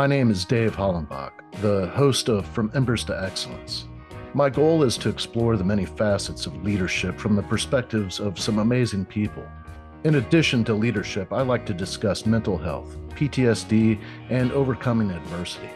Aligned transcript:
My 0.00 0.06
name 0.06 0.30
is 0.30 0.46
Dave 0.46 0.74
Hollenbach, 0.74 1.32
the 1.60 1.88
host 1.88 2.30
of 2.30 2.46
From 2.46 2.72
Embers 2.74 3.04
to 3.04 3.22
Excellence. 3.22 3.84
My 4.32 4.48
goal 4.48 4.82
is 4.82 4.96
to 4.96 5.10
explore 5.10 5.58
the 5.58 5.64
many 5.64 5.84
facets 5.84 6.46
of 6.46 6.64
leadership 6.64 7.18
from 7.18 7.36
the 7.36 7.42
perspectives 7.42 8.18
of 8.18 8.38
some 8.38 8.60
amazing 8.60 9.04
people. 9.04 9.46
In 10.04 10.14
addition 10.14 10.64
to 10.64 10.72
leadership, 10.72 11.34
I 11.34 11.42
like 11.42 11.66
to 11.66 11.74
discuss 11.74 12.24
mental 12.24 12.56
health, 12.56 12.96
PTSD, 13.10 14.00
and 14.30 14.50
overcoming 14.52 15.10
adversity. 15.10 15.68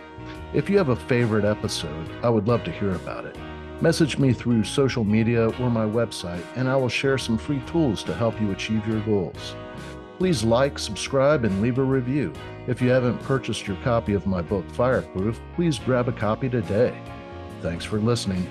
If 0.55 0.71
you 0.71 0.79
have 0.79 0.89
a 0.89 0.97
favorite 0.97 1.45
episode, 1.45 2.11
I 2.23 2.31
would 2.31 2.49
love 2.49 2.65
to 2.65 2.73
hear 2.73 2.93
about 2.93 3.27
it. 3.27 3.37
Message 3.83 4.17
me 4.17 4.33
through 4.33 4.65
social 4.65 5.05
media 5.05 5.49
or 5.61 5.69
my 5.69 5.85
website, 5.85 6.43
and 6.57 6.67
I 6.67 6.77
will 6.77 6.89
share 6.89 7.19
some 7.19 7.37
free 7.37 7.61
tools 7.67 8.03
to 8.05 8.15
help 8.15 8.41
you 8.41 8.53
achieve 8.53 8.89
your 8.89 9.01
goals. 9.01 9.55
Please 10.19 10.45
like, 10.45 10.79
subscribe, 10.79 11.45
and 11.45 11.61
leave 11.61 11.79
a 11.79 11.83
review. 11.83 12.33
If 12.67 12.81
you 12.81 12.89
haven't 12.91 13.19
purchased 13.23 13.67
your 13.67 13.77
copy 13.79 14.15
of 14.15 14.27
my 14.27 14.43
book, 14.43 14.69
Fireproof, 14.71 15.41
please 15.57 15.79
grab 15.79 16.09
a 16.09 16.13
copy 16.13 16.49
today. 16.49 16.97
Thanks 17.61 17.85
for 17.85 17.99
listening. 17.99 18.47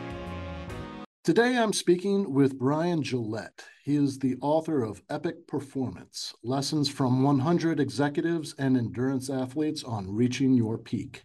Today 1.23 1.58
I'm 1.58 1.72
speaking 1.72 2.34
with 2.34 2.59
Brian 2.59 3.02
Gillette. 3.02 3.63
He 3.86 3.95
is 3.95 4.20
the 4.20 4.36
author 4.41 4.84
of 4.84 5.02
Epic 5.09 5.48
Performance 5.48 6.34
Lessons 6.44 6.89
from 6.89 7.23
100 7.23 7.80
Executives 7.80 8.53
and 8.59 8.75
Endurance 8.75 9.30
Athletes 9.30 9.86
on 9.86 10.14
Reaching 10.14 10.53
Your 10.53 10.77
Peak. 10.77 11.23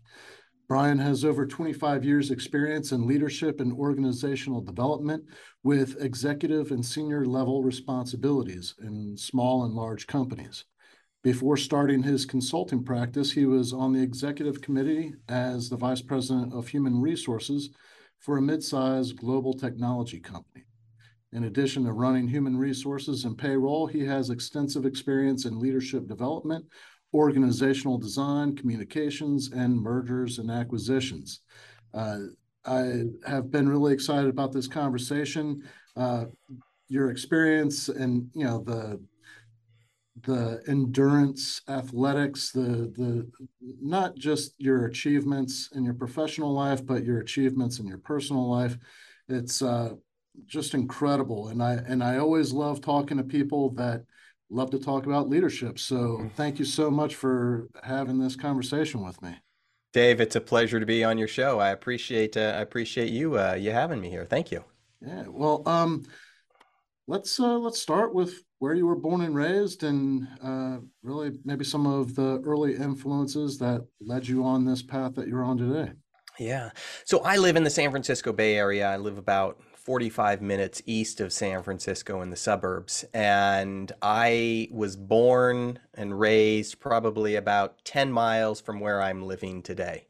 Brian 0.69 0.99
has 0.99 1.25
over 1.25 1.47
25 1.47 2.05
years' 2.05 2.31
experience 2.31 2.93
in 2.93 3.07
leadership 3.07 3.59
and 3.61 3.73
organizational 3.73 4.61
development 4.61 5.25
with 5.63 5.97
executive 5.99 6.71
and 6.73 6.85
senior 6.85 7.25
level 7.25 7.63
responsibilities 7.63 8.75
in 8.83 9.17
small 9.17 9.65
and 9.65 9.73
large 9.73 10.07
companies. 10.07 10.67
Before 11.23 11.57
starting 11.57 12.03
his 12.03 12.27
consulting 12.27 12.85
practice, 12.85 13.33
he 13.33 13.47
was 13.47 13.73
on 13.73 13.95
the 13.95 14.03
executive 14.03 14.61
committee 14.61 15.15
as 15.31 15.71
the 15.71 15.77
vice 15.77 16.03
president 16.03 16.53
of 16.53 16.69
human 16.69 17.01
resources 17.01 17.71
for 18.19 18.37
a 18.37 18.43
mid-sized 18.43 19.17
global 19.17 19.55
technology 19.55 20.21
company. 20.21 20.67
In 21.33 21.45
addition 21.45 21.85
to 21.85 21.93
running 21.93 22.29
human 22.29 22.57
resources 22.57 23.25
and 23.25 23.39
payroll, 23.39 23.87
he 23.87 24.05
has 24.05 24.29
extensive 24.29 24.85
experience 24.85 25.47
in 25.47 25.59
leadership 25.59 26.07
development 26.07 26.67
organizational 27.15 27.99
design, 27.99 28.55
communications, 28.55 29.51
and 29.53 29.81
mergers 29.81 30.39
and 30.39 30.51
acquisitions. 30.51 31.41
Uh, 31.95 32.19
I 32.65 33.05
have 33.27 33.51
been 33.51 33.69
really 33.69 33.95
excited 33.95 34.29
about 34.29 34.53
this 34.53 34.69
conversation. 34.69 35.63
Uh, 35.97 36.27
your 36.89 37.11
experience 37.11 37.89
and 37.89 38.31
you 38.35 38.45
know 38.45 38.63
the 38.63 39.01
the 40.23 40.61
endurance 40.67 41.61
athletics 41.69 42.51
the 42.51 42.93
the 42.97 43.31
not 43.81 44.17
just 44.17 44.55
your 44.59 44.87
achievements 44.87 45.71
in 45.75 45.85
your 45.85 45.95
professional 45.95 46.53
life 46.53 46.85
but 46.85 47.05
your 47.05 47.21
achievements 47.21 47.79
in 47.79 47.87
your 47.87 47.99
personal 47.99 48.49
life 48.51 48.77
it's 49.29 49.63
uh, 49.63 49.91
just 50.47 50.75
incredible 50.75 51.49
and 51.49 51.63
i 51.63 51.75
and 51.87 52.03
i 52.03 52.19
always 52.19 52.53
love 52.53 52.81
talking 52.81 53.17
to 53.17 53.23
people 53.23 53.71
that 53.71 54.03
love 54.51 54.71
to 54.71 54.79
talk 54.79 55.07
about 55.07 55.29
leadership. 55.29 55.79
So 55.79 55.97
mm-hmm. 55.97 56.29
thank 56.29 56.59
you 56.59 56.65
so 56.65 56.91
much 56.91 57.15
for 57.15 57.69
having 57.83 58.19
this 58.19 58.37
conversation 58.37 59.05
with 59.05 59.21
me. 59.23 59.37
Dave, 59.93 60.21
it's 60.21 60.37
a 60.37 60.41
pleasure 60.41 60.81
to 60.81 60.87
be 60.87 61.03
on 61.03 61.19
your 61.19 61.29
show. 61.29 61.59
I 61.59 61.71
appreciate 61.71 62.37
uh, 62.37 62.55
I 62.57 62.61
appreciate 62.61 63.11
you 63.11 63.39
uh, 63.39 63.55
you 63.55 63.71
having 63.71 64.01
me 64.01 64.11
here. 64.11 64.25
Thank 64.25 64.53
you. 64.53 64.65
Yeah. 65.01 65.25
Well, 65.29 65.63
um, 65.67 66.05
let's 67.07 67.41
uh, 67.41 67.59
let's 67.59 67.81
start 67.81 68.15
with 68.15 68.43
where 68.59 68.75
you 68.75 68.87
were 68.87 68.97
born 68.97 69.23
and 69.23 69.35
raised, 69.35 69.85
and 69.85 70.29
uh, 70.43 70.79
really 71.03 71.39
maybe 71.45 71.65
some 71.65 71.87
of 71.87 72.15
the 72.15 72.41
early 72.45 72.75
influences 72.75 73.57
that 73.59 73.87
led 74.01 74.29
you 74.29 74.45
on 74.45 74.65
this 74.65 74.83
path 74.83 75.15
that 75.15 75.27
you're 75.27 75.45
on 75.45 75.57
today. 75.57 75.93
Yeah. 76.39 76.71
So 77.05 77.21
I 77.21 77.37
live 77.37 77.57
in 77.57 77.65
the 77.65 77.71
San 77.71 77.91
Francisco 77.91 78.33
Bay 78.33 78.57
Area. 78.57 78.89
I 78.89 78.97
live 78.97 79.19
about 79.19 79.61
45 79.89 80.43
minutes 80.43 80.83
east 80.85 81.19
of 81.19 81.33
San 81.33 81.63
Francisco 81.63 82.21
in 82.21 82.29
the 82.29 82.37
suburbs. 82.37 83.07
And 83.15 83.91
I 84.03 84.69
was 84.71 84.97
born 84.97 85.79
and 85.95 86.21
raised 86.21 86.79
probably 86.79 87.37
about 87.37 87.83
10 87.87 88.13
miles 88.13 88.61
from 88.61 88.81
where 88.81 89.01
I'm 89.01 89.23
living 89.23 89.63
today. 89.63 90.07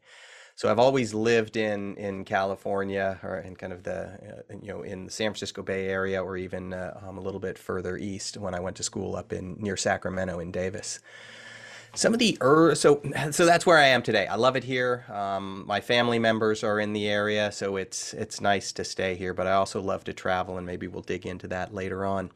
So 0.57 0.69
I've 0.69 0.79
always 0.79 1.13
lived 1.13 1.55
in 1.55 1.95
in 1.95 2.25
California 2.25 3.21
or 3.23 3.37
in 3.37 3.55
kind 3.55 3.71
of 3.71 3.83
the 3.83 4.43
uh, 4.49 4.57
you 4.61 4.67
know 4.67 4.81
in 4.81 5.05
the 5.05 5.11
San 5.11 5.31
Francisco 5.31 5.61
Bay 5.61 5.87
Area 5.87 6.21
or 6.21 6.35
even 6.35 6.73
uh, 6.73 6.99
um, 7.07 7.17
a 7.17 7.21
little 7.21 7.39
bit 7.39 7.57
further 7.57 7.95
east 7.95 8.35
when 8.35 8.53
I 8.53 8.59
went 8.59 8.75
to 8.75 8.83
school 8.83 9.15
up 9.15 9.31
in 9.31 9.55
near 9.59 9.77
Sacramento 9.77 10.41
in 10.41 10.51
Davis 10.51 10.99
some 11.93 12.13
of 12.13 12.19
the 12.19 12.37
er, 12.41 12.75
so 12.75 13.01
so 13.31 13.45
that's 13.45 13.65
where 13.65 13.77
I 13.77 13.87
am 13.87 14.01
today. 14.01 14.27
I 14.27 14.35
love 14.35 14.55
it 14.55 14.63
here. 14.63 15.05
Um, 15.09 15.65
my 15.67 15.81
family 15.81 16.19
members 16.19 16.63
are 16.63 16.79
in 16.79 16.93
the 16.93 17.07
area, 17.07 17.51
so 17.51 17.75
it's 17.77 18.13
it's 18.13 18.41
nice 18.41 18.71
to 18.73 18.83
stay 18.83 19.15
here. 19.15 19.33
But 19.33 19.47
I 19.47 19.53
also 19.53 19.81
love 19.81 20.03
to 20.05 20.13
travel, 20.13 20.57
and 20.57 20.65
maybe 20.65 20.87
we'll 20.87 21.01
dig 21.01 21.25
into 21.25 21.47
that 21.47 21.73
later 21.73 22.05
on. 22.05 22.31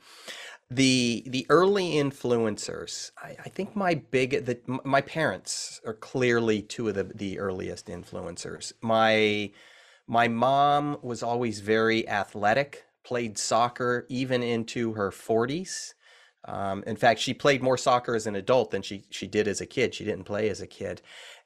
The 0.71 1.23
the 1.27 1.45
early 1.49 1.93
influencers, 1.93 3.11
I, 3.21 3.35
I 3.45 3.49
think 3.49 3.75
my 3.75 3.95
big 3.95 4.45
the, 4.45 4.59
my 4.83 5.01
parents 5.01 5.81
are 5.85 5.93
clearly 5.93 6.61
two 6.61 6.89
of 6.89 6.95
the 6.95 7.03
the 7.03 7.39
earliest 7.39 7.87
influencers. 7.87 8.73
My 8.81 9.51
my 10.07 10.27
mom 10.27 10.97
was 11.01 11.21
always 11.23 11.59
very 11.59 12.07
athletic, 12.09 12.85
played 13.03 13.37
soccer 13.37 14.05
even 14.09 14.41
into 14.41 14.93
her 14.93 15.11
forties 15.11 15.93
um, 16.45 16.83
in 16.85 16.95
fact, 16.95 17.19
she 17.19 17.33
played 17.33 17.63
more 17.63 17.77
soccer 17.77 18.15
as 18.15 18.27
an 18.27 18.35
adult 18.35 18.71
than 18.71 18.81
she 18.81 19.03
she 19.09 19.27
did 19.27 19.47
as 19.47 19.61
a 19.61 19.65
kid. 19.65 19.93
She 19.93 20.03
didn't 20.03 20.25
play 20.25 20.49
as 20.49 20.61
a 20.61 20.67
kid. 20.67 21.01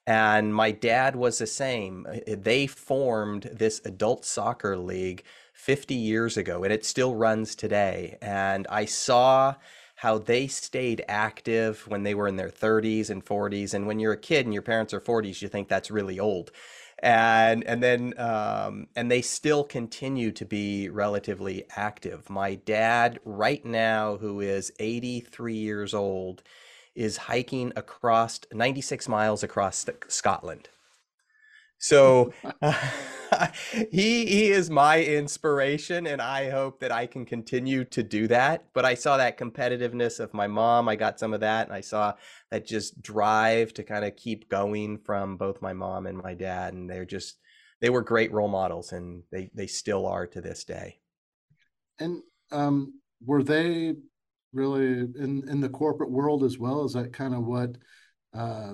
And 0.06 0.56
my 0.56 0.72
dad 0.72 1.16
was 1.16 1.38
the 1.38 1.48
same. 1.48 2.08
Uh, 2.10 2.36
they 2.38 2.66
formed 2.66 3.50
this 3.54 3.82
adult 3.86 4.26
soccer 4.26 4.78
league 4.78 5.24
50 5.54 5.96
years 5.96 6.38
ago, 6.38 6.64
and 6.64 6.72
it 6.74 6.86
still 6.86 7.14
runs 7.16 7.56
today. 7.56 8.18
And 8.22 8.66
I 8.70 8.86
saw 8.86 9.56
how 9.96 10.20
they 10.20 10.48
stayed 10.48 11.04
active 11.08 11.88
when 11.88 12.04
they 12.04 12.14
were 12.14 12.28
in 12.28 12.36
their 12.36 12.50
30s 12.50 13.10
and 13.10 13.26
40s. 13.26 13.74
And 13.74 13.88
when 13.88 14.00
you're 14.00 14.14
a 14.14 14.18
kid 14.18 14.46
and 14.46 14.54
your 14.54 14.62
parents 14.62 14.94
are 14.94 15.02
40s, 15.02 15.42
you 15.42 15.48
think 15.48 15.68
that's 15.68 15.90
really 15.92 16.20
old 16.20 16.52
and 17.00 17.64
and 17.66 17.82
then 17.84 18.14
um, 18.18 18.88
and 18.96 19.12
they 19.12 19.22
still 19.22 19.64
continue 19.64 20.32
to 20.32 20.46
be 20.46 20.90
relatively 20.90 21.66
active. 21.76 22.30
My 22.30 22.56
dad, 22.56 23.20
right 23.24 23.64
now, 23.66 24.18
who 24.18 24.40
is 24.40 24.72
83 24.80 25.54
years 25.54 25.94
old, 25.94 26.44
is 26.96 27.18
hiking 27.18 27.72
across 27.76 28.40
96 28.52 29.08
miles 29.08 29.44
across 29.44 29.86
Scotland. 30.08 30.70
So 31.80 32.34
he 33.92 34.26
he 34.26 34.50
is 34.50 34.70
my 34.70 35.04
inspiration 35.04 36.08
and 36.08 36.22
I 36.22 36.50
hope 36.50 36.80
that 36.80 36.92
I 36.92 37.06
can 37.06 37.26
continue 37.26 37.84
to 37.86 38.04
do 38.04 38.28
that. 38.28 38.66
But 38.74 38.86
I 38.86 38.96
saw 38.96 39.18
that 39.18 39.38
competitiveness 39.38 40.20
of 40.20 40.34
my 40.34 40.48
mom. 40.48 40.90
I 40.90 40.96
got 40.96 41.20
some 41.20 41.34
of 41.34 41.42
that 41.42 41.68
and 41.68 41.76
I 41.76 41.82
saw 41.82 42.14
that 42.52 42.66
just 42.66 43.02
drive 43.02 43.74
to 43.76 43.84
kind 43.84 44.06
of 44.06 44.16
keep 44.16 44.50
going 44.50 45.00
from 45.00 45.38
both 45.38 45.62
my 45.62 45.74
mom 45.74 46.08
and 46.08 46.18
my 46.18 46.34
dad 46.34 46.74
and 46.74 46.90
they're 46.90 47.06
just 47.06 47.38
they 47.80 47.90
were 47.90 48.02
great 48.02 48.32
role 48.32 48.48
models 48.48 48.92
and 48.92 49.24
they 49.32 49.52
they 49.54 49.68
still 49.68 50.06
are 50.08 50.28
to 50.28 50.42
this 50.42 50.64
day. 50.64 51.00
And 52.00 52.22
um 52.52 53.00
were 53.26 53.44
they 53.44 53.96
really 54.54 55.00
in 55.00 55.48
in 55.48 55.62
the 55.62 55.70
corporate 55.70 56.12
world 56.12 56.44
as 56.44 56.58
well? 56.58 56.86
Is 56.86 56.94
that 56.94 57.14
kind 57.14 57.36
of 57.36 57.46
what 57.46 57.78
uh 58.34 58.74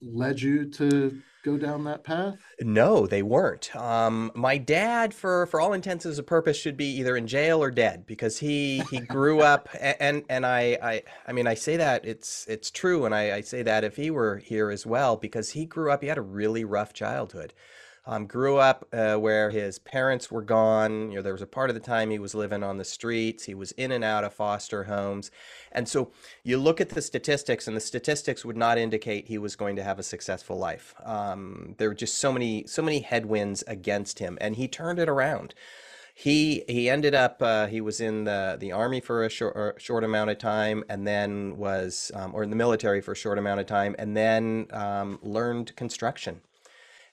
led 0.00 0.40
you 0.40 0.70
to 0.70 1.20
go 1.48 1.56
down 1.56 1.84
that 1.84 2.04
path? 2.04 2.38
No, 2.60 3.06
they 3.06 3.22
weren't. 3.22 3.74
Um, 3.74 4.30
my 4.34 4.58
dad, 4.58 5.14
for 5.14 5.46
for 5.46 5.60
all 5.60 5.72
intents 5.72 6.04
and 6.04 6.26
purposes, 6.26 6.60
should 6.60 6.76
be 6.76 6.86
either 6.98 7.16
in 7.16 7.26
jail 7.26 7.62
or 7.62 7.70
dead 7.70 8.06
because 8.06 8.38
he 8.38 8.82
he 8.90 9.00
grew 9.16 9.40
up 9.40 9.68
and 9.80 10.24
and 10.28 10.44
I 10.44 10.78
I 10.82 11.02
I 11.26 11.32
mean 11.32 11.46
I 11.46 11.54
say 11.54 11.76
that 11.76 12.04
it's 12.04 12.46
it's 12.48 12.70
true 12.70 13.04
and 13.04 13.14
I, 13.14 13.36
I 13.36 13.40
say 13.40 13.62
that 13.62 13.84
if 13.84 13.96
he 13.96 14.10
were 14.10 14.38
here 14.38 14.70
as 14.70 14.86
well 14.86 15.16
because 15.16 15.50
he 15.50 15.64
grew 15.64 15.90
up 15.90 16.02
he 16.02 16.08
had 16.08 16.18
a 16.18 16.22
really 16.22 16.64
rough 16.64 16.92
childhood. 16.92 17.54
Um, 18.10 18.26
grew 18.26 18.56
up 18.56 18.88
uh, 18.90 19.16
where 19.16 19.50
his 19.50 19.78
parents 19.78 20.30
were 20.30 20.40
gone. 20.40 21.10
You 21.10 21.16
know, 21.16 21.22
there 21.22 21.34
was 21.34 21.42
a 21.42 21.46
part 21.46 21.68
of 21.68 21.74
the 21.74 21.80
time 21.80 22.08
he 22.08 22.18
was 22.18 22.34
living 22.34 22.62
on 22.62 22.78
the 22.78 22.84
streets. 22.84 23.44
He 23.44 23.54
was 23.54 23.72
in 23.72 23.92
and 23.92 24.02
out 24.02 24.24
of 24.24 24.32
foster 24.32 24.84
homes, 24.84 25.30
and 25.70 25.86
so 25.86 26.10
you 26.42 26.56
look 26.56 26.80
at 26.80 26.88
the 26.88 27.02
statistics, 27.02 27.68
and 27.68 27.76
the 27.76 27.82
statistics 27.82 28.46
would 28.46 28.56
not 28.56 28.78
indicate 28.78 29.28
he 29.28 29.36
was 29.36 29.56
going 29.56 29.76
to 29.76 29.82
have 29.82 29.98
a 29.98 30.02
successful 30.02 30.56
life. 30.56 30.94
Um, 31.04 31.74
there 31.76 31.88
were 31.88 31.94
just 31.94 32.16
so 32.16 32.32
many, 32.32 32.66
so 32.66 32.80
many 32.80 33.00
headwinds 33.00 33.62
against 33.66 34.20
him, 34.20 34.38
and 34.40 34.56
he 34.56 34.68
turned 34.68 34.98
it 34.98 35.08
around 35.08 35.54
he 36.18 36.64
he 36.66 36.90
ended 36.90 37.14
up 37.14 37.40
uh, 37.40 37.66
he 37.68 37.80
was 37.80 38.00
in 38.00 38.24
the 38.24 38.56
the 38.58 38.72
army 38.72 39.00
for 39.00 39.24
a 39.24 39.28
short, 39.28 39.80
short 39.80 40.02
amount 40.02 40.28
of 40.28 40.36
time 40.38 40.82
and 40.88 41.06
then 41.06 41.56
was 41.56 42.10
um, 42.12 42.34
or 42.34 42.42
in 42.42 42.50
the 42.50 42.56
military 42.56 43.00
for 43.00 43.12
a 43.12 43.16
short 43.16 43.38
amount 43.38 43.60
of 43.60 43.66
time 43.66 43.94
and 44.00 44.16
then 44.16 44.66
um, 44.72 45.20
learned 45.22 45.76
construction 45.76 46.40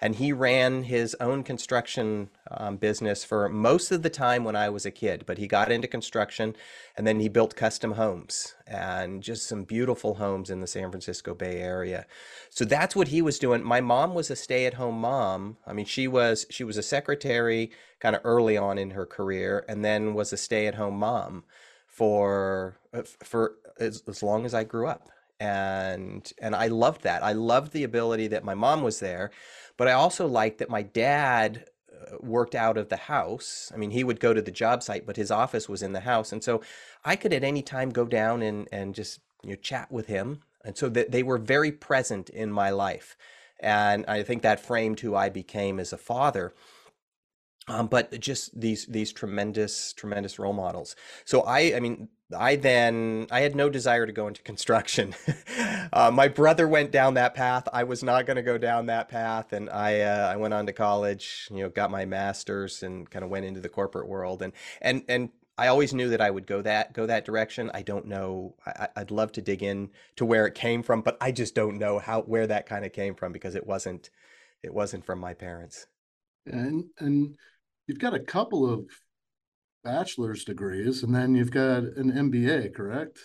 and 0.06 0.18
he 0.18 0.31
ran 0.31 0.84
his 0.84 1.16
own 1.19 1.42
construction 1.42 2.30
um, 2.52 2.78
business 2.78 3.24
for 3.24 3.50
most 3.50 3.92
of 3.92 4.04
the 4.04 4.10
time 4.12 4.44
when 4.44 4.56
I 4.56 4.69
was 4.69 4.86
a 4.86 4.92
kid. 4.92 5.24
But 5.25 5.40
he 5.40 5.48
got 5.48 5.72
into 5.72 5.88
construction, 5.88 6.56
and 6.96 7.07
then 7.07 7.19
he 7.19 7.28
built 7.28 7.56
custom 7.56 7.94
homes 7.94 8.54
and 8.68 9.24
just 9.24 9.48
some 9.48 9.63
beautiful 9.63 10.13
homes 10.13 10.52
in 10.52 10.62
the 10.62 10.68
San 10.68 10.92
Francisco 10.92 11.34
Bay 11.34 11.60
Area. 11.60 12.06
So 12.52 12.66
that's 12.66 12.96
what 12.96 13.07
he 13.07 13.24
was 13.24 13.40
doing. 13.40 13.63
My 13.63 13.81
mom 13.81 14.13
was 14.13 14.30
a 14.30 14.36
stay-at-home 14.36 15.02
mom. 15.02 15.57
I 15.66 15.74
mean, 15.74 15.88
she 15.88 16.08
was 16.08 16.46
she 16.51 16.63
was 16.63 16.78
a 16.78 16.84
secretary 16.84 17.72
kind 18.00 18.16
of 18.16 18.22
early 18.24 18.58
on 18.58 18.78
in 18.78 18.92
her 18.92 19.08
career, 19.08 19.66
and 19.68 19.84
then 19.84 20.13
was 20.13 20.31
a 20.31 20.38
stay-at-home 20.38 21.00
mom 21.00 21.46
for 21.88 22.78
uh, 22.94 23.01
for 23.24 23.56
as, 23.80 24.04
as 24.08 24.22
long 24.22 24.46
as 24.46 24.54
I 24.54 24.66
grew 24.66 24.86
up 24.86 25.10
and 25.40 26.31
and 26.42 26.56
I 26.56 26.68
loved 26.68 27.04
that. 27.04 27.24
I 27.24 27.34
loved 27.34 27.74
the 27.74 27.84
ability 27.84 28.28
that 28.28 28.44
my 28.44 28.54
mom 28.54 28.81
was 28.81 29.00
there, 29.00 29.31
but 29.77 29.88
I 29.88 29.94
also 29.94 30.27
liked 30.27 30.60
that 30.60 30.69
my 30.69 30.81
dad 30.81 31.66
uh, 31.92 32.18
worked 32.19 32.56
out 32.56 32.77
of 32.77 32.89
the 32.89 32.98
house. 32.98 33.72
I 33.74 33.77
mean, 33.77 33.92
he 33.92 34.04
would 34.04 34.19
go 34.19 34.33
to 34.33 34.42
the 34.42 34.51
job 34.51 34.83
site, 34.83 35.06
but 35.06 35.18
his 35.18 35.31
office 35.31 35.68
was 35.69 35.81
in 35.81 35.94
the 35.94 36.01
house, 36.01 36.31
and 36.31 36.44
so 36.44 36.62
I 37.04 37.16
could 37.16 37.33
at 37.33 37.44
any 37.44 37.62
time 37.62 37.89
go 37.89 38.06
down 38.06 38.42
and 38.42 38.68
and 38.72 38.95
just 38.95 39.19
you 39.44 39.51
know 39.51 39.56
chat 39.56 39.92
with 39.92 40.07
him, 40.07 40.42
and 40.63 40.77
so 40.77 40.89
they 40.89 41.24
were 41.24 41.38
very 41.38 41.72
present 41.72 42.30
in 42.30 42.51
my 42.51 42.69
life, 42.69 43.18
and 43.60 44.06
I 44.07 44.24
think 44.24 44.42
that 44.44 44.60
framed 44.60 45.00
who 45.01 45.16
I 45.16 45.30
became 45.30 45.80
as 45.80 45.94
a 45.94 45.98
father. 45.98 46.54
Um, 47.68 47.88
but 47.88 48.19
just 48.19 48.60
these 48.60 48.86
these 48.86 49.12
tremendous 49.12 49.94
tremendous 49.94 50.38
role 50.38 50.54
models. 50.54 50.95
So 51.25 51.42
I 51.42 51.75
I 51.75 51.80
mean 51.80 52.10
I 52.33 52.56
then 52.56 53.27
I 53.30 53.42
had 53.42 53.56
no 53.56 53.69
desire 53.69 54.06
to 54.06 54.12
go 54.12 54.27
into 54.27 54.42
construction. 54.42 55.13
uh, 55.94 56.10
my 56.12 56.27
brother 56.27 56.68
went 56.68 56.92
down 56.92 57.13
that 57.16 57.36
path. 57.36 57.68
I 57.72 57.83
was 57.83 58.04
not 58.04 58.25
going 58.25 58.38
to 58.38 58.42
go 58.42 58.57
down 58.57 58.88
that 58.88 59.10
path, 59.10 59.54
and 59.54 59.69
I 59.69 60.01
uh, 60.01 60.31
I 60.33 60.36
went 60.36 60.54
on 60.54 60.66
to 60.66 60.74
college. 60.74 61.48
You 61.51 61.63
know, 61.63 61.69
got 61.69 61.92
my 61.92 62.06
master's 62.06 62.81
and 62.81 63.10
kind 63.10 63.24
of 63.24 63.30
went 63.30 63.45
into 63.45 63.62
the 63.62 63.69
corporate 63.69 64.07
world. 64.07 64.42
And 64.42 64.54
and 64.81 65.04
and 65.07 65.30
I 65.57 65.68
always 65.68 65.94
knew 65.94 66.10
that 66.10 66.22
I 66.22 66.31
would 66.31 66.48
go 66.48 66.62
that 66.63 66.94
go 66.94 67.06
that 67.06 67.25
direction. 67.25 67.69
I 67.74 67.83
don't 67.83 68.07
know. 68.07 68.56
I, 68.66 68.88
would 68.98 69.12
love 69.12 69.31
to 69.33 69.42
dig 69.42 69.62
in 69.62 69.92
to 70.16 70.25
where 70.25 70.48
it 70.48 70.56
came 70.56 70.81
from, 70.81 71.01
but 71.01 71.18
I 71.22 71.31
just 71.31 71.54
don't 71.54 71.77
know 71.77 72.00
how 72.00 72.22
where 72.24 72.48
that 72.48 72.66
kind 72.66 72.86
of 72.86 72.92
came 72.92 73.13
from 73.13 73.31
because 73.33 73.56
it 73.56 73.68
wasn't 73.68 74.10
it 74.63 74.74
wasn't 74.74 75.06
from 75.06 75.19
my 75.19 75.33
parents. 75.33 75.86
And 76.45 76.86
and 77.00 77.36
you've 77.88 78.00
got 78.00 78.16
a 78.16 78.19
couple 78.19 78.72
of 78.72 78.86
bachelor's 79.86 80.44
degrees, 80.44 81.04
and 81.04 81.16
then 81.16 81.36
you've 81.36 81.52
got 81.52 81.84
an 81.84 82.12
MBA, 82.12 82.74
correct? 82.74 83.20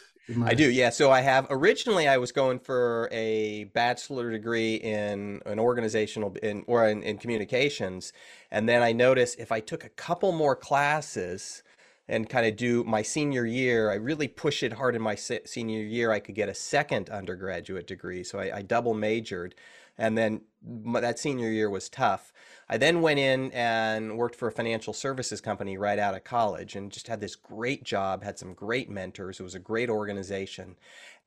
I... 0.44 0.50
I 0.50 0.54
do, 0.54 0.70
yeah. 0.70 0.90
So 0.90 1.10
I 1.10 1.22
have 1.22 1.46
originally 1.50 2.06
I 2.06 2.18
was 2.18 2.30
going 2.30 2.60
for 2.60 3.08
a 3.10 3.64
bachelor 3.74 4.30
degree 4.30 4.76
in 4.76 5.40
an 5.46 5.58
organizational 5.58 6.36
in 6.42 6.62
or 6.68 6.86
in, 6.86 7.02
in 7.02 7.18
communications, 7.18 8.12
and 8.50 8.68
then 8.68 8.82
I 8.82 8.92
noticed 8.92 9.40
if 9.40 9.50
I 9.50 9.58
took 9.58 9.84
a 9.84 9.88
couple 9.88 10.30
more 10.30 10.54
classes 10.54 11.64
and 12.06 12.28
kind 12.28 12.46
of 12.46 12.56
do 12.56 12.84
my 12.84 13.02
senior 13.02 13.46
year, 13.46 13.90
I 13.90 13.94
really 13.94 14.28
push 14.28 14.62
it 14.62 14.74
hard 14.74 14.94
in 14.94 15.02
my 15.02 15.14
se- 15.14 15.46
senior 15.46 15.80
year. 15.80 16.12
I 16.12 16.20
could 16.20 16.34
get 16.34 16.48
a 16.48 16.54
second 16.54 17.08
undergraduate 17.08 17.86
degree, 17.86 18.22
so 18.22 18.38
I, 18.38 18.58
I 18.58 18.62
double 18.62 18.94
majored, 18.94 19.54
and 19.98 20.16
then 20.16 20.42
that 20.62 21.18
senior 21.18 21.48
year 21.48 21.70
was 21.70 21.88
tough. 21.88 22.32
I 22.72 22.78
then 22.78 23.00
went 23.00 23.18
in 23.18 23.50
and 23.50 24.16
worked 24.16 24.36
for 24.36 24.46
a 24.46 24.52
financial 24.52 24.92
services 24.92 25.40
company 25.40 25.76
right 25.76 25.98
out 25.98 26.14
of 26.14 26.22
college 26.22 26.76
and 26.76 26.92
just 26.92 27.08
had 27.08 27.20
this 27.20 27.34
great 27.34 27.82
job, 27.82 28.22
had 28.22 28.38
some 28.38 28.54
great 28.54 28.88
mentors. 28.88 29.40
It 29.40 29.42
was 29.42 29.56
a 29.56 29.58
great 29.58 29.90
organization. 29.90 30.76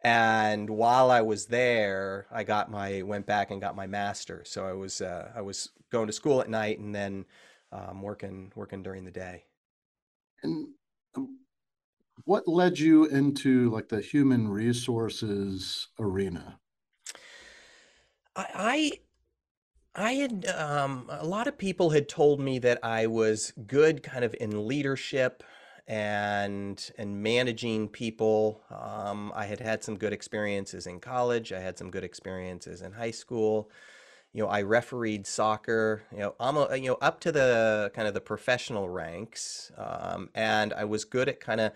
And 0.06 0.70
while 0.70 1.12
I 1.12 1.20
was 1.20 1.48
there, 1.48 2.28
I 2.32 2.46
got 2.46 2.72
my 2.72 3.02
went 3.02 3.26
back 3.26 3.52
and 3.52 3.60
got 3.60 3.76
my 3.76 3.88
master. 3.88 4.44
So 4.46 4.66
I 4.66 4.72
was 4.72 5.02
uh, 5.02 5.34
I 5.36 5.42
was 5.42 5.72
going 5.92 6.08
to 6.08 6.14
school 6.14 6.40
at 6.40 6.50
night 6.50 6.80
and 6.80 6.96
then 6.96 7.26
um, 7.74 8.02
working 8.02 8.54
working 8.56 8.82
during 8.82 9.04
the 9.04 9.12
day. 9.12 9.44
And 10.44 10.70
um, 11.18 11.40
what 12.24 12.48
led 12.48 12.80
you 12.80 13.04
into 13.06 13.70
like 13.70 13.90
the 13.90 14.00
human 14.00 14.48
resources 14.48 15.90
arena? 16.00 16.60
I 18.34 18.46
I 18.56 18.92
had 19.96 20.46
um, 20.48 21.08
a 21.10 21.26
lot 21.26 21.48
of 21.48 21.58
people 21.58 21.92
had 21.92 22.10
told 22.10 22.40
me 22.40 22.60
that 22.60 22.80
I 22.84 23.08
was 23.08 23.54
good 23.68 24.04
kind 24.04 24.26
of 24.26 24.36
in 24.40 24.68
leadership 24.68 25.44
and 25.88 26.92
and 26.98 27.22
managing 27.22 27.90
people. 27.90 28.64
Um, 28.72 29.32
I 29.36 29.46
had 29.46 29.60
had 29.60 29.84
some 29.84 29.98
good 29.98 30.14
experiences 30.14 30.88
in 30.88 31.00
college. 31.00 31.52
I 31.54 31.60
had 31.60 31.78
some 31.78 31.92
good 31.92 32.04
experiences 32.04 32.82
in 32.82 32.94
high 32.94 33.12
school. 33.12 33.70
You 34.34 34.44
know, 34.44 34.50
I 34.50 34.64
refereed 34.64 35.28
soccer. 35.28 36.04
You 36.12 36.20
know, 36.20 36.36
almost 36.40 36.76
you 36.80 36.90
know 36.90 36.98
up 37.02 37.20
to 37.22 37.32
the 37.32 37.92
kind 37.94 38.08
of 38.08 38.16
the 38.16 38.22
professional 38.22 38.90
ranks, 38.90 39.72
um, 39.78 40.30
and 40.34 40.74
I 40.74 40.86
was 40.86 41.06
good 41.06 41.30
at 41.30 41.40
kind 41.40 41.62
of 41.62 41.74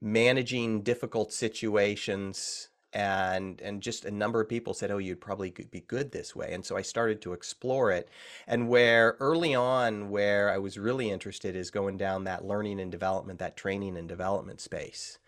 managing 0.00 0.82
difficult 0.82 1.32
situations 1.32 2.69
and 2.92 3.60
and 3.60 3.80
just 3.80 4.04
a 4.04 4.10
number 4.10 4.40
of 4.40 4.48
people 4.48 4.74
said 4.74 4.90
oh 4.90 4.98
you'd 4.98 5.20
probably 5.20 5.50
be 5.50 5.80
good 5.80 6.12
this 6.12 6.34
way. 6.34 6.52
And 6.52 6.64
so 6.64 6.76
i 6.76 6.82
started 6.82 7.22
to 7.22 7.32
explore 7.32 7.90
it. 7.92 8.08
And 8.46 8.68
where 8.68 9.16
early 9.20 9.54
on 9.54 10.10
where 10.10 10.50
i 10.50 10.58
was 10.58 10.78
really 10.78 11.10
interested 11.10 11.56
is 11.56 11.70
going 11.70 11.96
down 11.96 12.24
that 12.24 12.44
learning 12.44 12.80
and 12.80 12.90
development 12.90 13.38
that 13.38 13.56
training 13.56 13.96
and 13.96 14.08
development 14.08 14.60
space. 14.60 15.18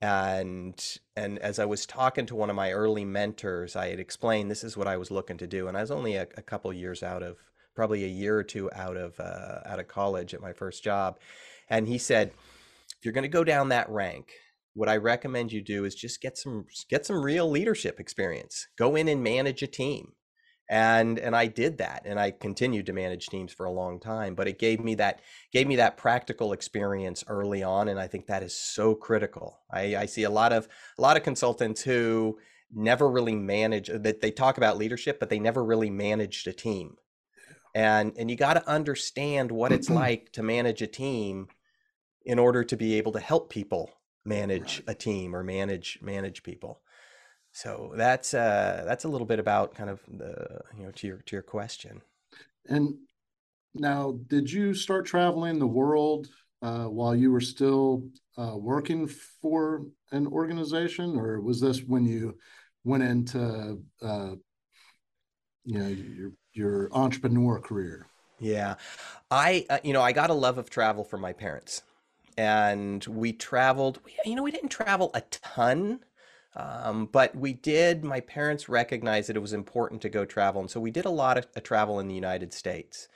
And 0.00 0.98
and 1.16 1.38
as 1.38 1.58
i 1.58 1.64
was 1.64 1.86
talking 1.86 2.26
to 2.26 2.34
one 2.34 2.50
of 2.50 2.56
my 2.56 2.72
early 2.72 3.04
mentors 3.04 3.76
i 3.76 3.88
had 3.88 4.00
explained 4.00 4.50
this 4.50 4.64
is 4.64 4.76
what 4.76 4.88
i 4.88 4.96
was 4.96 5.10
looking 5.10 5.38
to 5.38 5.46
do 5.46 5.68
and 5.68 5.76
i 5.76 5.80
was 5.80 5.90
only 5.90 6.16
a, 6.16 6.26
a 6.36 6.42
couple 6.42 6.72
years 6.72 7.02
out 7.02 7.22
of 7.22 7.38
probably 7.74 8.04
a 8.04 8.08
year 8.08 8.38
or 8.38 8.42
two 8.42 8.70
out 8.72 8.96
of 8.96 9.18
uh, 9.20 9.60
out 9.66 9.80
of 9.80 9.88
college 9.88 10.32
at 10.34 10.40
my 10.40 10.52
first 10.52 10.82
job. 10.82 11.18
And 11.68 11.88
he 11.88 11.98
said 11.98 12.32
if 12.98 13.04
you're 13.04 13.12
going 13.12 13.22
to 13.22 13.28
go 13.28 13.44
down 13.44 13.68
that 13.68 13.88
rank 13.90 14.32
what 14.74 14.88
I 14.88 14.96
recommend 14.96 15.52
you 15.52 15.62
do 15.62 15.84
is 15.84 15.94
just 15.94 16.20
get 16.20 16.36
some 16.36 16.66
get 16.90 17.06
some 17.06 17.24
real 17.24 17.48
leadership 17.48 18.00
experience. 18.00 18.66
Go 18.76 18.96
in 18.96 19.08
and 19.08 19.22
manage 19.22 19.62
a 19.62 19.66
team. 19.66 20.12
And 20.68 21.18
and 21.18 21.36
I 21.36 21.46
did 21.46 21.78
that 21.78 22.02
and 22.04 22.18
I 22.18 22.30
continued 22.32 22.86
to 22.86 22.92
manage 22.92 23.26
teams 23.26 23.52
for 23.52 23.66
a 23.66 23.72
long 23.72 24.00
time, 24.00 24.34
but 24.34 24.48
it 24.48 24.58
gave 24.58 24.80
me 24.80 24.96
that 24.96 25.20
gave 25.52 25.66
me 25.66 25.76
that 25.76 25.96
practical 25.96 26.52
experience 26.52 27.22
early 27.28 27.62
on 27.62 27.88
and 27.88 28.00
I 28.00 28.08
think 28.08 28.26
that 28.26 28.42
is 28.42 28.56
so 28.56 28.94
critical. 28.94 29.60
I, 29.70 29.96
I 29.96 30.06
see 30.06 30.24
a 30.24 30.30
lot 30.30 30.52
of 30.52 30.66
a 30.98 31.02
lot 31.02 31.16
of 31.16 31.22
consultants 31.22 31.82
who 31.82 32.38
never 32.72 33.08
really 33.08 33.36
manage 33.36 33.90
uh, 33.90 33.98
that 33.98 34.20
they 34.20 34.30
talk 34.30 34.56
about 34.56 34.78
leadership 34.78 35.20
but 35.20 35.28
they 35.30 35.38
never 35.38 35.62
really 35.62 35.90
managed 35.90 36.48
a 36.48 36.52
team. 36.52 36.96
And 37.74 38.14
and 38.18 38.30
you 38.30 38.36
got 38.36 38.54
to 38.54 38.68
understand 38.68 39.52
what 39.52 39.70
it's 39.70 39.90
like 40.02 40.32
to 40.32 40.42
manage 40.42 40.82
a 40.82 40.88
team 40.88 41.46
in 42.24 42.38
order 42.38 42.64
to 42.64 42.76
be 42.76 42.94
able 42.94 43.12
to 43.12 43.20
help 43.20 43.50
people 43.50 43.90
manage 44.24 44.82
a 44.86 44.94
team 44.94 45.34
or 45.34 45.42
manage 45.42 45.98
manage 46.02 46.42
people. 46.42 46.80
So 47.52 47.92
that's 47.96 48.34
uh, 48.34 48.82
that's 48.86 49.04
a 49.04 49.08
little 49.08 49.26
bit 49.26 49.38
about 49.38 49.74
kind 49.74 49.88
of 49.88 50.00
the 50.08 50.60
you 50.76 50.84
know 50.84 50.90
to 50.92 51.06
your 51.06 51.18
to 51.18 51.36
your 51.36 51.42
question. 51.42 52.02
And 52.68 52.94
now, 53.74 54.18
did 54.26 54.50
you 54.50 54.74
start 54.74 55.06
traveling 55.06 55.58
the 55.58 55.66
world 55.66 56.28
uh, 56.62 56.84
while 56.84 57.14
you 57.14 57.30
were 57.30 57.40
still 57.40 58.08
uh, 58.38 58.56
working 58.56 59.06
for 59.06 59.86
an 60.12 60.26
organization, 60.26 61.16
or 61.16 61.40
was 61.40 61.60
this 61.60 61.82
when 61.82 62.04
you 62.04 62.36
went 62.84 63.02
into 63.02 63.82
uh, 64.02 64.34
you 65.64 65.78
know 65.78 65.88
your 65.88 66.32
your 66.52 66.88
entrepreneur 66.92 67.60
career? 67.60 68.06
Yeah, 68.40 68.76
I 69.30 69.66
uh, 69.70 69.78
you 69.84 69.92
know 69.92 70.02
I 70.02 70.12
got 70.12 70.30
a 70.30 70.34
love 70.34 70.58
of 70.58 70.70
travel 70.70 71.04
from 71.04 71.20
my 71.20 71.32
parents 71.32 71.82
and 72.36 73.04
we 73.06 73.32
traveled. 73.32 74.00
You 74.24 74.34
know, 74.34 74.42
we 74.42 74.50
didn't 74.50 74.70
travel 74.70 75.10
a 75.14 75.22
ton, 75.30 76.00
um, 76.56 77.06
but 77.06 77.34
we 77.36 77.52
did. 77.52 78.04
My 78.04 78.20
parents 78.20 78.68
recognized 78.68 79.28
that 79.28 79.36
it 79.36 79.40
was 79.40 79.52
important 79.52 80.02
to 80.02 80.08
go 80.08 80.24
travel, 80.24 80.60
and 80.60 80.70
so 80.70 80.80
we 80.80 80.90
did 80.90 81.04
a 81.04 81.10
lot 81.10 81.38
of 81.38 81.62
travel 81.62 82.00
in 82.00 82.08
the 82.08 82.14
United 82.14 82.52
States. 82.52 83.08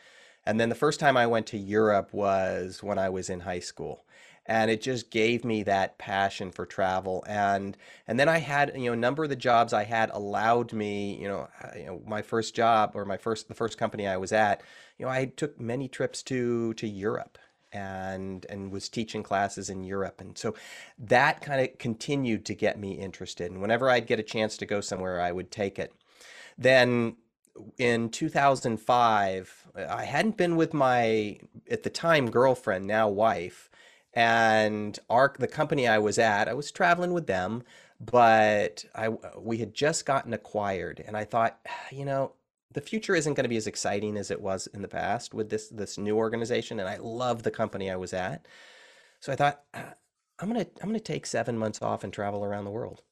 And 0.47 0.59
then 0.59 0.71
the 0.71 0.75
first 0.75 0.99
time 1.01 1.17
I 1.17 1.27
went 1.27 1.47
to 1.49 1.59
Europe 1.59 2.13
was 2.13 2.83
when 2.83 2.99
I 2.99 3.11
was 3.11 3.29
in 3.29 3.41
high 3.41 3.61
school 3.61 4.05
and 4.49 4.71
it 4.71 4.81
just 4.81 5.11
gave 5.11 5.45
me 5.45 5.63
that 5.63 5.99
passion 5.99 6.51
for 6.51 6.65
travel 6.65 7.23
and 7.29 7.77
and 8.09 8.19
then 8.19 8.29
i 8.29 8.39
had 8.39 8.73
you 8.75 8.87
know 8.87 8.95
a 8.95 8.97
number 8.97 9.23
of 9.23 9.31
the 9.31 9.37
jobs 9.37 9.73
i 9.73 9.85
had 9.85 10.11
allowed 10.11 10.73
me 10.73 11.17
you 11.21 11.29
know, 11.29 11.47
you 11.77 11.85
know 11.85 12.03
my 12.07 12.23
first 12.23 12.57
job 12.57 12.93
or 12.95 13.05
my 13.05 13.19
first 13.19 13.47
the 13.49 13.55
first 13.55 13.79
company 13.79 14.07
i 14.07 14.17
was 14.17 14.33
at 14.33 14.63
you 14.99 15.05
know 15.05 15.13
i 15.13 15.27
took 15.27 15.61
many 15.61 15.87
trips 15.87 16.23
to 16.23 16.73
to 16.75 16.89
europe 16.89 17.39
and 17.73 18.47
and 18.49 18.71
was 18.71 18.89
teaching 18.89 19.23
classes 19.23 19.71
in 19.71 19.85
Europe. 19.85 20.21
And 20.21 20.37
so 20.37 20.55
that 20.99 21.41
kind 21.41 21.61
of 21.61 21.79
continued 21.79 22.45
to 22.47 22.55
get 22.55 22.79
me 22.79 22.93
interested. 22.93 23.51
And 23.51 23.61
whenever 23.61 23.91
I'd 23.91 24.07
get 24.07 24.21
a 24.21 24.25
chance 24.25 24.57
to 24.59 24.67
go 24.67 24.81
somewhere 24.81 25.21
I 25.21 25.33
would 25.33 25.51
take 25.51 25.79
it. 25.79 25.93
Then 26.57 27.17
in 27.77 28.11
2005 28.11 29.67
I 29.89 30.05
hadn't 30.05 30.37
been 30.37 30.57
with 30.57 30.73
my 30.73 31.39
at 31.71 31.83
the 31.83 31.91
time 31.91 32.31
girlfriend 32.31 32.87
now 32.87 33.09
wife. 33.09 33.71
And 34.15 34.99
our 35.11 35.35
the 35.39 35.49
company 35.49 35.87
I 35.87 35.99
was 35.99 36.19
at 36.19 36.49
I 36.49 36.55
was 36.55 36.71
traveling 36.71 37.13
with 37.13 37.27
them 37.27 37.65
but 38.01 38.85
I 38.95 39.09
we 39.37 39.59
had 39.59 39.75
just 39.75 40.07
gotten 40.07 40.33
acquired. 40.33 41.03
And 41.07 41.17
I 41.17 41.25
thought 41.25 41.59
ah, 41.69 41.87
you 41.91 42.05
know 42.05 42.33
the 42.73 42.81
future 42.81 43.15
isn't 43.15 43.35
going 43.35 43.45
to 43.45 43.49
be 43.49 43.57
as 43.57 43.67
exciting 43.67 44.17
as 44.17 44.31
it 44.31 44.41
was 44.41 44.67
in 44.69 44.83
the 44.83 44.89
past 44.89 45.35
with 45.35 45.51
this 45.51 45.69
this 45.69 45.99
new 45.99 46.17
organization 46.17 46.79
and 46.81 46.89
I 46.89 46.97
love 46.99 47.43
the 47.43 47.51
company 47.51 47.91
I 47.91 47.97
was 47.97 48.13
at. 48.13 48.47
So 49.21 49.33
I 49.33 49.37
thought 49.37 49.63
"Ah, 49.75 49.95
I'm 50.39 50.53
going 50.53 50.65
to 50.65 50.71
I'm 50.83 50.89
going 50.89 51.01
to 51.01 51.13
take 51.13 51.27
7 51.27 51.57
months 51.59 51.83
off 51.83 52.05
and 52.05 52.13
travel 52.13 52.45
around 52.45 52.65
the 52.65 52.71
world. 52.71 53.03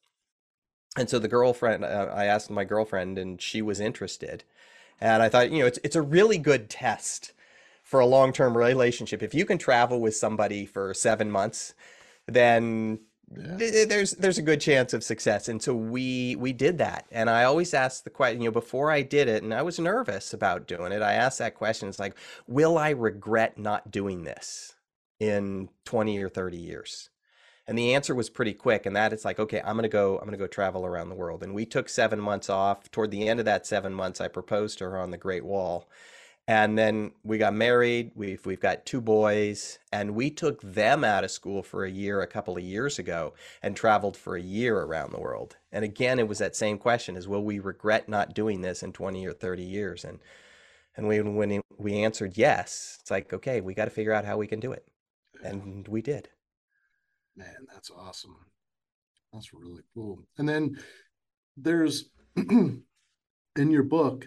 And 0.97 1.09
so 1.09 1.19
the 1.19 1.27
girlfriend 1.27 1.83
uh, 1.85 2.11
I 2.13 2.25
asked 2.25 2.49
my 2.49 2.63
girlfriend 2.65 3.17
and 3.17 3.41
she 3.41 3.61
was 3.61 3.79
interested. 3.79 4.43
And 4.99 5.21
I 5.21 5.29
thought, 5.29 5.51
you 5.51 5.59
know, 5.59 5.67
it's 5.67 5.79
it's 5.83 5.95
a 5.95 6.01
really 6.01 6.37
good 6.37 6.69
test 6.69 7.33
for 7.83 7.99
a 7.99 8.05
long-term 8.05 8.57
relationship. 8.57 9.23
If 9.23 9.33
you 9.33 9.45
can 9.45 9.57
travel 9.57 10.01
with 10.01 10.15
somebody 10.15 10.65
for 10.65 10.93
7 10.93 11.31
months, 11.31 11.73
then 12.27 12.99
Yeah. 13.35 13.57
th- 13.57 13.71
th- 13.73 13.89
there's 13.89 14.11
there's 14.13 14.37
a 14.37 14.43
good 14.43 14.61
chance 14.61 14.93
of 14.93 15.03
success 15.03 15.49
and 15.49 15.61
so 15.61 15.73
we 15.73 16.35
we 16.37 16.53
did 16.53 16.77
that 16.77 17.05
and 17.11 17.29
i 17.29 17.43
always 17.43 17.73
asked 17.73 18.05
the 18.05 18.09
question 18.09 18.41
you 18.41 18.47
know 18.49 18.53
before 18.53 18.91
i 18.91 19.01
did 19.01 19.27
it 19.27 19.43
and 19.43 19.53
i 19.53 19.61
was 19.61 19.79
nervous 19.79 20.33
about 20.33 20.67
doing 20.67 20.93
it 20.93 21.01
i 21.01 21.13
asked 21.13 21.39
that 21.39 21.55
question 21.55 21.89
it's 21.89 21.99
like 21.99 22.15
will 22.47 22.77
i 22.77 22.89
regret 22.91 23.57
not 23.57 23.91
doing 23.91 24.23
this 24.23 24.75
in 25.19 25.69
20 25.85 26.19
or 26.23 26.29
30 26.29 26.57
years 26.57 27.09
and 27.67 27.77
the 27.77 27.95
answer 27.95 28.15
was 28.15 28.29
pretty 28.29 28.53
quick 28.53 28.85
and 28.85 28.95
that 28.95 29.13
it's 29.13 29.25
like 29.25 29.39
okay 29.39 29.61
i'm 29.61 29.75
going 29.75 29.83
to 29.83 29.89
go 29.89 30.15
i'm 30.17 30.25
going 30.25 30.31
to 30.31 30.37
go 30.37 30.47
travel 30.47 30.85
around 30.85 31.09
the 31.09 31.15
world 31.15 31.43
and 31.43 31.53
we 31.53 31.65
took 31.65 31.89
7 31.89 32.19
months 32.19 32.49
off 32.49 32.91
toward 32.91 33.11
the 33.11 33.27
end 33.27 33.39
of 33.39 33.45
that 33.45 33.67
7 33.67 33.93
months 33.93 34.21
i 34.21 34.27
proposed 34.27 34.77
to 34.79 34.85
her 34.85 34.99
on 34.99 35.11
the 35.11 35.17
great 35.17 35.45
wall 35.45 35.89
and 36.47 36.77
then 36.77 37.11
we 37.23 37.37
got 37.37 37.53
married. 37.53 38.11
We've 38.15 38.45
we've 38.45 38.59
got 38.59 38.85
two 38.85 39.01
boys, 39.01 39.79
and 39.91 40.15
we 40.15 40.29
took 40.29 40.61
them 40.61 41.03
out 41.03 41.25
of 41.25 41.31
school 41.31 41.61
for 41.61 41.83
a 41.83 41.91
year 41.91 42.21
a 42.21 42.27
couple 42.27 42.55
of 42.55 42.63
years 42.63 42.97
ago 42.97 43.33
and 43.61 43.75
traveled 43.75 44.15
for 44.15 44.35
a 44.37 44.41
year 44.41 44.79
around 44.79 45.11
the 45.11 45.19
world. 45.19 45.57
And 45.71 45.83
again, 45.83 46.19
it 46.19 46.27
was 46.27 46.37
that 46.37 46.55
same 46.55 46.77
question: 46.77 47.17
is 47.17 47.27
will 47.27 47.43
we 47.43 47.59
regret 47.59 48.07
not 48.07 48.33
doing 48.33 48.61
this 48.61 48.81
in 48.81 48.93
20 48.93 49.27
or 49.27 49.33
30 49.33 49.63
years? 49.63 50.05
And 50.05 50.19
and 50.95 51.07
we 51.07 51.21
when 51.21 51.61
we 51.77 52.03
answered 52.03 52.37
yes, 52.37 52.97
it's 53.01 53.11
like 53.11 53.33
okay, 53.33 53.59
we 53.59 53.73
got 53.73 53.85
to 53.85 53.91
figure 53.91 54.13
out 54.13 54.25
how 54.25 54.37
we 54.37 54.47
can 54.47 54.61
do 54.61 54.71
it, 54.71 54.85
and 55.43 55.85
we 55.87 56.01
did. 56.01 56.29
Man, 57.35 57.67
that's 57.71 57.91
awesome. 57.91 58.37
That's 59.33 59.53
really 59.53 59.83
cool. 59.93 60.23
And 60.37 60.47
then 60.47 60.77
there's 61.57 62.09
in 62.37 62.83
your 63.55 63.83
book, 63.83 64.25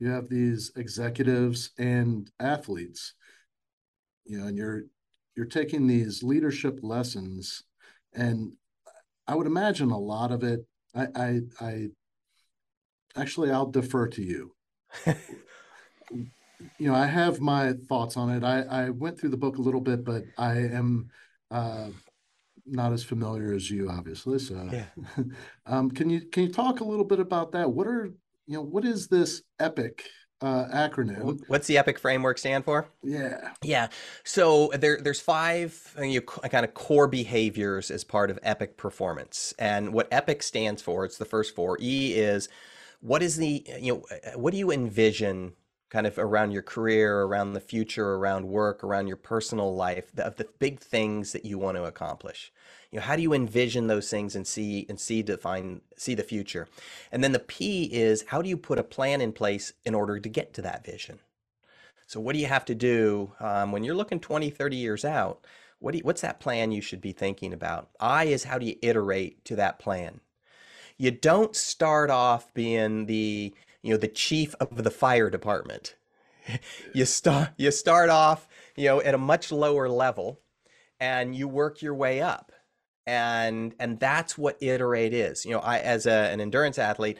you 0.00 0.08
have 0.08 0.28
these 0.28 0.72
executives 0.76 1.70
and 1.78 2.30
athletes, 2.40 3.14
you 4.24 4.38
know, 4.38 4.46
and 4.46 4.56
you're 4.56 4.84
you're 5.36 5.46
taking 5.46 5.86
these 5.86 6.22
leadership 6.22 6.80
lessons, 6.82 7.62
and 8.14 8.52
I 9.28 9.34
would 9.34 9.46
imagine 9.46 9.90
a 9.90 9.98
lot 9.98 10.32
of 10.32 10.42
it. 10.42 10.66
I 10.94 11.06
I, 11.14 11.40
I 11.60 11.88
actually 13.14 13.50
I'll 13.50 13.70
defer 13.70 14.08
to 14.08 14.22
you. 14.22 14.54
You 16.78 16.90
know, 16.90 16.94
I 16.94 17.06
have 17.06 17.40
my 17.40 17.72
thoughts 17.88 18.18
on 18.18 18.28
it. 18.28 18.44
I 18.44 18.60
I 18.62 18.90
went 18.90 19.18
through 19.18 19.30
the 19.30 19.38
book 19.38 19.56
a 19.56 19.62
little 19.62 19.80
bit, 19.80 20.04
but 20.04 20.24
I 20.36 20.58
am 20.58 21.08
uh, 21.50 21.88
not 22.66 22.92
as 22.92 23.02
familiar 23.02 23.54
as 23.54 23.70
you, 23.70 23.88
obviously. 23.88 24.38
So, 24.38 24.68
Yeah. 24.70 24.84
um, 25.66 25.90
can 25.90 26.10
you 26.10 26.20
can 26.20 26.44
you 26.44 26.52
talk 26.52 26.80
a 26.80 26.84
little 26.84 27.04
bit 27.04 27.18
about 27.18 27.52
that? 27.52 27.70
What 27.70 27.86
are 27.86 28.10
you 28.50 28.56
know 28.56 28.62
what 28.62 28.84
is 28.84 29.06
this 29.06 29.42
EPIC 29.60 30.02
uh, 30.42 30.64
acronym? 30.74 31.38
What's 31.46 31.68
the 31.68 31.78
EPIC 31.78 32.00
framework 32.00 32.36
stand 32.36 32.64
for? 32.64 32.88
Yeah, 33.04 33.52
Yeah. 33.62 33.88
So 34.24 34.72
there, 34.74 34.98
there's 35.00 35.20
five 35.20 35.94
uh, 35.96 36.02
you 36.02 36.20
know, 36.20 36.48
kind 36.48 36.64
of 36.64 36.74
core 36.74 37.06
behaviors 37.06 37.92
as 37.92 38.02
part 38.02 38.28
of 38.28 38.40
EPIC 38.42 38.76
performance. 38.76 39.54
And 39.58 39.92
what 39.92 40.08
EPIC 40.10 40.42
stands 40.42 40.82
for, 40.82 41.04
it's 41.04 41.16
the 41.16 41.24
first 41.24 41.54
four. 41.54 41.78
E 41.80 42.14
is 42.14 42.48
what 43.00 43.22
is 43.22 43.36
the, 43.36 43.64
you 43.78 43.94
know, 43.94 44.04
uh, 44.10 44.36
what 44.36 44.50
do 44.50 44.58
you 44.58 44.72
envision 44.72 45.52
kind 45.88 46.06
of 46.06 46.18
around 46.18 46.50
your 46.50 46.62
career, 46.62 47.22
around 47.22 47.52
the 47.52 47.60
future, 47.60 48.14
around 48.14 48.48
work, 48.48 48.82
around 48.82 49.06
your 49.06 49.16
personal 49.16 49.76
life, 49.76 50.10
the, 50.12 50.26
of 50.26 50.36
the 50.36 50.48
big 50.58 50.80
things 50.80 51.30
that 51.32 51.44
you 51.44 51.56
want 51.56 51.76
to 51.76 51.84
accomplish? 51.84 52.52
You 52.90 52.98
know, 52.98 53.04
how 53.06 53.16
do 53.16 53.22
you 53.22 53.32
envision 53.32 53.86
those 53.86 54.10
things 54.10 54.34
and 54.36 54.46
see 54.46 54.86
and 54.88 54.98
see 54.98 55.22
define 55.22 55.80
see 55.96 56.14
the 56.14 56.24
future? 56.24 56.68
And 57.12 57.22
then 57.22 57.32
the 57.32 57.38
P 57.38 57.84
is 57.84 58.24
how 58.28 58.42
do 58.42 58.48
you 58.48 58.56
put 58.56 58.78
a 58.78 58.84
plan 58.84 59.20
in 59.20 59.32
place 59.32 59.72
in 59.84 59.94
order 59.94 60.18
to 60.18 60.28
get 60.28 60.52
to 60.54 60.62
that 60.62 60.84
vision? 60.84 61.20
So 62.06 62.20
what 62.20 62.32
do 62.34 62.40
you 62.40 62.46
have 62.46 62.64
to 62.66 62.74
do 62.74 63.32
um, 63.40 63.72
when 63.72 63.84
you're 63.84 63.94
looking 63.94 64.20
20, 64.20 64.50
30 64.50 64.76
years 64.76 65.04
out? 65.04 65.46
What 65.78 65.94
you, 65.94 66.00
what's 66.02 66.22
that 66.22 66.40
plan 66.40 66.72
you 66.72 66.80
should 66.82 67.00
be 67.00 67.12
thinking 67.12 67.52
about? 67.52 67.90
I 68.00 68.24
is 68.24 68.44
how 68.44 68.58
do 68.58 68.66
you 68.66 68.76
iterate 68.82 69.44
to 69.46 69.56
that 69.56 69.78
plan? 69.78 70.20
You 70.98 71.10
don't 71.10 71.56
start 71.56 72.10
off 72.10 72.52
being 72.54 73.06
the, 73.06 73.54
you 73.82 73.92
know, 73.92 73.98
the 73.98 74.08
chief 74.08 74.54
of 74.60 74.84
the 74.84 74.90
fire 74.90 75.30
department. 75.30 75.96
You 76.94 77.04
start 77.04 77.50
you 77.58 77.70
start 77.70 78.10
off, 78.10 78.48
you 78.76 78.86
know, 78.86 79.00
at 79.02 79.14
a 79.14 79.18
much 79.18 79.52
lower 79.52 79.88
level 79.88 80.40
and 81.00 81.34
you 81.34 81.48
work 81.48 81.82
your 81.82 81.94
way 81.94 82.20
up. 82.22 82.52
And 83.10 83.74
and 83.80 83.98
that's 83.98 84.38
what 84.38 84.56
iterate 84.62 85.12
is. 85.12 85.44
You 85.44 85.50
know, 85.50 85.58
I 85.58 85.80
as 85.80 86.06
a, 86.06 86.12
an 86.12 86.40
endurance 86.40 86.78
athlete, 86.78 87.18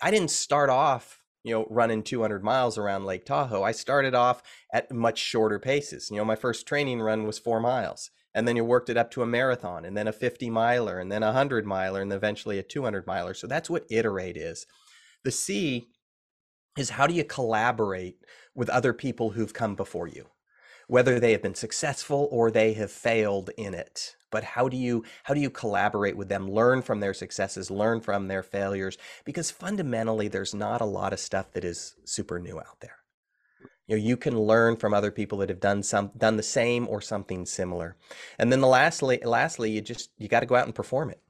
I 0.00 0.12
didn't 0.12 0.30
start 0.30 0.70
off, 0.70 1.22
you 1.42 1.52
know, 1.52 1.66
running 1.68 2.04
200 2.04 2.44
miles 2.44 2.78
around 2.78 3.04
Lake 3.04 3.24
Tahoe. 3.26 3.64
I 3.64 3.72
started 3.72 4.14
off 4.14 4.44
at 4.72 4.92
much 4.92 5.18
shorter 5.18 5.58
paces. 5.58 6.08
You 6.08 6.18
know, 6.18 6.24
my 6.24 6.36
first 6.36 6.68
training 6.68 7.00
run 7.02 7.26
was 7.26 7.40
four 7.40 7.58
miles, 7.58 8.12
and 8.32 8.46
then 8.46 8.54
you 8.54 8.64
worked 8.64 8.88
it 8.88 8.96
up 8.96 9.10
to 9.10 9.22
a 9.22 9.26
marathon, 9.26 9.84
and 9.84 9.96
then 9.96 10.06
a 10.06 10.12
50 10.12 10.50
miler, 10.50 11.00
and 11.00 11.10
then 11.10 11.24
a 11.24 11.34
100 11.34 11.66
miler, 11.66 12.00
and 12.00 12.12
eventually 12.12 12.60
a 12.60 12.62
200 12.62 13.04
miler. 13.04 13.34
So 13.34 13.48
that's 13.48 13.68
what 13.68 13.86
iterate 13.90 14.36
is. 14.36 14.66
The 15.24 15.32
C 15.32 15.88
is 16.78 16.90
how 16.90 17.08
do 17.08 17.14
you 17.14 17.24
collaborate 17.24 18.18
with 18.54 18.70
other 18.70 18.92
people 18.92 19.30
who've 19.30 19.52
come 19.52 19.74
before 19.74 20.06
you? 20.06 20.26
Whether 20.88 21.18
they 21.18 21.32
have 21.32 21.42
been 21.42 21.54
successful 21.54 22.28
or 22.30 22.50
they 22.50 22.72
have 22.74 22.90
failed 22.90 23.50
in 23.56 23.74
it. 23.74 24.16
But 24.30 24.42
how 24.44 24.68
do 24.68 24.76
you 24.76 25.04
how 25.22 25.34
do 25.34 25.40
you 25.40 25.48
collaborate 25.48 26.16
with 26.16 26.28
them 26.28 26.50
learn 26.50 26.82
from 26.82 26.98
their 26.98 27.14
successes 27.14 27.70
learn 27.70 28.00
from 28.00 28.26
their 28.26 28.42
failures? 28.42 28.98
Because 29.24 29.50
fundamentally 29.52 30.26
there's 30.26 30.54
not 30.54 30.80
a 30.80 30.86
lot 30.86 31.12
of 31.12 31.20
stuff 31.20 31.52
that 31.52 31.64
is 31.64 31.94
super 32.04 32.40
new 32.40 32.58
out 32.58 32.80
there. 32.80 32.96
You 33.86 33.96
know 33.96 34.02
you 34.02 34.16
can 34.16 34.38
learn 34.38 34.76
from 34.76 34.92
other 34.92 35.12
people 35.12 35.38
that 35.38 35.50
have 35.50 35.60
done 35.60 35.84
some 35.84 36.10
done 36.18 36.36
the 36.36 36.42
same 36.42 36.88
or 36.88 37.00
something 37.00 37.46
similar. 37.46 37.96
And 38.36 38.50
then 38.50 38.60
the 38.60 38.66
lastly 38.66 39.20
lastly 39.22 39.70
you 39.70 39.80
just 39.80 40.10
you 40.18 40.26
got 40.26 40.40
to 40.40 40.46
go 40.46 40.56
out 40.56 40.66
and 40.66 40.74
perform 40.74 41.10
it. 41.10 41.20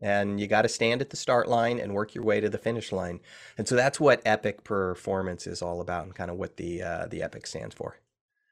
And 0.00 0.40
you 0.40 0.48
got 0.48 0.62
to 0.62 0.68
stand 0.68 1.00
at 1.00 1.10
the 1.10 1.16
start 1.16 1.48
line 1.48 1.78
and 1.78 1.94
work 1.94 2.14
your 2.14 2.24
way 2.24 2.40
to 2.40 2.48
the 2.48 2.58
finish 2.58 2.92
line. 2.92 3.20
And 3.56 3.68
so 3.68 3.76
that's 3.76 3.98
what 4.00 4.22
epic 4.24 4.64
performance 4.64 5.46
is 5.46 5.60
all 5.60 5.80
about 5.80 6.04
and 6.04 6.14
kind 6.14 6.30
of 6.30 6.36
what 6.36 6.56
the 6.56 6.82
uh, 6.82 7.06
the 7.06 7.22
epic 7.22 7.46
stands 7.46 7.76
for 7.76 7.98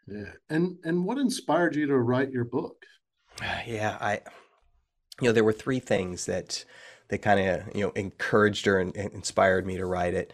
yeah. 0.07 0.33
And 0.49 0.79
and 0.85 1.05
what 1.05 1.19
inspired 1.19 1.75
you 1.75 1.87
to 1.87 1.99
write 1.99 2.31
your 2.31 2.45
book? 2.45 2.85
Yeah, 3.67 3.99
I, 4.01 4.21
you 5.21 5.29
know, 5.29 5.33
there 5.33 5.45
were 5.45 5.53
three 5.53 5.81
things 5.81 6.27
that 6.27 6.65
that 7.09 7.19
kind 7.19 7.41
of 7.41 7.75
you 7.75 7.83
know 7.83 7.91
encouraged 7.91 8.67
or 8.67 8.81
in, 8.81 8.93
inspired 8.93 9.67
me 9.67 9.77
to 9.77 9.87
write 9.87 10.15
it. 10.15 10.33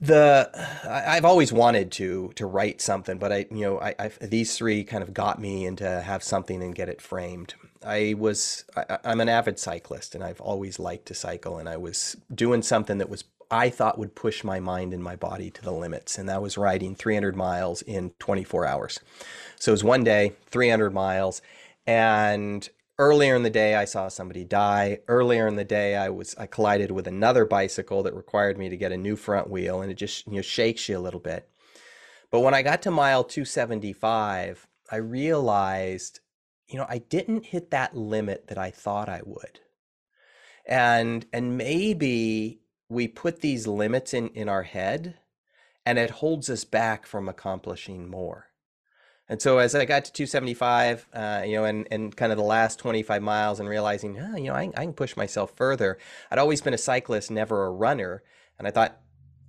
The 0.00 0.50
I, 0.84 1.16
I've 1.16 1.24
always 1.24 1.52
wanted 1.52 1.92
to 1.92 2.32
to 2.36 2.46
write 2.46 2.80
something, 2.80 3.18
but 3.18 3.32
I 3.32 3.46
you 3.50 3.60
know 3.60 3.80
I 3.80 3.94
I've, 3.98 4.18
these 4.20 4.56
three 4.56 4.84
kind 4.84 5.02
of 5.02 5.14
got 5.14 5.40
me 5.40 5.66
into 5.66 6.00
have 6.00 6.22
something 6.22 6.62
and 6.62 6.74
get 6.74 6.88
it 6.88 7.00
framed. 7.00 7.54
I 7.84 8.14
was 8.18 8.64
I, 8.76 8.98
I'm 9.04 9.20
an 9.20 9.28
avid 9.28 9.58
cyclist, 9.58 10.14
and 10.14 10.24
I've 10.24 10.40
always 10.40 10.78
liked 10.78 11.06
to 11.06 11.14
cycle, 11.14 11.58
and 11.58 11.68
I 11.68 11.76
was 11.76 12.16
doing 12.34 12.62
something 12.62 12.98
that 12.98 13.08
was 13.10 13.24
I 13.54 13.70
thought 13.70 14.00
would 14.00 14.16
push 14.16 14.42
my 14.42 14.58
mind 14.58 14.92
and 14.92 15.02
my 15.02 15.14
body 15.14 15.48
to 15.48 15.62
the 15.62 15.70
limits, 15.70 16.18
and 16.18 16.28
that 16.28 16.42
was 16.42 16.58
riding 16.58 16.96
300 16.96 17.36
miles 17.36 17.82
in 17.82 18.10
24 18.18 18.66
hours. 18.66 18.98
So 19.60 19.70
it 19.70 19.74
was 19.74 19.84
one 19.84 20.02
day, 20.02 20.32
300 20.46 20.92
miles, 20.92 21.40
and 21.86 22.68
earlier 22.98 23.36
in 23.36 23.44
the 23.44 23.50
day 23.50 23.76
I 23.76 23.84
saw 23.84 24.08
somebody 24.08 24.44
die. 24.44 24.98
Earlier 25.06 25.46
in 25.46 25.54
the 25.54 25.64
day 25.64 25.94
I 25.94 26.08
was 26.08 26.34
I 26.36 26.46
collided 26.46 26.90
with 26.90 27.06
another 27.06 27.44
bicycle 27.44 28.02
that 28.02 28.16
required 28.16 28.58
me 28.58 28.68
to 28.70 28.76
get 28.76 28.90
a 28.90 28.96
new 28.96 29.14
front 29.14 29.48
wheel, 29.48 29.80
and 29.80 29.90
it 29.92 29.98
just 29.98 30.26
you 30.26 30.34
know 30.34 30.42
shakes 30.42 30.88
you 30.88 30.98
a 30.98 31.06
little 31.06 31.20
bit. 31.20 31.48
But 32.32 32.40
when 32.40 32.54
I 32.54 32.62
got 32.62 32.82
to 32.82 32.90
mile 32.90 33.22
275, 33.22 34.66
I 34.90 34.96
realized, 34.96 36.18
you 36.66 36.76
know, 36.76 36.86
I 36.88 36.98
didn't 36.98 37.46
hit 37.46 37.70
that 37.70 37.96
limit 37.96 38.48
that 38.48 38.58
I 38.58 38.72
thought 38.72 39.08
I 39.08 39.20
would. 39.24 39.60
And 40.66 41.24
and 41.32 41.56
maybe 41.56 42.62
we 42.88 43.08
put 43.08 43.40
these 43.40 43.66
limits 43.66 44.14
in 44.14 44.28
in 44.30 44.48
our 44.48 44.62
head 44.62 45.16
and 45.86 45.98
it 45.98 46.10
holds 46.10 46.48
us 46.48 46.64
back 46.64 47.06
from 47.06 47.28
accomplishing 47.28 48.08
more. 48.08 48.46
And 49.28 49.40
so 49.40 49.58
as 49.58 49.74
I 49.74 49.84
got 49.86 50.04
to 50.04 50.12
275, 50.12 51.08
uh, 51.14 51.42
you 51.46 51.54
know, 51.54 51.64
and, 51.64 51.88
and 51.90 52.14
kind 52.14 52.30
of 52.30 52.36
the 52.36 52.44
last 52.44 52.78
25 52.78 53.22
miles 53.22 53.58
and 53.58 53.68
realizing, 53.68 54.18
oh, 54.18 54.36
you 54.36 54.48
know, 54.48 54.54
I, 54.54 54.70
I 54.76 54.84
can 54.84 54.92
push 54.92 55.16
myself 55.16 55.52
further. 55.56 55.98
I'd 56.30 56.38
always 56.38 56.60
been 56.60 56.74
a 56.74 56.78
cyclist, 56.78 57.30
never 57.30 57.64
a 57.64 57.70
runner. 57.70 58.22
And 58.58 58.68
I 58.68 58.70
thought, 58.70 59.00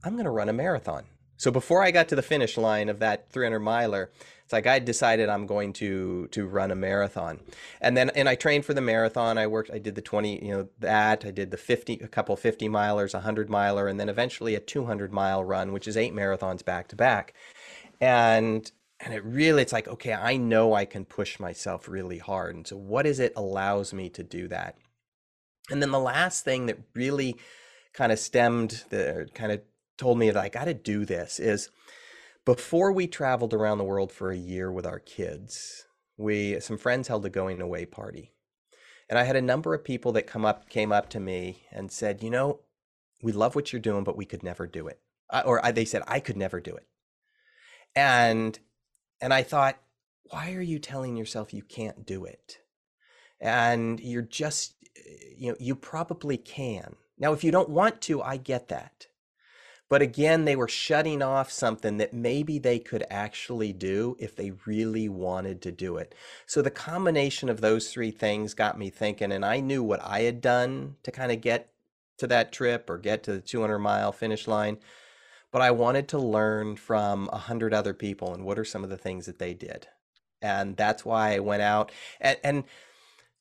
I'm 0.03 0.13
going 0.13 0.25
to 0.25 0.31
run 0.31 0.49
a 0.49 0.53
marathon. 0.53 1.05
So 1.37 1.51
before 1.51 1.83
I 1.83 1.91
got 1.91 2.07
to 2.09 2.15
the 2.15 2.21
finish 2.21 2.57
line 2.57 2.89
of 2.89 2.99
that 2.99 3.29
300 3.31 3.59
miler, 3.59 4.09
it's 4.43 4.53
like 4.53 4.67
I 4.67 4.79
decided 4.79 5.27
I'm 5.27 5.47
going 5.47 5.73
to 5.73 6.27
to 6.27 6.45
run 6.45 6.71
a 6.71 6.75
marathon, 6.75 7.39
and 7.81 7.97
then 7.97 8.11
and 8.11 8.29
I 8.29 8.35
trained 8.35 8.63
for 8.63 8.75
the 8.75 8.81
marathon. 8.81 9.37
I 9.37 9.47
worked, 9.47 9.71
I 9.71 9.79
did 9.79 9.95
the 9.95 10.01
20, 10.01 10.45
you 10.45 10.51
know, 10.51 10.69
that 10.79 11.25
I 11.25 11.31
did 11.31 11.49
the 11.49 11.57
50, 11.57 11.95
a 12.03 12.07
couple 12.07 12.35
50 12.35 12.69
milers, 12.69 13.13
a 13.13 13.17
100 13.17 13.49
miler, 13.49 13.87
and 13.87 13.99
then 13.99 14.07
eventually 14.07 14.53
a 14.53 14.59
200 14.59 15.11
mile 15.11 15.43
run, 15.43 15.73
which 15.73 15.87
is 15.87 15.97
eight 15.97 16.13
marathons 16.13 16.63
back 16.63 16.87
to 16.89 16.95
back, 16.95 17.33
and 17.99 18.71
and 18.99 19.13
it 19.13 19.25
really 19.25 19.63
it's 19.63 19.73
like 19.73 19.87
okay, 19.87 20.13
I 20.13 20.37
know 20.37 20.73
I 20.73 20.85
can 20.85 21.05
push 21.05 21.39
myself 21.39 21.89
really 21.89 22.19
hard, 22.19 22.55
and 22.55 22.67
so 22.67 22.77
what 22.77 23.07
is 23.07 23.19
it 23.19 23.33
allows 23.35 23.93
me 23.93 24.09
to 24.09 24.21
do 24.23 24.47
that, 24.49 24.77
and 25.71 25.81
then 25.81 25.89
the 25.89 25.99
last 25.99 26.45
thing 26.45 26.67
that 26.67 26.77
really 26.93 27.35
kind 27.93 28.11
of 28.11 28.19
stemmed 28.19 28.83
the 28.89 29.27
kind 29.33 29.51
of 29.51 29.61
told 29.97 30.17
me 30.17 30.29
that 30.29 30.43
I 30.43 30.49
got 30.49 30.65
to 30.65 30.73
do 30.73 31.05
this 31.05 31.39
is 31.39 31.69
before 32.45 32.91
we 32.91 33.07
traveled 33.07 33.53
around 33.53 33.77
the 33.79 33.83
world 33.83 34.11
for 34.11 34.31
a 34.31 34.37
year 34.37 34.71
with 34.71 34.85
our 34.85 34.99
kids, 34.99 35.85
we 36.17 36.59
some 36.59 36.77
friends 36.77 37.07
held 37.07 37.25
a 37.25 37.29
going 37.29 37.61
away 37.61 37.85
party. 37.85 38.31
And 39.09 39.19
I 39.19 39.23
had 39.23 39.35
a 39.35 39.41
number 39.41 39.73
of 39.73 39.83
people 39.83 40.11
that 40.13 40.27
come 40.27 40.45
up 40.45 40.69
came 40.69 40.91
up 40.91 41.09
to 41.09 41.19
me 41.19 41.63
and 41.71 41.91
said, 41.91 42.23
"You 42.23 42.29
know, 42.29 42.61
we 43.21 43.31
love 43.31 43.55
what 43.55 43.71
you're 43.71 43.79
doing, 43.79 44.03
but 44.03 44.17
we 44.17 44.25
could 44.25 44.43
never 44.43 44.67
do 44.67 44.87
it." 44.87 44.99
or 45.45 45.65
I, 45.65 45.71
they 45.71 45.85
said, 45.85 46.03
"I 46.07 46.19
could 46.19 46.37
never 46.37 46.59
do 46.59 46.75
it." 46.75 46.87
And 47.95 48.57
and 49.21 49.33
I 49.33 49.43
thought, 49.43 49.79
"Why 50.29 50.53
are 50.53 50.61
you 50.61 50.79
telling 50.79 51.15
yourself 51.17 51.53
you 51.53 51.63
can't 51.63 52.05
do 52.05 52.25
it?" 52.25 52.59
And 53.39 53.99
you're 53.99 54.21
just 54.21 54.75
eh, 54.97 55.33
you 55.37 55.51
know, 55.51 55.57
you 55.59 55.75
probably 55.75 56.37
can. 56.37 56.95
Now, 57.17 57.33
if 57.33 57.43
you 57.43 57.51
don't 57.51 57.69
want 57.69 58.01
to, 58.01 58.21
I 58.21 58.37
get 58.37 58.67
that. 58.69 59.07
But 59.87 60.01
again, 60.01 60.45
they 60.45 60.55
were 60.55 60.67
shutting 60.67 61.21
off 61.21 61.51
something 61.51 61.97
that 61.97 62.13
maybe 62.13 62.57
they 62.57 62.79
could 62.79 63.05
actually 63.09 63.71
do 63.71 64.15
if 64.19 64.35
they 64.35 64.51
really 64.65 65.07
wanted 65.07 65.61
to 65.61 65.71
do 65.71 65.97
it. 65.97 66.15
So 66.47 66.61
the 66.61 66.71
combination 66.71 67.49
of 67.49 67.61
those 67.61 67.91
three 67.91 68.11
things 68.11 68.55
got 68.55 68.79
me 68.79 68.89
thinking, 68.89 69.31
and 69.31 69.45
I 69.45 69.59
knew 69.59 69.83
what 69.83 70.03
I 70.03 70.21
had 70.21 70.41
done 70.41 70.95
to 71.03 71.11
kind 71.11 71.31
of 71.31 71.41
get 71.41 71.69
to 72.17 72.27
that 72.27 72.51
trip 72.51 72.89
or 72.89 72.97
get 72.97 73.23
to 73.23 73.33
the 73.33 73.41
200 73.41 73.77
mile 73.77 74.11
finish 74.11 74.47
line. 74.47 74.77
But 75.51 75.61
I 75.61 75.71
wanted 75.71 76.07
to 76.09 76.17
learn 76.17 76.75
from 76.77 77.29
a 77.31 77.37
hundred 77.37 77.73
other 77.73 77.93
people 77.93 78.33
and 78.33 78.43
what 78.43 78.59
are 78.59 78.65
some 78.65 78.83
of 78.83 78.89
the 78.89 78.97
things 78.97 79.27
that 79.27 79.39
they 79.39 79.53
did. 79.53 79.87
And 80.41 80.75
that's 80.75 81.05
why 81.05 81.35
I 81.35 81.39
went 81.39 81.61
out 81.61 81.91
and, 82.19 82.37
and 82.43 82.63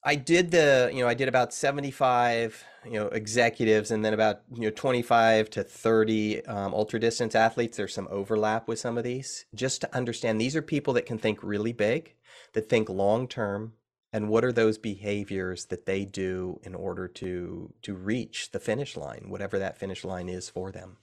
I 0.05 0.17
did 0.17 0.51
the, 0.51 0.91
you 0.93 1.01
know, 1.01 1.09
I 1.09 1.15
did 1.15 1.29
about 1.29 1.55
75, 1.55 2.63
you 2.85 2.93
know, 2.93 3.07
executives 3.07 3.91
and 3.91 4.05
then 4.05 4.13
about, 4.13 4.43
you 4.53 4.63
know, 4.63 4.71
25 4.71 5.49
to 5.51 5.65
30 5.65 6.45
um, 6.45 6.75
ultra 6.75 7.01
distance 7.01 7.35
athletes. 7.35 7.79
There's 7.79 7.95
some 7.95 8.09
overlap 8.11 8.69
with 8.69 8.79
some 8.79 8.99
of 8.99 9.05
these 9.05 9.47
just 9.55 9.81
to 9.81 9.97
understand 9.97 10.39
these 10.39 10.57
are 10.57 10.63
people 10.63 10.93
that 10.95 11.07
can 11.07 11.17
think 11.17 11.43
really 11.43 11.73
big, 11.73 12.15
that 12.53 12.69
think 12.69 12.91
long 12.91 13.27
term. 13.27 13.73
And 14.13 14.29
what 14.29 14.45
are 14.45 14.53
those 14.53 14.77
behaviors 14.79 15.65
that 15.67 15.87
they 15.87 16.05
do 16.05 16.61
in 16.63 16.75
order 16.75 17.09
to 17.09 17.73
to 17.83 17.95
reach 17.95 18.51
the 18.53 18.61
finish 18.61 18.97
line, 18.97 19.25
whatever 19.29 19.59
that 19.59 19.79
finish 19.79 20.05
line 20.05 20.29
is 20.29 20.49
for 20.49 20.71
them? 20.71 20.99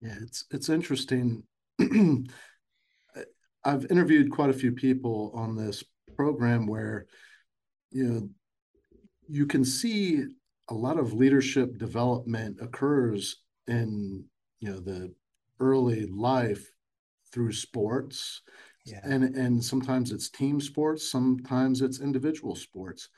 Yeah, 0.00 0.14
it's 0.22 0.44
it's 0.52 0.68
interesting. 0.68 1.42
I've 3.64 3.86
interviewed 3.90 4.30
quite 4.30 4.50
a 4.50 4.52
few 4.52 4.70
people 4.70 5.32
on 5.34 5.56
this 5.56 5.82
program 6.14 6.68
where 6.68 7.06
you 7.90 8.04
know, 8.04 8.28
you 9.28 9.46
can 9.46 9.64
see 9.64 10.24
a 10.68 10.74
lot 10.74 10.98
of 10.98 11.12
leadership 11.12 11.78
development 11.78 12.58
occurs 12.60 13.36
in 13.68 14.24
you 14.60 14.70
know 14.70 14.80
the 14.80 15.12
early 15.60 16.06
life 16.06 16.70
through 17.32 17.52
sports 17.52 18.42
yeah. 18.84 19.00
and 19.02 19.24
and 19.36 19.62
sometimes 19.64 20.12
it's 20.12 20.30
team 20.30 20.60
sports 20.60 21.10
sometimes 21.10 21.82
it's 21.82 22.00
individual 22.00 22.54
sports 22.54 23.08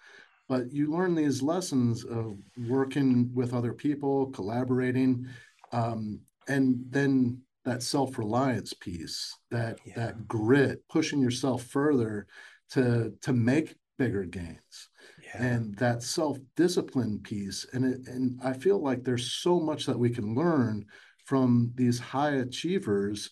but 0.48 0.72
you 0.72 0.90
learn 0.90 1.14
these 1.14 1.42
lessons 1.42 2.04
of 2.04 2.38
working 2.68 3.30
with 3.34 3.52
other 3.52 3.72
people 3.72 4.26
collaborating 4.30 5.26
um, 5.72 6.20
and 6.48 6.78
then 6.88 7.38
that 7.64 7.82
self-reliance 7.82 8.72
piece 8.74 9.36
that 9.50 9.78
yeah. 9.84 9.94
that 9.94 10.26
grit 10.26 10.82
pushing 10.88 11.20
yourself 11.20 11.64
further 11.64 12.26
to 12.70 13.12
to 13.20 13.32
make 13.32 13.74
bigger 13.98 14.24
gains. 14.24 14.88
Yeah. 15.22 15.42
and 15.42 15.74
that 15.76 16.02
self-discipline 16.02 17.20
piece 17.22 17.66
and 17.72 17.84
it, 17.84 18.00
and 18.06 18.40
i 18.42 18.52
feel 18.52 18.82
like 18.82 19.02
there's 19.02 19.32
so 19.32 19.60
much 19.60 19.84
that 19.86 19.98
we 19.98 20.08
can 20.08 20.34
learn 20.34 20.86
from 21.26 21.72
these 21.74 21.98
high 21.98 22.36
achievers 22.36 23.30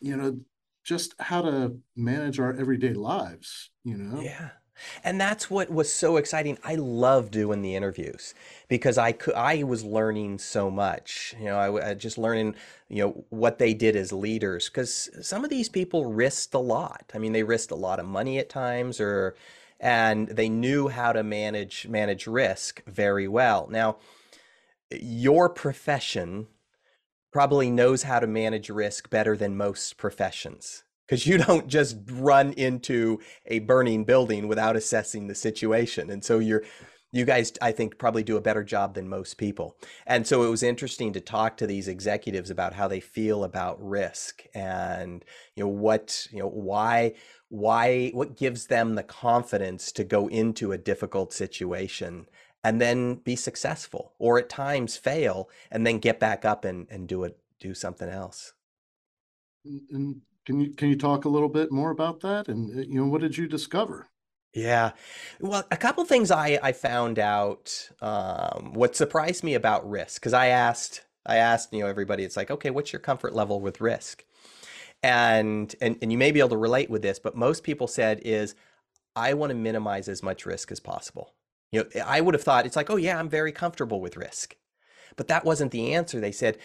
you 0.00 0.16
know 0.16 0.38
just 0.84 1.14
how 1.18 1.40
to 1.42 1.78
manage 1.96 2.38
our 2.38 2.54
everyday 2.54 2.92
lives 2.92 3.70
you 3.84 3.96
know? 3.96 4.20
Yeah 4.20 4.50
and 5.04 5.20
that's 5.20 5.50
what 5.50 5.70
was 5.70 5.92
so 5.92 6.16
exciting. 6.16 6.58
I 6.64 6.74
love 6.76 7.30
doing 7.30 7.62
the 7.62 7.74
interviews 7.74 8.34
because 8.68 8.98
I 8.98 9.12
could, 9.12 9.34
I 9.34 9.62
was 9.62 9.84
learning 9.84 10.38
so 10.38 10.70
much. 10.70 11.34
You 11.38 11.46
know, 11.46 11.58
I, 11.58 11.90
I 11.90 11.94
just 11.94 12.18
learning, 12.18 12.54
you 12.88 13.04
know, 13.04 13.24
what 13.30 13.58
they 13.58 13.74
did 13.74 13.96
as 13.96 14.12
leaders 14.12 14.68
because 14.68 15.10
some 15.20 15.44
of 15.44 15.50
these 15.50 15.68
people 15.68 16.06
risked 16.06 16.54
a 16.54 16.58
lot. 16.58 17.10
I 17.14 17.18
mean, 17.18 17.32
they 17.32 17.42
risked 17.42 17.70
a 17.70 17.76
lot 17.76 18.00
of 18.00 18.06
money 18.06 18.38
at 18.38 18.48
times, 18.48 19.00
or 19.00 19.34
and 19.80 20.28
they 20.28 20.48
knew 20.48 20.88
how 20.88 21.12
to 21.12 21.22
manage 21.22 21.86
manage 21.88 22.26
risk 22.26 22.82
very 22.86 23.28
well. 23.28 23.68
Now, 23.70 23.98
your 24.90 25.48
profession 25.48 26.48
probably 27.30 27.70
knows 27.70 28.04
how 28.04 28.18
to 28.20 28.26
manage 28.26 28.70
risk 28.70 29.10
better 29.10 29.36
than 29.36 29.56
most 29.56 29.96
professions 29.96 30.84
because 31.08 31.26
you 31.26 31.38
don't 31.38 31.68
just 31.68 31.96
run 32.10 32.52
into 32.52 33.18
a 33.46 33.60
burning 33.60 34.04
building 34.04 34.46
without 34.46 34.76
assessing 34.76 35.26
the 35.26 35.34
situation. 35.34 36.10
And 36.10 36.22
so 36.22 36.38
you're 36.38 36.62
you 37.10 37.24
guys 37.24 37.52
I 37.62 37.72
think 37.72 37.96
probably 37.96 38.22
do 38.22 38.36
a 38.36 38.42
better 38.42 38.62
job 38.62 38.94
than 38.94 39.08
most 39.08 39.38
people. 39.38 39.78
And 40.06 40.26
so 40.26 40.42
it 40.42 40.50
was 40.50 40.62
interesting 40.62 41.14
to 41.14 41.20
talk 41.20 41.56
to 41.56 41.66
these 41.66 41.88
executives 41.88 42.50
about 42.50 42.74
how 42.74 42.86
they 42.86 43.00
feel 43.00 43.44
about 43.44 43.82
risk 43.82 44.44
and 44.54 45.24
you 45.54 45.64
know 45.64 45.70
what, 45.70 46.26
you 46.30 46.40
know, 46.40 46.48
why 46.48 47.14
why 47.48 48.10
what 48.12 48.36
gives 48.36 48.66
them 48.66 48.94
the 48.94 49.02
confidence 49.02 49.90
to 49.92 50.04
go 50.04 50.28
into 50.28 50.72
a 50.72 50.78
difficult 50.78 51.32
situation 51.32 52.26
and 52.62 52.78
then 52.78 53.14
be 53.14 53.36
successful 53.36 54.12
or 54.18 54.38
at 54.38 54.50
times 54.50 54.98
fail 54.98 55.48
and 55.70 55.86
then 55.86 55.98
get 55.98 56.20
back 56.20 56.44
up 56.44 56.66
and 56.66 56.86
and 56.90 57.08
do 57.08 57.24
it 57.24 57.38
do 57.58 57.72
something 57.72 58.10
else. 58.10 58.52
Mm, 59.66 59.80
and 59.90 60.20
can 60.48 60.60
you 60.60 60.70
can 60.70 60.88
you 60.88 60.96
talk 60.96 61.26
a 61.26 61.28
little 61.28 61.50
bit 61.50 61.70
more 61.70 61.90
about 61.90 62.20
that? 62.20 62.48
And 62.48 62.70
uh, 62.70 62.80
you 62.80 62.94
know, 62.94 63.06
what 63.06 63.20
did 63.20 63.36
you 63.36 63.46
discover? 63.46 64.08
Yeah. 64.54 64.92
Well, 65.40 65.64
a 65.70 65.76
couple 65.76 66.02
things 66.06 66.30
I, 66.30 66.58
I 66.62 66.72
found 66.72 67.18
out. 67.18 67.90
Um, 68.00 68.72
what 68.72 68.96
surprised 68.96 69.44
me 69.44 69.52
about 69.52 69.88
risk, 69.88 70.22
because 70.22 70.32
I 70.32 70.46
asked 70.46 71.04
I 71.26 71.36
asked 71.36 71.74
you 71.74 71.80
know 71.80 71.86
everybody, 71.86 72.24
it's 72.24 72.36
like, 72.36 72.50
okay, 72.50 72.70
what's 72.70 72.94
your 72.94 73.00
comfort 73.00 73.34
level 73.34 73.60
with 73.60 73.82
risk? 73.82 74.24
And 75.02 75.74
and 75.82 75.98
and 76.00 76.10
you 76.10 76.16
may 76.16 76.32
be 76.32 76.38
able 76.38 76.48
to 76.48 76.56
relate 76.56 76.88
with 76.88 77.02
this, 77.02 77.18
but 77.18 77.36
most 77.36 77.62
people 77.62 77.86
said 77.86 78.22
is 78.24 78.54
I 79.14 79.34
want 79.34 79.50
to 79.50 79.54
minimize 79.54 80.08
as 80.08 80.22
much 80.22 80.46
risk 80.46 80.72
as 80.72 80.80
possible. 80.80 81.34
You 81.72 81.84
know, 81.94 82.02
I 82.06 82.22
would 82.22 82.32
have 82.32 82.42
thought 82.42 82.64
it's 82.64 82.76
like, 82.76 82.88
oh 82.88 82.96
yeah, 82.96 83.18
I'm 83.18 83.28
very 83.28 83.52
comfortable 83.52 84.00
with 84.00 84.16
risk. 84.16 84.56
But 85.16 85.28
that 85.28 85.44
wasn't 85.44 85.72
the 85.72 85.92
answer. 85.94 86.20
They 86.20 86.32
said, 86.32 86.56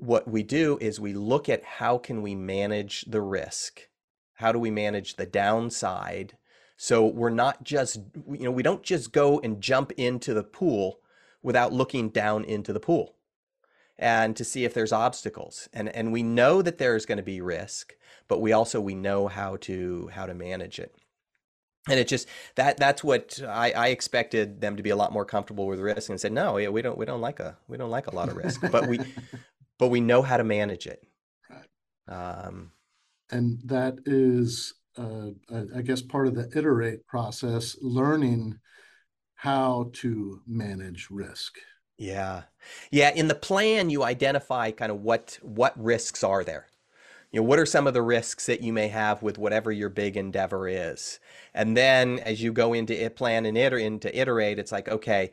what 0.00 0.28
we 0.28 0.42
do 0.42 0.78
is 0.80 0.98
we 0.98 1.12
look 1.12 1.48
at 1.48 1.64
how 1.64 1.98
can 1.98 2.22
we 2.22 2.34
manage 2.34 3.02
the 3.02 3.20
risk? 3.20 3.88
How 4.34 4.52
do 4.52 4.58
we 4.58 4.70
manage 4.70 5.16
the 5.16 5.26
downside? 5.26 6.36
So 6.76 7.06
we're 7.06 7.30
not 7.30 7.62
just 7.62 8.00
you 8.28 8.44
know 8.44 8.50
we 8.50 8.62
don't 8.62 8.82
just 8.82 9.12
go 9.12 9.38
and 9.40 9.60
jump 9.60 9.92
into 9.92 10.34
the 10.34 10.44
pool 10.44 11.00
without 11.42 11.72
looking 11.72 12.08
down 12.08 12.44
into 12.44 12.72
the 12.72 12.80
pool 12.80 13.16
and 13.98 14.34
to 14.36 14.44
see 14.44 14.64
if 14.64 14.74
there's 14.74 14.92
obstacles. 14.92 15.68
And 15.72 15.88
and 15.90 16.12
we 16.12 16.22
know 16.22 16.62
that 16.62 16.78
there's 16.78 17.06
going 17.06 17.18
to 17.18 17.22
be 17.22 17.40
risk 17.40 17.94
but 18.30 18.40
we 18.40 18.52
also 18.52 18.80
we 18.80 18.94
know 18.94 19.26
how 19.26 19.56
to 19.56 20.08
how 20.14 20.24
to 20.24 20.32
manage 20.32 20.78
it. 20.78 20.94
And 21.88 21.98
it 21.98 22.06
just 22.06 22.28
that 22.54 22.76
that's 22.76 23.02
what 23.02 23.42
I, 23.46 23.72
I 23.72 23.88
expected 23.88 24.60
them 24.60 24.76
to 24.76 24.84
be 24.84 24.90
a 24.90 24.96
lot 24.96 25.12
more 25.12 25.24
comfortable 25.24 25.66
with 25.66 25.80
risk 25.80 26.08
and 26.08 26.20
said 26.20 26.32
no 26.32 26.56
yeah, 26.56 26.68
we 26.68 26.80
don't 26.80 26.96
we 26.96 27.04
don't 27.04 27.20
like 27.20 27.40
a 27.40 27.58
we 27.66 27.76
don't 27.76 27.90
like 27.90 28.06
a 28.06 28.14
lot 28.14 28.28
of 28.28 28.36
risk. 28.36 28.60
But 28.70 28.86
we 28.86 29.00
but 29.80 29.88
we 29.88 30.00
know 30.00 30.22
how 30.22 30.36
to 30.36 30.44
manage 30.44 30.86
it. 30.86 31.02
Right. 31.50 31.66
Um, 32.06 32.72
and 33.30 33.58
that 33.64 33.98
is, 34.04 34.74
uh, 34.96 35.30
I 35.74 35.80
guess, 35.82 36.02
part 36.02 36.26
of 36.26 36.34
the 36.34 36.50
iterate 36.54 37.06
process, 37.06 37.76
learning 37.80 38.58
how 39.34 39.90
to 39.94 40.42
manage 40.46 41.08
risk. 41.10 41.56
Yeah, 41.96 42.42
yeah. 42.90 43.10
In 43.14 43.28
the 43.28 43.34
plan, 43.34 43.90
you 43.90 44.04
identify 44.04 44.70
kind 44.70 44.92
of 44.92 45.00
what 45.00 45.38
what 45.42 45.82
risks 45.82 46.22
are 46.22 46.44
there. 46.44 46.66
You 47.32 47.40
know, 47.40 47.44
what 47.44 47.58
are 47.58 47.66
some 47.66 47.86
of 47.86 47.94
the 47.94 48.02
risks 48.02 48.46
that 48.46 48.62
you 48.62 48.72
may 48.72 48.88
have 48.88 49.22
with 49.22 49.38
whatever 49.38 49.70
your 49.72 49.88
big 49.88 50.16
endeavor 50.16 50.68
is, 50.68 51.20
and 51.54 51.76
then 51.76 52.18
as 52.18 52.42
you 52.42 52.52
go 52.52 52.72
into 52.74 53.04
it, 53.04 53.16
plan 53.16 53.46
and 53.46 53.56
iter- 53.56 53.78
into 53.78 54.18
iterate, 54.18 54.58
it's 54.58 54.72
like, 54.72 54.88
okay, 54.88 55.30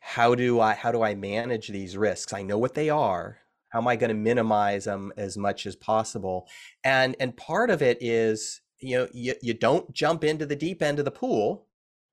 how 0.00 0.34
do 0.34 0.60
I 0.60 0.74
how 0.74 0.92
do 0.92 1.02
I 1.02 1.14
manage 1.14 1.68
these 1.68 1.96
risks? 1.96 2.32
I 2.32 2.42
know 2.42 2.58
what 2.58 2.74
they 2.74 2.88
are 2.88 3.39
How 3.70 3.80
am 3.80 3.88
I 3.88 3.96
going 3.96 4.08
to 4.08 4.14
minimize 4.14 4.84
them 4.84 5.12
as 5.16 5.38
much 5.38 5.66
as 5.66 5.76
possible? 5.76 6.48
And 6.84 7.16
and 7.18 7.36
part 7.36 7.70
of 7.70 7.82
it 7.82 7.98
is, 8.00 8.60
you 8.78 8.98
know, 8.98 9.08
you, 9.12 9.34
you 9.40 9.54
don't 9.54 9.92
jump 9.92 10.22
into 10.24 10.46
the 10.46 10.56
deep 10.56 10.82
end 10.82 10.98
of 10.98 11.04
the 11.04 11.10
pool. 11.10 11.66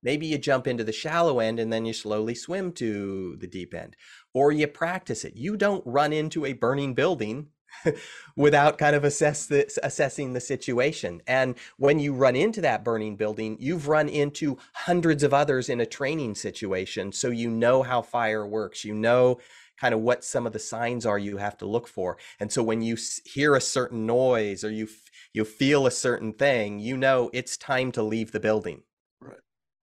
Maybe 0.03 0.27
you 0.27 0.37
jump 0.37 0.67
into 0.67 0.83
the 0.83 0.91
shallow 0.91 1.39
end 1.39 1.59
and 1.59 1.73
then 1.73 1.85
you 1.85 1.93
slowly 1.93 2.35
swim 2.35 2.71
to 2.73 3.35
the 3.37 3.47
deep 3.47 3.73
end. 3.73 3.95
Or 4.33 4.51
you 4.51 4.67
practice 4.67 5.25
it. 5.25 5.35
You 5.35 5.57
don't 5.57 5.85
run 5.85 6.13
into 6.13 6.45
a 6.45 6.53
burning 6.53 6.93
building 6.93 7.47
without 8.35 8.77
kind 8.77 8.95
of 8.95 9.03
assess 9.03 9.47
the, 9.47 9.67
assessing 9.81 10.33
the 10.33 10.39
situation. 10.39 11.21
And 11.25 11.55
when 11.77 11.99
you 11.99 12.13
run 12.13 12.35
into 12.35 12.61
that 12.61 12.83
burning 12.83 13.15
building, 13.15 13.57
you've 13.59 13.87
run 13.87 14.07
into 14.07 14.57
hundreds 14.73 15.23
of 15.23 15.33
others 15.33 15.67
in 15.67 15.81
a 15.81 15.85
training 15.85 16.35
situation. 16.35 17.11
So 17.11 17.29
you 17.29 17.49
know 17.49 17.83
how 17.83 18.03
fire 18.03 18.45
works. 18.45 18.85
You 18.85 18.93
know 18.93 19.39
kind 19.79 19.93
of 19.93 20.01
what 20.01 20.23
some 20.23 20.45
of 20.47 20.53
the 20.53 20.59
signs 20.59 21.05
are 21.05 21.19
you 21.19 21.37
have 21.37 21.57
to 21.57 21.65
look 21.65 21.87
for. 21.87 22.17
And 22.39 22.51
so 22.51 22.63
when 22.63 22.81
you 22.81 22.97
hear 23.25 23.55
a 23.55 23.61
certain 23.61 24.05
noise 24.05 24.63
or 24.63 24.71
you 24.71 24.87
you 25.33 25.45
feel 25.45 25.85
a 25.85 25.91
certain 25.91 26.33
thing, 26.33 26.79
you 26.79 26.97
know 26.97 27.29
it's 27.33 27.57
time 27.57 27.91
to 27.93 28.03
leave 28.03 28.31
the 28.31 28.39
building. 28.39 28.81
Right. 29.21 29.39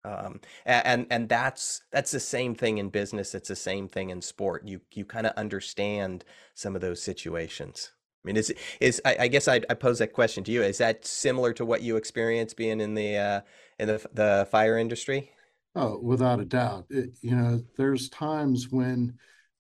Um, 0.05 0.41
and 0.65 1.07
and 1.11 1.29
that's 1.29 1.83
that's 1.93 2.11
the 2.11 2.21
same 2.21 2.55
thing 2.55 2.79
in 2.79 2.91
business. 2.91 3.35
It's 3.35 3.49
the 3.49 3.57
same 3.57 3.89
thing 3.89 4.11
in 4.11 4.21
sport. 4.23 4.67
You 4.67 4.81
you 4.93 5.05
kind 5.05 5.27
of 5.27 5.33
understand 5.37 6.25
some 6.55 6.75
of 6.75 6.81
those 6.81 7.03
situations. 7.03 7.93
I 8.25 8.27
mean, 8.27 8.37
is 8.37 8.53
is 8.81 9.01
I, 9.05 9.17
I 9.21 9.29
guess 9.29 9.47
I'd, 9.47 9.67
I 9.71 9.75
pose 9.75 10.01
that 10.01 10.13
question 10.13 10.43
to 10.45 10.53
you. 10.53 10.63
Is 10.63 10.79
that 10.79 11.07
similar 11.07 11.53
to 11.55 11.65
what 11.65 11.83
you 11.83 11.97
experience 11.97 12.55
being 12.55 12.81
in 12.81 12.95
the 12.95 13.17
uh, 13.17 13.41
in 13.79 13.87
the 13.87 14.05
the 14.13 14.49
fire 14.51 14.79
industry? 14.79 15.31
Oh, 15.77 15.99
without 16.03 16.41
a 16.41 16.45
doubt. 16.45 16.87
It, 16.91 17.11
you 17.21 17.37
know, 17.37 17.63
there's 17.77 18.09
times 18.09 18.69
when 18.71 19.19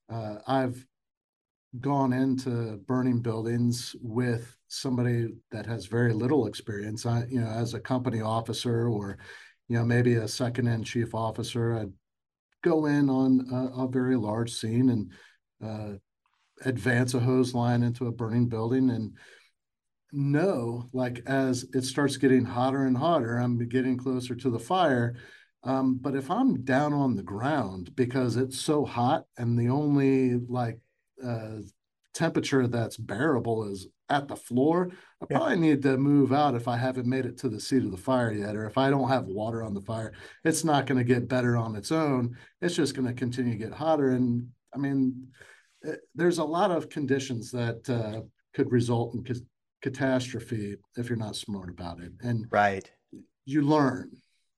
uh, 0.08 0.36
I've 0.46 0.84
gone 1.80 2.12
into 2.12 2.78
burning 2.86 3.20
buildings 3.20 3.94
with 4.00 4.56
somebody 4.68 5.28
that 5.50 5.66
has 5.66 5.86
very 5.86 6.12
little 6.12 6.46
experience. 6.46 7.06
I, 7.06 7.24
you 7.28 7.40
know, 7.40 7.48
as 7.48 7.74
a 7.74 7.80
company 7.80 8.20
officer 8.20 8.88
or, 8.88 9.18
you 9.68 9.76
know, 9.76 9.84
maybe 9.84 10.14
a 10.14 10.28
second 10.28 10.68
end 10.68 10.86
chief 10.86 11.14
officer, 11.14 11.76
I'd 11.76 11.92
go 12.62 12.86
in 12.86 13.10
on 13.10 13.46
a, 13.52 13.84
a 13.84 13.88
very 13.88 14.16
large 14.16 14.52
scene 14.52 14.90
and 14.90 15.12
uh, 15.64 15.98
advance 16.64 17.14
a 17.14 17.20
hose 17.20 17.54
line 17.54 17.82
into 17.82 18.06
a 18.06 18.12
burning 18.12 18.48
building 18.48 18.90
and 18.90 19.16
know, 20.12 20.86
like 20.92 21.22
as 21.26 21.66
it 21.74 21.84
starts 21.84 22.16
getting 22.16 22.44
hotter 22.44 22.84
and 22.84 22.96
hotter, 22.96 23.36
I'm 23.36 23.58
getting 23.68 23.96
closer 23.96 24.34
to 24.34 24.50
the 24.50 24.58
fire 24.58 25.16
um, 25.66 25.98
but 26.00 26.14
if 26.14 26.30
I'm 26.30 26.62
down 26.62 26.92
on 26.92 27.16
the 27.16 27.24
ground 27.24 27.94
because 27.96 28.36
it's 28.36 28.58
so 28.58 28.84
hot 28.84 29.24
and 29.36 29.58
the 29.58 29.68
only 29.68 30.34
like 30.48 30.78
uh, 31.22 31.56
temperature 32.14 32.68
that's 32.68 32.96
bearable 32.96 33.64
is 33.64 33.88
at 34.08 34.28
the 34.28 34.36
floor, 34.36 34.90
I 35.20 35.26
yeah. 35.28 35.38
probably 35.38 35.56
need 35.56 35.82
to 35.82 35.98
move 35.98 36.32
out 36.32 36.54
if 36.54 36.68
I 36.68 36.76
haven't 36.76 37.08
made 37.08 37.26
it 37.26 37.36
to 37.38 37.48
the 37.48 37.58
seat 37.58 37.82
of 37.82 37.90
the 37.90 37.96
fire 37.96 38.32
yet, 38.32 38.54
or 38.54 38.66
if 38.66 38.78
I 38.78 38.90
don't 38.90 39.08
have 39.08 39.26
water 39.26 39.64
on 39.64 39.74
the 39.74 39.80
fire. 39.80 40.12
It's 40.44 40.62
not 40.62 40.86
going 40.86 40.98
to 40.98 41.04
get 41.04 41.28
better 41.28 41.56
on 41.56 41.74
its 41.74 41.90
own. 41.90 42.36
It's 42.60 42.76
just 42.76 42.94
going 42.94 43.08
to 43.08 43.14
continue 43.14 43.52
to 43.52 43.58
get 43.58 43.72
hotter. 43.72 44.10
And 44.10 44.48
I 44.72 44.78
mean, 44.78 45.26
it, 45.82 45.90
eh, 45.90 45.96
there's 46.14 46.38
a 46.38 46.44
lot 46.44 46.70
of 46.70 46.88
conditions 46.88 47.50
that 47.50 47.90
uh, 47.90 48.20
could 48.54 48.70
result 48.70 49.14
in 49.14 49.24
ca- 49.24 49.44
catastrophe 49.82 50.76
if 50.96 51.08
you're 51.08 51.18
not 51.18 51.34
smart 51.34 51.70
about 51.70 51.98
it. 51.98 52.12
And 52.22 52.46
right, 52.52 52.88
you 53.44 53.62
learn 53.62 54.12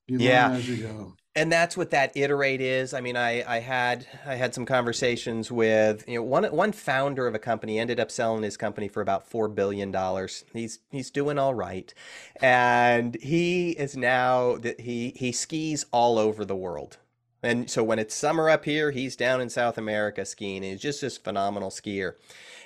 you 0.09 0.19
yeah. 0.19 0.51
as 0.51 0.69
you 0.69 0.85
go. 0.85 1.15
And 1.37 1.53
that's 1.53 1.77
what 1.77 1.91
that 1.91 2.17
iterate 2.17 2.61
is. 2.61 2.93
I 2.93 3.01
mean, 3.01 3.17
I, 3.17 3.45
I 3.47 3.61
had 3.61 4.07
I 4.27 4.35
had 4.35 4.55
some 4.55 4.67
conversations 4.67 5.53
with 5.53 6.05
you 6.09 6.17
know 6.17 6.23
one 6.25 6.45
one 6.45 6.73
founder 6.73 7.29
of 7.29 7.35
a 7.35 7.39
company 7.39 7.79
ended 7.79 8.01
up 8.01 8.11
selling 8.11 8.43
his 8.43 8.57
company 8.57 8.89
for 8.89 9.01
about 9.01 9.29
four 9.31 9.47
billion 9.47 9.93
dollars. 9.93 10.45
He's 10.53 10.81
he's 10.91 11.11
doing 11.11 11.39
all 11.39 11.55
right, 11.55 11.95
and 12.41 13.17
he 13.23 13.71
is 13.73 13.97
now 13.97 14.57
that 14.57 14.81
he 14.81 15.13
he 15.15 15.31
skis 15.31 15.87
all 15.93 16.19
over 16.19 16.45
the 16.45 16.57
world. 16.57 16.99
And 17.41 17.71
so 17.71 17.85
when 17.85 18.01
it's 18.01 18.17
summer 18.17 18.51
up 18.51 18.65
here, 18.65 18.91
he's 18.91 19.15
down 19.15 19.41
in 19.41 19.49
South 19.49 19.79
America 19.79 20.25
skiing. 20.25 20.65
He's 20.65 20.81
just 20.81 21.01
this 21.01 21.17
phenomenal 21.17 21.71
skier. 21.71 22.15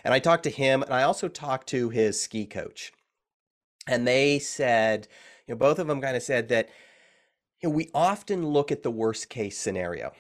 And 0.03 0.15
I 0.15 0.19
talked 0.19 0.45
to 0.45 0.51
him, 0.51 0.83
and 0.83 0.95
I 0.95 1.03
also 1.03 1.29
talked 1.29 1.69
to 1.69 1.91
his 1.91 2.19
ski 2.19 2.47
coach, 2.47 2.93
and 3.87 4.07
they 4.07 4.39
said, 4.39 5.09
you 5.47 5.55
know, 5.55 5.59
both 5.59 5.79
of 5.79 5.89
them 5.89 6.01
kind 6.01 6.17
of 6.17 6.23
said 6.23 6.49
that 6.49 6.71
you 7.63 7.69
know, 7.69 7.75
we 7.75 7.91
often 7.95 8.47
look 8.47 8.73
at 8.73 8.83
the 8.83 8.91
worst 8.91 9.29
case 9.29 9.57
scenario. 9.57 10.13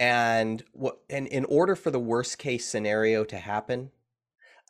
And 0.00 0.62
what 0.72 0.98
and 1.10 1.26
in 1.26 1.44
order 1.46 1.74
for 1.74 1.90
the 1.90 1.98
worst 1.98 2.38
case 2.38 2.66
scenario 2.66 3.24
to 3.24 3.36
happen, 3.36 3.90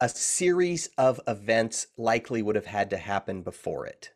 a 0.01 0.09
series 0.09 0.89
of 0.97 1.21
events 1.27 1.89
likely 1.97 2.43
would 2.43 2.57
have 2.57 2.67
had 2.67 2.91
to 2.91 2.99
happen 2.99 3.43
before 3.43 3.87
it. 3.87 4.11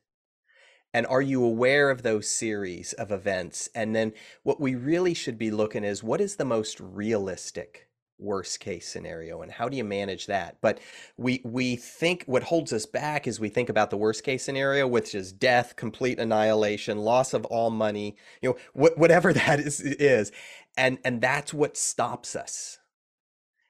And 0.94 1.06
are 1.06 1.22
you 1.22 1.42
aware 1.42 1.90
of 1.90 2.02
those 2.02 2.28
series 2.28 2.92
of 2.94 3.10
events? 3.10 3.68
And 3.74 3.96
then 3.96 4.12
what 4.42 4.60
we 4.60 4.74
really 4.74 5.14
should 5.14 5.38
be 5.38 5.50
looking 5.50 5.84
is 5.84 6.02
what 6.02 6.20
is 6.20 6.36
the 6.36 6.44
most 6.44 6.78
realistic 6.80 7.88
worst 8.22 8.60
case 8.60 8.88
scenario 8.88 9.42
and 9.42 9.52
how 9.52 9.68
do 9.68 9.76
you 9.76 9.84
manage 9.84 10.26
that? 10.26 10.56
But 10.60 10.80
we 11.16 11.40
we 11.44 11.76
think 11.76 12.24
what 12.26 12.44
holds 12.44 12.72
us 12.72 12.86
back 12.86 13.26
is 13.26 13.40
we 13.40 13.48
think 13.48 13.68
about 13.68 13.90
the 13.90 13.96
worst 13.96 14.24
case 14.24 14.44
scenario 14.44 14.86
which 14.86 15.14
is 15.14 15.32
death 15.32 15.76
complete 15.76 16.18
annihilation 16.18 16.98
loss 16.98 17.34
of 17.34 17.44
all 17.46 17.70
money 17.70 18.16
you 18.40 18.50
know 18.50 18.56
wh- 18.72 18.98
whatever 18.98 19.32
that 19.34 19.60
is 19.60 19.80
is 19.80 20.32
and 20.76 20.98
and 21.04 21.20
that's 21.20 21.52
what 21.52 21.76
stops 21.76 22.36
us. 22.36 22.78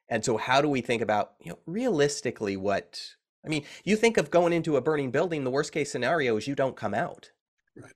And 0.08 0.24
so 0.24 0.36
how 0.36 0.60
do 0.60 0.68
we 0.68 0.80
think 0.80 1.02
about 1.02 1.32
you 1.40 1.50
know 1.50 1.58
realistically 1.66 2.56
what 2.56 3.00
i 3.44 3.48
mean 3.48 3.64
you 3.84 3.96
think 3.96 4.18
of 4.18 4.30
going 4.30 4.52
into 4.52 4.76
a 4.76 4.80
burning 4.80 5.10
building 5.10 5.44
the 5.44 5.50
worst 5.50 5.72
case 5.72 5.90
scenario 5.90 6.36
is 6.36 6.46
you 6.46 6.54
don't 6.54 6.76
come 6.76 6.94
out. 6.94 7.30
Right. 7.76 7.92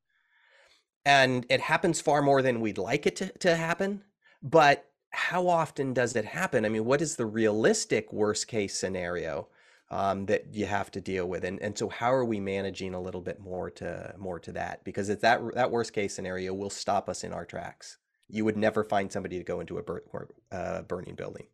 And 1.05 1.47
it 1.51 1.61
happens 1.61 2.01
far 2.01 2.23
more 2.23 2.43
than 2.43 2.61
we'd 2.61 2.79
like 2.79 3.07
it 3.07 3.17
to, 3.17 3.29
to 3.39 3.57
happen 3.57 4.03
but 4.43 4.87
how 5.17 5.49
often 5.49 5.95
does 5.95 6.15
it 6.15 6.27
happen? 6.27 6.67
I 6.67 6.69
mean, 6.69 6.85
what 6.85 7.01
is 7.01 7.17
the 7.17 7.25
realistic 7.25 8.13
worst 8.13 8.49
case 8.49 8.77
scenario 8.77 9.49
um, 9.91 10.27
that 10.27 10.55
you 10.55 10.67
have 10.67 10.91
to 10.91 11.01
deal 11.01 11.27
with? 11.27 11.43
And 11.43 11.61
and 11.63 11.77
so 11.77 11.89
how 11.89 12.13
are 12.13 12.25
we 12.25 12.39
managing 12.39 12.93
a 12.93 13.01
little 13.01 13.23
bit 13.23 13.41
more 13.41 13.71
to 13.71 14.15
more 14.19 14.39
to 14.41 14.53
that? 14.53 14.85
Because 14.85 15.09
it's 15.09 15.23
that 15.23 15.41
that 15.55 15.71
worst 15.71 15.95
case 15.95 16.15
scenario 16.15 16.53
will 16.53 16.69
stop 16.69 17.09
us 17.09 17.25
in 17.25 17.33
our 17.33 17.47
tracks. 17.47 17.97
You 18.29 18.45
would 18.45 18.59
never 18.59 18.85
find 18.85 19.11
somebody 19.11 19.39
to 19.39 19.45
go 19.45 19.61
into 19.61 19.79
a 19.79 19.83
bur- 19.83 20.29
uh, 20.53 20.83
burning 20.83 21.15
building. 21.15 21.47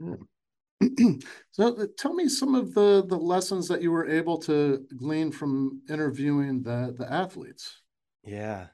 Hmm. 0.00 0.14
so 1.50 1.76
uh, 1.76 1.86
tell 1.98 2.14
me 2.14 2.30
some 2.30 2.54
of 2.54 2.72
the 2.72 3.04
the 3.06 3.18
lessons 3.18 3.68
that 3.68 3.82
you 3.82 3.92
were 3.92 4.08
able 4.08 4.38
to 4.38 4.86
glean 4.96 5.30
from 5.30 5.82
interviewing 5.90 6.62
the 6.62 6.94
the 6.96 7.12
athletes. 7.12 7.82
Yeah. 8.24 8.68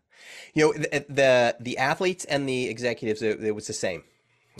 You 0.54 0.66
know, 0.66 0.72
the 0.72 1.06
the, 1.08 1.56
the 1.60 1.78
athletes 1.78 2.24
and 2.24 2.48
the 2.48 2.68
executives, 2.68 3.22
it, 3.22 3.42
it 3.42 3.52
was 3.52 3.66
the 3.66 3.72
same. 3.72 4.04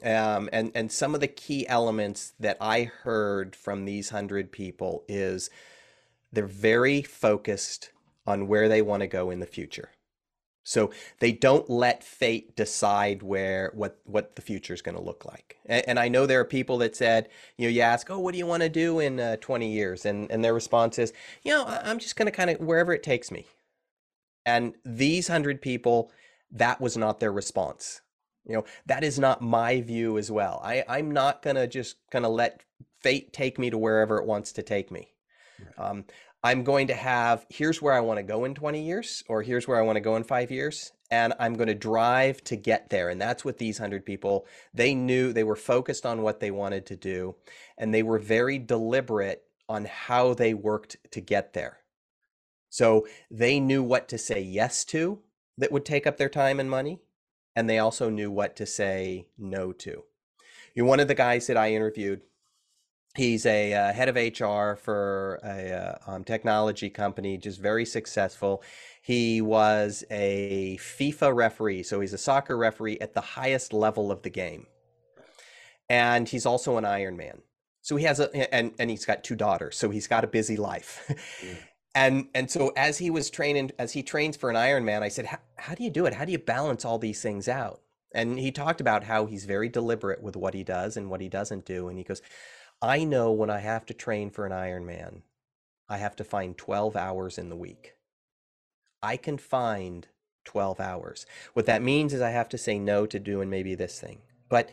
Um, 0.03 0.49
and 0.53 0.73
and 0.75 0.91
some 0.91 1.15
of 1.15 1.21
the 1.21 1.29
key 1.29 1.67
elements 1.69 2.33
that 2.41 2.57
I 2.61 2.85
heard 2.85 3.55
from 3.55 3.85
these 3.85 4.11
hundred 4.11 4.51
people 4.51 5.05
is 5.09 5.51
they're 6.33 6.47
very 6.47 7.03
focused 7.03 7.91
on 8.27 8.49
where 8.49 8.69
they 8.69 8.83
want 8.83 9.01
to 9.03 9.07
go 9.07 9.31
in 9.31 9.41
the 9.41 9.47
future. 9.47 9.91
So 10.65 10.91
they 11.21 11.31
don't 11.31 11.69
let 11.69 12.03
fate 12.03 12.57
decide 12.57 13.23
where 13.23 13.71
what 13.75 14.01
what 14.05 14.35
the 14.35 14.43
future 14.43 14.73
is 14.73 14.81
going 14.81 14.97
to 14.97 15.03
look 15.03 15.27
like. 15.27 15.59
And, 15.67 15.89
and, 15.89 15.99
I 15.99 16.09
know 16.09 16.25
there 16.25 16.41
are 16.41 16.45
people 16.45 16.79
that 16.79 16.97
said, 16.97 17.29
you 17.59 17.67
know, 17.67 17.71
you 17.71 17.83
ask, 17.83 18.11
oh, 18.11 18.19
what 18.19 18.33
do 18.33 18.39
you 18.39 18.47
want 18.47 18.63
to 18.63 18.71
do 18.71 18.99
in 18.99 19.21
uh, 19.21 19.37
20 19.37 19.71
years, 19.71 20.07
and 20.07 20.31
and 20.31 20.43
their 20.43 20.55
response 20.55 20.99
is, 20.99 21.13
you 21.43 21.53
know, 21.53 21.65
I'm 21.67 21.99
just 21.99 22.17
going 22.17 22.27
to 22.27 22.33
kind 22.33 22.49
of 22.49 22.61
wherever 22.61 22.95
it 22.95 23.03
takes 23.03 23.31
me. 23.31 23.47
And 24.47 24.75
these 24.85 25.29
hundred 25.29 25.63
people, 25.63 26.13
that 26.51 26.81
was 26.81 26.97
not 26.97 27.21
their 27.21 27.33
response. 27.33 28.01
You 28.47 28.57
know, 28.57 28.65
that 28.87 29.05
is 29.05 29.19
not 29.19 29.41
my 29.41 29.81
view 29.81 30.19
as 30.19 30.31
well. 30.31 30.61
I, 30.63 30.85
I'm 30.89 31.11
not 31.11 31.43
gonna 31.43 31.67
just 31.67 31.97
gonna 32.11 32.29
let 32.29 32.63
fate 33.01 33.33
take 33.33 33.59
me 33.59 33.71
to 33.71 33.79
wherever 33.79 34.19
it 34.19 34.27
wants 34.27 34.53
to 34.53 34.63
take 34.63 34.91
me. 34.91 35.13
Right. 35.59 35.91
Um, 35.91 36.05
I'm 36.43 36.63
going 36.63 36.89
to 36.89 36.95
have 36.95 37.47
here's 37.49 37.81
where 37.81 37.95
I 37.95 38.01
want 38.01 38.19
to 38.19 38.23
go 38.23 38.45
in 38.45 38.55
20 38.55 38.83
years, 38.83 39.25
or 39.29 39.43
here's 39.43 39.67
where 39.67 39.79
I 39.79 39.83
want 39.83 39.97
to 39.97 40.01
go 40.01 40.17
in 40.17 40.25
five 40.25 40.51
years, 40.51 40.93
and 41.11 41.33
I'm 41.41 41.55
going 41.55 41.69
to 41.69 41.75
drive 41.75 42.45
to 42.45 42.57
get 42.57 42.91
there. 42.91 43.09
And 43.09 43.19
that's 43.19 43.47
what 43.47 43.57
these 43.57 43.79
hundred 43.79 44.05
people 44.05 44.47
they 44.75 44.95
knew 44.95 45.33
they 45.33 45.45
were 45.45 45.57
focused 45.57 46.05
on 46.05 46.21
what 46.21 46.41
they 46.41 46.51
wanted 46.51 46.85
to 46.87 46.97
do, 46.97 47.37
and 47.79 47.95
they 47.95 48.03
were 48.03 48.19
very 48.19 48.59
deliberate 48.59 49.43
on 49.71 49.87
how 49.87 50.35
they 50.35 50.53
worked 50.53 50.99
to 51.13 51.23
get 51.23 51.55
there. 51.55 51.79
So 52.75 53.07
they 53.31 53.61
knew 53.61 53.85
what 53.85 54.09
to 54.09 54.19
say 54.19 54.41
yes 54.43 54.85
to 54.87 55.21
that 55.59 55.71
would 55.71 55.85
take 55.85 56.09
up 56.09 56.17
their 56.17 56.29
time 56.29 56.59
and 56.59 56.69
money. 56.69 56.99
And 57.55 57.71
they 57.71 57.79
also 57.79 58.11
knew 58.11 58.33
what 58.33 58.57
to 58.57 58.67
say 58.67 59.29
no 59.39 59.73
to. 59.75 60.03
You're 60.75 60.87
one 60.87 60.99
of 60.99 61.07
the 61.07 61.15
guys 61.15 61.47
that 61.47 61.57
I 61.57 61.73
interviewed. 61.73 62.23
He's 63.17 63.47
a 63.47 63.75
uh, 63.75 63.93
head 63.93 64.09
of 64.09 64.17
HR 64.17 64.75
for 64.75 65.41
a 65.45 65.73
uh, 65.73 66.13
um, 66.13 66.25
technology 66.25 66.91
company, 66.91 67.39
just 67.39 67.61
very 67.61 67.85
successful. 67.87 68.65
He 69.03 69.41
was 69.41 70.05
a 70.11 70.77
FIFA 70.81 71.35
referee, 71.37 71.85
so 71.85 72.01
he's 72.01 72.15
a 72.15 72.19
soccer 72.19 72.57
referee 72.57 72.99
at 73.01 73.15
the 73.15 73.21
highest 73.21 73.73
level 73.73 74.11
of 74.11 74.23
the 74.23 74.31
game. 74.31 74.67
and 75.89 76.29
he's 76.29 76.47
also 76.47 76.77
an 76.79 76.85
Ironman. 76.85 77.41
So 77.83 77.97
he 77.97 78.05
has 78.07 78.21
a 78.21 78.55
and 78.55 78.73
and 78.81 78.91
he's 78.91 79.05
got 79.07 79.25
two 79.25 79.37
daughters, 79.37 79.77
so 79.77 79.91
he's 79.91 80.09
got 80.09 80.25
a 80.25 80.29
busy 80.29 80.57
life. 80.57 81.09
Yeah. 81.45 81.55
And 81.95 82.29
and 82.35 82.51
so 82.51 82.73
as 82.77 82.99
he 82.99 83.11
was 83.11 83.31
training, 83.31 83.73
as 83.79 83.93
he 83.93 84.03
trains 84.03 84.37
for 84.37 84.51
an 84.51 84.57
Ironman, 84.57 85.03
I 85.03 85.09
said, 85.09 85.29
"How 85.57 85.75
do 85.75 85.85
you 85.85 85.91
do 85.91 86.07
it? 86.07 86.15
How 86.15 86.25
do 86.25 86.33
you 86.33 86.39
balance 86.39 86.85
all 86.85 86.99
these 86.99 87.23
things 87.23 87.49
out?" 87.49 87.83
And 88.13 88.39
he 88.39 88.53
talked 88.53 88.81
about 88.81 89.05
how 89.05 89.27
he's 89.27 89.45
very 89.45 89.69
deliberate 89.69 90.23
with 90.23 90.37
what 90.37 90.55
he 90.55 90.65
does 90.65 90.97
and 90.97 91.11
what 91.11 91.21
he 91.21 91.29
doesn't 91.29 91.65
do. 91.65 91.89
And 91.89 91.99
he 91.99 92.05
goes, 92.05 92.23
"I 92.83 93.05
know 93.05 93.33
when 93.33 93.51
I 93.51 93.59
have 93.61 93.87
to 93.87 93.95
train 93.95 94.31
for 94.31 94.47
an 94.47 94.53
Ironman, 94.53 95.23
I 95.89 95.99
have 95.99 96.17
to 96.17 96.25
find 96.25 96.57
12 96.57 96.97
hours 96.97 97.39
in 97.39 97.49
the 97.49 97.57
week. 97.57 97.97
I 99.03 99.17
can 99.17 99.39
find 99.39 100.09
12 100.45 100.81
hours. 100.81 101.27
What 101.53 101.67
that 101.67 101.83
means 101.83 102.13
is 102.15 102.23
I 102.23 102.31
have 102.31 102.49
to 102.51 102.59
say 102.59 102.79
no 102.79 103.07
to 103.07 103.19
doing 103.19 103.51
maybe 103.51 103.75
this 103.75 104.01
thing. 104.01 104.23
But 104.49 104.71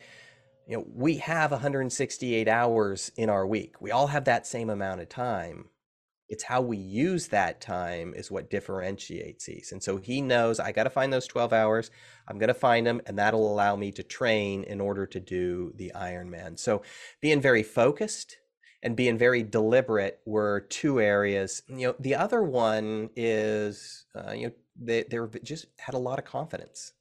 you 0.67 0.77
know, 0.77 0.85
we 0.93 1.17
have 1.17 1.51
168 1.51 2.47
hours 2.47 3.11
in 3.17 3.29
our 3.29 3.45
week. 3.45 3.81
We 3.81 3.91
all 3.91 4.07
have 4.07 4.25
that 4.25 4.47
same 4.47 4.69
amount 4.69 5.01
of 5.01 5.09
time. 5.09 5.70
It's 6.31 6.43
how 6.43 6.61
we 6.61 6.77
use 6.77 7.27
that 7.27 7.59
time 7.59 8.13
is 8.15 8.31
what 8.31 8.49
differentiates 8.49 9.45
these. 9.45 9.73
And 9.73 9.83
so 9.83 9.97
he 9.97 10.21
knows 10.21 10.61
I 10.61 10.71
got 10.71 10.85
to 10.85 10.89
find 10.89 11.11
those 11.11 11.27
12 11.27 11.51
hours. 11.51 11.91
I'm 12.25 12.39
going 12.39 12.47
to 12.47 12.53
find 12.53 12.87
them, 12.87 13.01
and 13.05 13.19
that'll 13.19 13.51
allow 13.51 13.75
me 13.75 13.91
to 13.91 14.03
train 14.03 14.63
in 14.63 14.79
order 14.79 15.05
to 15.05 15.19
do 15.19 15.73
the 15.75 15.91
Ironman. 15.93 16.57
So 16.57 16.83
being 17.19 17.41
very 17.41 17.63
focused 17.63 18.37
and 18.81 18.95
being 18.95 19.17
very 19.17 19.43
deliberate 19.43 20.21
were 20.25 20.61
two 20.69 21.01
areas. 21.01 21.63
You 21.67 21.87
know, 21.87 21.95
the 21.99 22.15
other 22.15 22.41
one 22.41 23.09
is, 23.17 24.05
uh, 24.15 24.31
you 24.31 24.47
know, 24.47 24.53
they, 24.79 25.03
they 25.03 25.19
were 25.19 25.29
just 25.43 25.65
had 25.79 25.95
a 25.95 25.99
lot 25.99 26.17
of 26.17 26.23
confidence. 26.23 26.93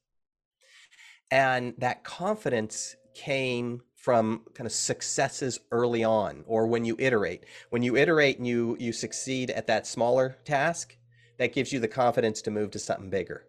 And 1.31 1.73
that 1.77 2.03
confidence 2.03 2.97
came 3.13 3.81
from 4.01 4.41
kind 4.55 4.65
of 4.65 4.71
successes 4.71 5.59
early 5.71 6.03
on 6.03 6.43
or 6.47 6.65
when 6.65 6.83
you 6.83 6.95
iterate. 6.97 7.45
When 7.69 7.83
you 7.83 7.95
iterate 7.95 8.39
and 8.39 8.47
you 8.47 8.75
you 8.79 8.91
succeed 8.91 9.51
at 9.51 9.67
that 9.67 9.85
smaller 9.85 10.37
task 10.43 10.97
that 11.37 11.53
gives 11.53 11.71
you 11.71 11.79
the 11.79 11.87
confidence 11.87 12.41
to 12.41 12.51
move 12.51 12.71
to 12.71 12.79
something 12.79 13.11
bigger. 13.11 13.45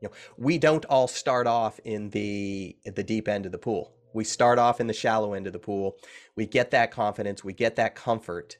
You 0.00 0.08
know 0.08 0.14
we 0.38 0.58
don't 0.58 0.84
all 0.84 1.08
start 1.08 1.48
off 1.48 1.80
in 1.84 2.10
the 2.10 2.76
at 2.86 2.94
the 2.94 3.02
deep 3.02 3.26
end 3.26 3.46
of 3.46 3.52
the 3.52 3.58
pool. 3.58 3.94
We 4.14 4.22
start 4.22 4.60
off 4.60 4.80
in 4.80 4.86
the 4.86 4.94
shallow 4.94 5.34
end 5.34 5.48
of 5.48 5.52
the 5.52 5.58
pool. 5.58 5.96
We 6.36 6.46
get 6.46 6.70
that 6.70 6.92
confidence 6.92 7.42
we 7.42 7.52
get 7.52 7.74
that 7.74 7.96
comfort 7.96 8.58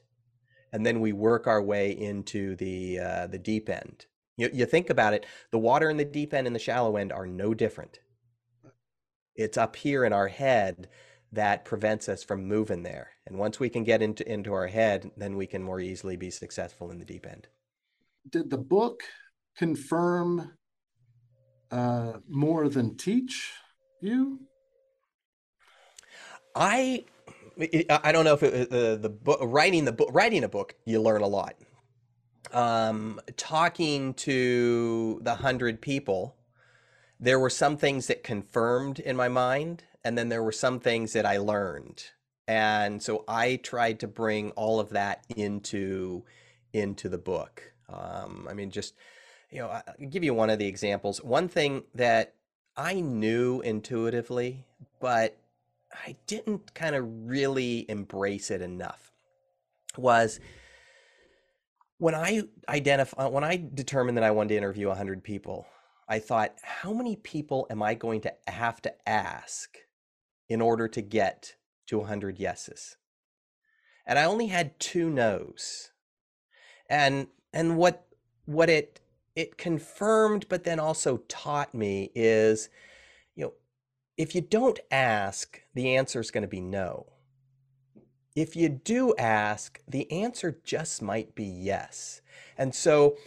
and 0.73 0.85
then 0.85 0.99
we 0.99 1.13
work 1.13 1.47
our 1.47 1.63
way 1.63 1.91
into 1.91 2.57
the 2.57 2.99
uh, 2.99 3.27
the 3.27 3.39
deep 3.39 3.69
end. 3.69 4.05
You, 4.35 4.49
you 4.53 4.65
think 4.65 4.89
about 4.89 5.13
it 5.13 5.25
the 5.51 5.59
water 5.59 5.89
in 5.89 5.95
the 5.95 6.03
deep 6.03 6.33
end 6.33 6.45
and 6.45 6.55
the 6.55 6.59
shallow 6.59 6.97
end 6.97 7.13
are 7.13 7.25
no 7.25 7.53
different. 7.53 7.99
It's 9.33 9.57
up 9.57 9.77
here 9.77 10.03
in 10.03 10.11
our 10.11 10.27
head 10.27 10.89
that 11.37 11.65
prevents 11.65 12.09
us 12.09 12.23
from 12.23 12.47
moving 12.47 12.81
there. 12.81 13.11
And 13.27 13.37
once 13.37 13.59
we 13.59 13.69
can 13.69 13.83
get 13.83 14.01
into 14.01 14.29
into 14.29 14.53
our 14.53 14.65
head, 14.67 15.11
then 15.15 15.37
we 15.37 15.45
can 15.45 15.61
more 15.61 15.79
easily 15.79 16.17
be 16.17 16.31
successful 16.31 16.89
in 16.89 16.97
the 16.97 17.05
deep 17.05 17.27
end. 17.27 17.47
Did 18.27 18.49
the 18.49 18.57
book 18.57 19.03
confirm 19.55 20.53
uh, 21.69 22.13
more 22.27 22.69
than 22.69 22.97
teach 22.97 23.53
you? 24.01 24.39
I 26.55 27.05
I 27.89 28.11
don't 28.11 28.25
know 28.25 28.33
if 28.33 28.41
it, 28.41 28.71
the 28.71 28.97
the 28.99 29.09
book 29.09 29.39
writing 29.43 29.85
the 29.85 29.91
book 29.91 30.09
writing 30.11 30.43
a 30.43 30.49
book 30.49 30.73
you 30.85 30.99
learn 30.99 31.21
a 31.21 31.27
lot. 31.27 31.53
Um, 32.51 33.19
talking 33.35 34.15
to 34.15 35.19
the 35.21 35.35
hundred 35.35 35.81
people, 35.81 36.35
there 37.19 37.39
were 37.39 37.51
some 37.51 37.77
things 37.77 38.07
that 38.07 38.23
confirmed 38.23 38.99
in 38.99 39.15
my 39.15 39.27
mind 39.27 39.83
and 40.07 40.17
then 40.17 40.29
there 40.29 40.41
were 40.41 40.53
some 40.53 40.79
things 40.79 41.11
that 41.11 41.25
I 41.25 41.37
learned. 41.37 42.01
And 42.47 43.03
so 43.03 43.25
I 43.27 43.57
tried 43.57 43.99
to 43.99 44.07
bring 44.07 44.51
all 44.51 44.79
of 44.79 44.91
that 44.91 45.25
into 45.35 46.23
into 46.71 47.09
the 47.09 47.17
book. 47.17 47.73
Um, 47.89 48.47
I 48.49 48.53
mean, 48.53 48.71
just 48.71 48.93
you 49.51 49.59
know, 49.59 49.67
I'll 49.67 50.07
give 50.09 50.23
you 50.23 50.33
one 50.33 50.49
of 50.49 50.59
the 50.59 50.65
examples. 50.65 51.21
One 51.21 51.49
thing 51.49 51.83
that 51.93 52.35
I 52.77 53.01
knew 53.01 53.59
intuitively, 53.61 54.65
but 55.01 55.37
I 55.93 56.15
didn't 56.25 56.73
kind 56.73 56.95
of 56.95 57.05
really 57.27 57.85
embrace 57.89 58.49
it 58.49 58.61
enough 58.61 59.11
was 59.97 60.39
when 61.97 62.15
I 62.15 62.43
identify 62.69 63.27
when 63.27 63.43
I 63.43 63.61
determined 63.73 64.17
that 64.17 64.23
I 64.23 64.31
wanted 64.31 64.49
to 64.49 64.57
interview 64.57 64.87
100 64.87 65.21
people, 65.21 65.67
I 66.07 66.19
thought, 66.19 66.53
how 66.63 66.93
many 66.93 67.17
people 67.17 67.67
am 67.69 67.83
I 67.83 67.93
going 67.93 68.21
to 68.21 68.33
have 68.47 68.81
to 68.83 69.09
ask 69.09 69.77
in 70.49 70.61
order 70.61 70.87
to 70.87 71.01
get 71.01 71.55
to 71.87 71.99
100 71.99 72.39
yeses. 72.39 72.97
And 74.05 74.17
I 74.17 74.23
only 74.23 74.47
had 74.47 74.79
two 74.79 75.09
no's. 75.09 75.91
And 76.89 77.27
and 77.53 77.77
what 77.77 78.05
what 78.45 78.69
it 78.69 79.01
it 79.35 79.57
confirmed 79.57 80.45
but 80.47 80.63
then 80.63 80.79
also 80.79 81.17
taught 81.27 81.73
me 81.73 82.11
is 82.15 82.69
you 83.35 83.45
know 83.45 83.53
if 84.17 84.33
you 84.33 84.41
don't 84.41 84.79
ask 84.89 85.61
the 85.73 85.95
answer 85.95 86.19
is 86.19 86.31
going 86.31 86.43
to 86.43 86.47
be 86.47 86.61
no. 86.61 87.07
If 88.35 88.55
you 88.55 88.69
do 88.69 89.15
ask, 89.17 89.81
the 89.87 90.11
answer 90.11 90.59
just 90.63 91.01
might 91.01 91.33
be 91.33 91.43
yes. 91.43 92.21
And 92.55 92.73
so 92.73 93.17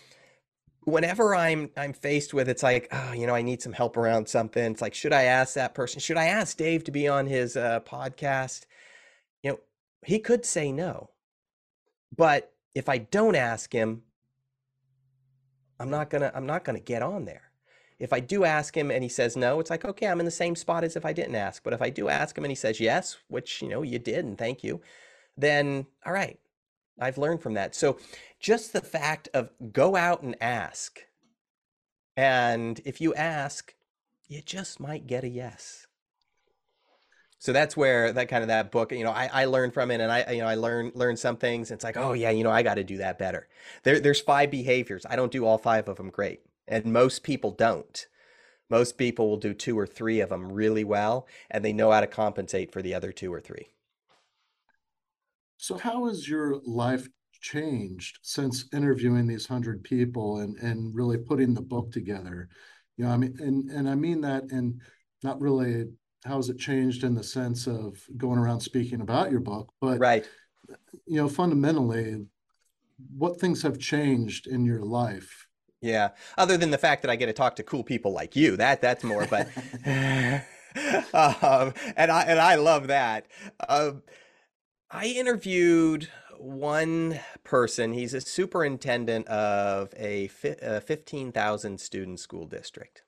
whenever 0.84 1.34
I'm 1.34 1.70
I'm 1.76 1.92
faced 1.92 2.32
with 2.32 2.48
it's 2.48 2.62
like 2.62 2.88
oh 2.92 3.12
you 3.12 3.26
know 3.26 3.34
I 3.34 3.42
need 3.42 3.62
some 3.62 3.72
help 3.72 3.96
around 3.96 4.28
something. 4.28 4.72
It's 4.72 4.82
like 4.82 4.94
should 4.94 5.12
I 5.12 5.24
ask 5.24 5.54
that 5.54 5.74
person? 5.74 6.00
Should 6.00 6.16
I 6.16 6.26
ask 6.26 6.56
Dave 6.56 6.84
to 6.84 6.90
be 6.90 7.08
on 7.08 7.26
his 7.26 7.56
uh, 7.56 7.80
podcast? 7.80 8.64
You 9.42 9.52
know 9.52 9.60
he 10.04 10.18
could 10.18 10.44
say 10.44 10.72
no 10.72 11.10
but 12.16 12.52
if 12.74 12.88
I 12.88 12.98
don't 12.98 13.36
ask 13.36 13.72
him 13.72 14.02
I'm 15.78 15.90
not 15.90 16.10
gonna 16.10 16.30
I'm 16.34 16.46
not 16.46 16.64
gonna 16.64 16.80
get 16.80 17.02
on 17.02 17.24
there. 17.24 17.50
If 17.98 18.14
I 18.14 18.20
do 18.20 18.44
ask 18.44 18.74
him 18.74 18.90
and 18.90 19.02
he 19.02 19.10
says 19.10 19.36
no 19.36 19.60
it's 19.60 19.70
like 19.70 19.84
okay 19.84 20.06
I'm 20.06 20.20
in 20.20 20.26
the 20.26 20.30
same 20.30 20.56
spot 20.56 20.84
as 20.84 20.96
if 20.96 21.04
I 21.04 21.12
didn't 21.12 21.34
ask. 21.34 21.62
But 21.62 21.72
if 21.72 21.82
I 21.82 21.90
do 21.90 22.08
ask 22.08 22.36
him 22.36 22.44
and 22.44 22.50
he 22.50 22.56
says 22.56 22.80
yes 22.80 23.18
which 23.28 23.62
you 23.62 23.68
know 23.68 23.82
you 23.82 23.98
did 23.98 24.24
and 24.24 24.38
thank 24.38 24.64
you 24.64 24.80
then 25.36 25.86
all 26.04 26.12
right 26.12 26.38
I've 26.98 27.18
learned 27.18 27.42
from 27.42 27.54
that. 27.54 27.74
So 27.74 27.98
just 28.38 28.72
the 28.72 28.80
fact 28.80 29.28
of 29.34 29.50
go 29.72 29.96
out 29.96 30.22
and 30.22 30.36
ask. 30.40 31.00
And 32.16 32.80
if 32.84 33.00
you 33.00 33.14
ask, 33.14 33.74
you 34.28 34.42
just 34.42 34.80
might 34.80 35.06
get 35.06 35.24
a 35.24 35.28
yes. 35.28 35.86
So 37.38 37.54
that's 37.54 37.74
where 37.74 38.12
that 38.12 38.28
kind 38.28 38.42
of 38.42 38.48
that 38.48 38.70
book, 38.70 38.92
you 38.92 39.02
know, 39.02 39.12
I, 39.12 39.30
I 39.32 39.44
learned 39.46 39.72
from 39.72 39.90
it 39.90 40.00
and 40.00 40.12
I, 40.12 40.30
you 40.32 40.42
know, 40.42 40.46
I 40.46 40.56
learned, 40.56 40.92
learned 40.94 41.18
some 41.18 41.38
things. 41.38 41.70
It's 41.70 41.82
like, 41.82 41.96
oh 41.96 42.12
yeah, 42.12 42.28
you 42.30 42.44
know, 42.44 42.50
I 42.50 42.62
got 42.62 42.74
to 42.74 42.84
do 42.84 42.98
that 42.98 43.18
better. 43.18 43.48
There, 43.82 43.98
there's 43.98 44.20
five 44.20 44.50
behaviors. 44.50 45.06
I 45.08 45.16
don't 45.16 45.32
do 45.32 45.46
all 45.46 45.56
five 45.56 45.88
of 45.88 45.96
them 45.96 46.10
great. 46.10 46.40
And 46.68 46.84
most 46.86 47.22
people 47.22 47.50
don't. 47.50 48.06
Most 48.68 48.98
people 48.98 49.28
will 49.28 49.36
do 49.36 49.52
two 49.52 49.76
or 49.78 49.86
three 49.86 50.20
of 50.20 50.28
them 50.28 50.52
really 50.52 50.84
well, 50.84 51.26
and 51.50 51.64
they 51.64 51.72
know 51.72 51.90
how 51.90 52.00
to 52.00 52.06
compensate 52.06 52.70
for 52.70 52.82
the 52.82 52.94
other 52.94 53.10
two 53.10 53.34
or 53.34 53.40
three. 53.40 53.70
So, 55.62 55.76
how 55.76 56.06
has 56.06 56.26
your 56.26 56.56
life 56.64 57.06
changed 57.42 58.18
since 58.22 58.64
interviewing 58.72 59.26
these 59.26 59.46
hundred 59.46 59.84
people 59.84 60.38
and 60.38 60.56
and 60.56 60.94
really 60.94 61.18
putting 61.18 61.52
the 61.52 61.60
book 61.60 61.92
together? 61.92 62.48
You 62.96 63.04
know, 63.04 63.10
I 63.10 63.18
mean, 63.18 63.36
and 63.38 63.70
and 63.70 63.88
I 63.88 63.94
mean 63.94 64.22
that, 64.22 64.44
and 64.44 64.80
not 65.22 65.38
really 65.38 65.84
how 66.24 66.36
has 66.36 66.48
it 66.48 66.58
changed 66.58 67.04
in 67.04 67.14
the 67.14 67.22
sense 67.22 67.66
of 67.66 67.98
going 68.16 68.38
around 68.38 68.60
speaking 68.60 69.02
about 69.02 69.30
your 69.30 69.40
book, 69.40 69.70
but 69.82 70.00
right, 70.00 70.26
you 71.06 71.16
know, 71.16 71.28
fundamentally, 71.28 72.24
what 73.14 73.38
things 73.38 73.62
have 73.62 73.78
changed 73.78 74.46
in 74.46 74.64
your 74.64 74.82
life? 74.82 75.46
Yeah, 75.82 76.10
other 76.38 76.56
than 76.56 76.70
the 76.70 76.78
fact 76.78 77.02
that 77.02 77.10
I 77.10 77.16
get 77.16 77.26
to 77.26 77.34
talk 77.34 77.56
to 77.56 77.62
cool 77.62 77.84
people 77.84 78.14
like 78.14 78.34
you, 78.34 78.56
that 78.56 78.80
that's 78.80 79.04
more. 79.04 79.26
But 79.26 79.48
um, 81.12 81.74
and 81.96 82.10
I 82.10 82.22
and 82.22 82.40
I 82.40 82.54
love 82.54 82.86
that. 82.86 83.26
Um, 83.68 84.02
I 84.90 85.06
interviewed 85.06 86.08
one 86.36 87.20
person. 87.44 87.92
He's 87.92 88.12
a 88.12 88.20
superintendent 88.20 89.28
of 89.28 89.94
a, 89.96 90.28
a 90.42 90.76
uh, 90.78 90.80
15,000 90.80 91.78
student 91.80 92.18
school 92.18 92.46
district. 92.46 93.02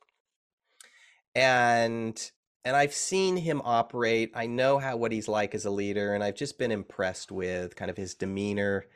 And 1.35 2.31
and 2.64 2.77
I've 2.77 2.95
seen 2.95 3.38
him 3.38 3.61
operate. 3.64 4.31
I 4.37 4.47
know 4.47 4.79
how 4.79 4.97
what 4.97 5.11
he's 5.11 5.27
like 5.27 5.53
as 5.55 5.64
a 5.64 5.71
leader 5.71 6.14
and 6.14 6.23
I've 6.23 6.37
just 6.37 6.59
been 6.59 6.71
impressed 6.71 7.33
with 7.33 7.75
kind 7.75 7.90
of 7.90 7.97
his 7.97 8.14
demeanor. 8.14 8.87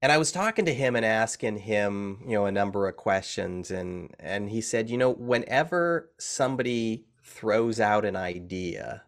And 0.00 0.10
I 0.10 0.16
was 0.16 0.32
talking 0.32 0.64
to 0.64 0.72
him 0.72 0.96
and 0.96 1.04
asking 1.04 1.58
him, 1.58 2.22
you 2.24 2.32
know, 2.32 2.46
a 2.46 2.52
number 2.52 2.88
of 2.88 2.96
questions 2.96 3.70
and 3.70 4.14
and 4.18 4.48
he 4.48 4.60
said, 4.62 4.88
"You 4.88 4.96
know, 4.96 5.10
whenever 5.10 6.10
somebody 6.18 7.06
throws 7.22 7.80
out 7.80 8.04
an 8.04 8.16
idea, 8.16 9.02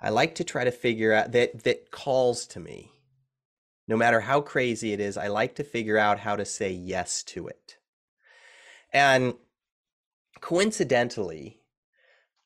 I 0.00 0.10
like 0.10 0.34
to 0.36 0.44
try 0.44 0.64
to 0.64 0.70
figure 0.70 1.12
out 1.12 1.32
that 1.32 1.64
that 1.64 1.90
calls 1.90 2.46
to 2.48 2.60
me. 2.60 2.92
No 3.86 3.96
matter 3.96 4.20
how 4.20 4.40
crazy 4.40 4.92
it 4.92 5.00
is, 5.00 5.16
I 5.16 5.28
like 5.28 5.54
to 5.56 5.64
figure 5.64 5.98
out 5.98 6.20
how 6.20 6.36
to 6.36 6.44
say 6.44 6.70
yes 6.70 7.22
to 7.24 7.48
it. 7.48 7.76
And 8.92 9.34
coincidentally, 10.40 11.60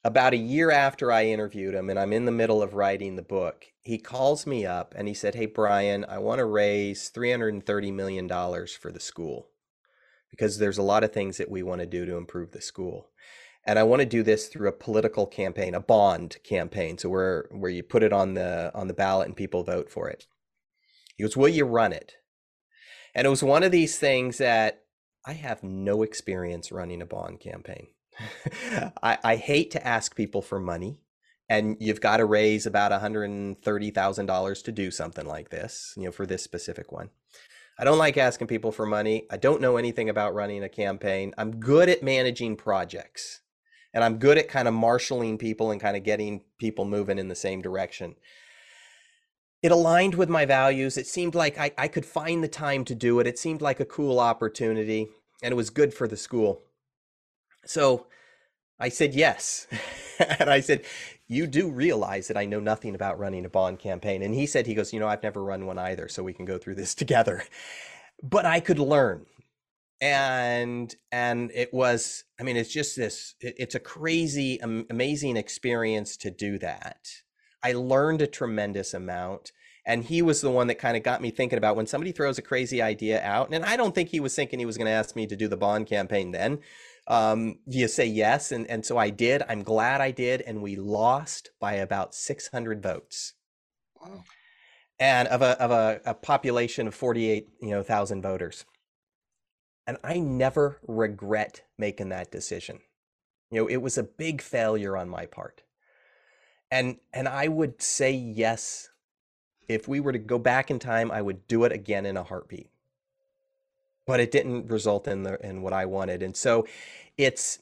about 0.04 0.32
a 0.32 0.38
year 0.38 0.70
after 0.70 1.12
I 1.12 1.26
interviewed 1.26 1.74
him, 1.74 1.90
and 1.90 1.98
I'm 1.98 2.12
in 2.12 2.24
the 2.24 2.32
middle 2.32 2.62
of 2.62 2.74
writing 2.74 3.16
the 3.16 3.22
book, 3.22 3.66
he 3.82 3.98
calls 3.98 4.46
me 4.46 4.64
up 4.66 4.94
and 4.96 5.06
he 5.06 5.14
said, 5.14 5.34
Hey, 5.34 5.46
Brian, 5.46 6.04
I 6.08 6.18
want 6.18 6.38
to 6.38 6.44
raise 6.44 7.10
$330 7.10 7.92
million 7.92 8.28
for 8.28 8.90
the 8.90 9.00
school 9.00 9.48
because 10.30 10.58
there's 10.58 10.78
a 10.78 10.82
lot 10.82 11.04
of 11.04 11.12
things 11.12 11.36
that 11.36 11.50
we 11.50 11.62
want 11.62 11.80
to 11.80 11.86
do 11.86 12.06
to 12.06 12.16
improve 12.16 12.52
the 12.52 12.60
school. 12.60 13.10
And 13.64 13.78
I 13.78 13.84
want 13.84 14.00
to 14.00 14.06
do 14.06 14.22
this 14.22 14.48
through 14.48 14.68
a 14.68 14.72
political 14.72 15.26
campaign, 15.26 15.74
a 15.74 15.80
bond 15.80 16.38
campaign. 16.42 16.98
So 16.98 17.08
where 17.08 17.48
where 17.50 17.70
you 17.70 17.82
put 17.82 18.02
it 18.02 18.12
on 18.12 18.34
the 18.34 18.72
on 18.74 18.88
the 18.88 18.94
ballot 18.94 19.28
and 19.28 19.36
people 19.36 19.62
vote 19.62 19.90
for 19.90 20.08
it. 20.08 20.26
He 21.16 21.22
goes, 21.22 21.36
Will 21.36 21.48
you 21.48 21.64
run 21.64 21.92
it? 21.92 22.14
And 23.14 23.26
it 23.26 23.30
was 23.30 23.42
one 23.42 23.62
of 23.62 23.72
these 23.72 23.98
things 23.98 24.38
that 24.38 24.82
I 25.24 25.34
have 25.34 25.62
no 25.62 26.02
experience 26.02 26.72
running 26.72 27.02
a 27.02 27.06
bond 27.06 27.40
campaign. 27.40 27.88
I, 29.02 29.18
I 29.22 29.36
hate 29.36 29.70
to 29.72 29.86
ask 29.86 30.16
people 30.16 30.42
for 30.42 30.58
money, 30.58 31.00
and 31.48 31.76
you've 31.78 32.00
got 32.00 32.16
to 32.16 32.24
raise 32.24 32.66
about 32.66 32.90
$130,000 32.90 34.64
to 34.64 34.72
do 34.72 34.90
something 34.90 35.26
like 35.26 35.50
this, 35.50 35.94
you 35.96 36.04
know, 36.04 36.10
for 36.10 36.26
this 36.26 36.42
specific 36.42 36.90
one. 36.90 37.10
I 37.78 37.84
don't 37.84 37.98
like 37.98 38.16
asking 38.16 38.48
people 38.48 38.72
for 38.72 38.86
money. 38.86 39.26
I 39.30 39.36
don't 39.36 39.60
know 39.60 39.76
anything 39.76 40.08
about 40.08 40.34
running 40.34 40.62
a 40.62 40.68
campaign. 40.68 41.34
I'm 41.38 41.60
good 41.60 41.88
at 41.88 42.02
managing 42.02 42.56
projects 42.56 43.40
and 43.94 44.02
I'm 44.02 44.18
good 44.18 44.38
at 44.38 44.48
kind 44.48 44.68
of 44.68 44.74
marshaling 44.74 45.38
people 45.38 45.70
and 45.70 45.80
kind 45.80 45.96
of 45.96 46.04
getting 46.04 46.42
people 46.58 46.84
moving 46.84 47.18
in 47.18 47.28
the 47.28 47.34
same 47.34 47.62
direction. 47.62 48.16
It 49.62 49.70
aligned 49.70 50.14
with 50.14 50.28
my 50.28 50.44
values. 50.44 50.96
It 50.96 51.06
seemed 51.06 51.34
like 51.34 51.58
I, 51.58 51.72
I 51.78 51.88
could 51.88 52.06
find 52.06 52.42
the 52.42 52.48
time 52.48 52.84
to 52.86 52.94
do 52.94 53.20
it. 53.20 53.26
It 53.26 53.38
seemed 53.38 53.62
like 53.62 53.80
a 53.80 53.84
cool 53.84 54.18
opportunity 54.18 55.08
and 55.42 55.52
it 55.52 55.56
was 55.56 55.70
good 55.70 55.92
for 55.92 56.08
the 56.08 56.16
school. 56.16 56.62
So 57.64 58.06
I 58.78 58.88
said 58.88 59.14
yes. 59.14 59.66
and 60.38 60.50
I 60.50 60.60
said, 60.60 60.84
You 61.28 61.46
do 61.46 61.70
realize 61.70 62.28
that 62.28 62.36
I 62.36 62.46
know 62.46 62.60
nothing 62.60 62.94
about 62.94 63.18
running 63.18 63.44
a 63.44 63.48
bond 63.48 63.78
campaign. 63.78 64.22
And 64.22 64.34
he 64.34 64.46
said, 64.46 64.66
He 64.66 64.74
goes, 64.74 64.92
You 64.92 65.00
know, 65.00 65.08
I've 65.08 65.22
never 65.22 65.42
run 65.42 65.66
one 65.66 65.78
either, 65.78 66.08
so 66.08 66.22
we 66.22 66.32
can 66.32 66.44
go 66.44 66.58
through 66.58 66.76
this 66.76 66.94
together. 67.02 67.44
But 68.22 68.46
I 68.46 68.60
could 68.60 68.78
learn. 68.78 69.26
And 70.02 70.94
and 71.10 71.50
it 71.54 71.72
was, 71.72 72.24
I 72.38 72.42
mean, 72.42 72.58
it's 72.58 72.72
just 72.72 72.96
this, 72.96 73.34
it, 73.40 73.54
it's 73.56 73.74
a 73.74 73.80
crazy, 73.80 74.58
amazing 74.58 75.38
experience 75.38 76.18
to 76.18 76.30
do 76.30 76.58
that. 76.58 77.08
I 77.62 77.72
learned 77.72 78.20
a 78.20 78.26
tremendous 78.26 78.92
amount. 78.92 79.52
And 79.84 80.04
he 80.04 80.22
was 80.22 80.40
the 80.40 80.50
one 80.50 80.68
that 80.68 80.76
kind 80.76 80.96
of 80.96 81.02
got 81.02 81.20
me 81.20 81.32
thinking 81.32 81.58
about 81.58 81.74
when 81.74 81.88
somebody 81.88 82.12
throws 82.12 82.38
a 82.38 82.42
crazy 82.42 82.80
idea 82.80 83.20
out. 83.20 83.52
And 83.52 83.64
I 83.64 83.76
don't 83.76 83.92
think 83.92 84.10
he 84.10 84.20
was 84.20 84.32
thinking 84.32 84.60
he 84.60 84.66
was 84.66 84.76
going 84.76 84.86
to 84.86 84.92
ask 84.92 85.16
me 85.16 85.26
to 85.26 85.34
do 85.34 85.48
the 85.48 85.56
bond 85.56 85.88
campaign 85.88 86.30
then 86.30 86.60
um, 87.06 87.58
you 87.66 87.88
say 87.88 88.06
yes? 88.06 88.52
And, 88.52 88.66
and 88.68 88.84
so 88.84 88.96
I 88.98 89.10
did. 89.10 89.42
I'm 89.48 89.62
glad 89.62 90.00
I 90.00 90.10
did. 90.10 90.42
And 90.42 90.62
we 90.62 90.76
lost 90.76 91.50
by 91.60 91.74
about 91.74 92.14
600 92.14 92.82
votes. 92.82 93.34
Wow. 94.00 94.24
And 94.98 95.26
of 95.28 95.42
a, 95.42 95.60
of 95.60 95.70
a, 95.70 96.00
a 96.06 96.14
population 96.14 96.86
of 96.86 96.94
48, 96.94 97.48
you 97.60 97.70
know, 97.70 97.82
thousand 97.82 98.22
voters. 98.22 98.64
And 99.86 99.98
I 100.04 100.18
never 100.18 100.78
regret 100.86 101.62
making 101.78 102.10
that 102.10 102.30
decision. 102.30 102.80
You 103.50 103.62
know, 103.62 103.68
it 103.68 103.78
was 103.78 103.98
a 103.98 104.02
big 104.02 104.40
failure 104.40 104.96
on 104.96 105.08
my 105.08 105.26
part. 105.26 105.62
And, 106.70 106.98
and 107.12 107.28
I 107.28 107.48
would 107.48 107.82
say 107.82 108.12
yes. 108.12 108.88
If 109.68 109.88
we 109.88 110.00
were 110.00 110.12
to 110.12 110.18
go 110.18 110.38
back 110.38 110.70
in 110.70 110.78
time, 110.78 111.10
I 111.10 111.22
would 111.22 111.46
do 111.46 111.64
it 111.64 111.72
again 111.72 112.06
in 112.06 112.16
a 112.16 112.22
heartbeat 112.22 112.72
but 114.06 114.20
it 114.20 114.30
didn't 114.30 114.68
result 114.68 115.06
in 115.06 115.22
the 115.22 115.44
in 115.46 115.62
what 115.62 115.72
I 115.72 115.86
wanted. 115.86 116.22
And 116.22 116.36
so 116.36 116.66
it's 117.16 117.58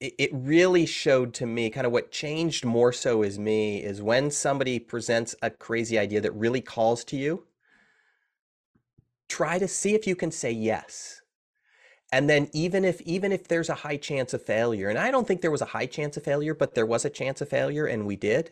it 0.00 0.30
really 0.34 0.84
showed 0.86 1.32
to 1.34 1.46
me 1.46 1.70
kind 1.70 1.86
of 1.86 1.92
what 1.92 2.10
changed 2.10 2.64
more 2.64 2.92
so 2.92 3.22
is 3.22 3.38
me 3.38 3.82
is 3.82 4.02
when 4.02 4.30
somebody 4.30 4.78
presents 4.78 5.34
a 5.40 5.48
crazy 5.48 5.98
idea 5.98 6.20
that 6.20 6.32
really 6.32 6.60
calls 6.60 7.04
to 7.04 7.16
you 7.16 7.44
try 9.28 9.58
to 9.58 9.66
see 9.66 9.94
if 9.94 10.06
you 10.06 10.14
can 10.14 10.30
say 10.30 10.50
yes 10.50 11.22
and 12.12 12.28
then 12.28 12.48
even 12.52 12.84
if 12.84 13.00
even 13.02 13.32
if 13.32 13.48
there's 13.48 13.68
a 13.68 13.74
high 13.74 13.96
chance 13.96 14.34
of 14.34 14.42
failure 14.42 14.88
and 14.88 14.98
i 14.98 15.10
don't 15.10 15.26
think 15.26 15.40
there 15.40 15.50
was 15.50 15.62
a 15.62 15.66
high 15.66 15.86
chance 15.86 16.16
of 16.16 16.22
failure 16.22 16.54
but 16.54 16.74
there 16.74 16.86
was 16.86 17.04
a 17.04 17.10
chance 17.10 17.40
of 17.40 17.48
failure 17.48 17.86
and 17.86 18.06
we 18.06 18.16
did 18.16 18.50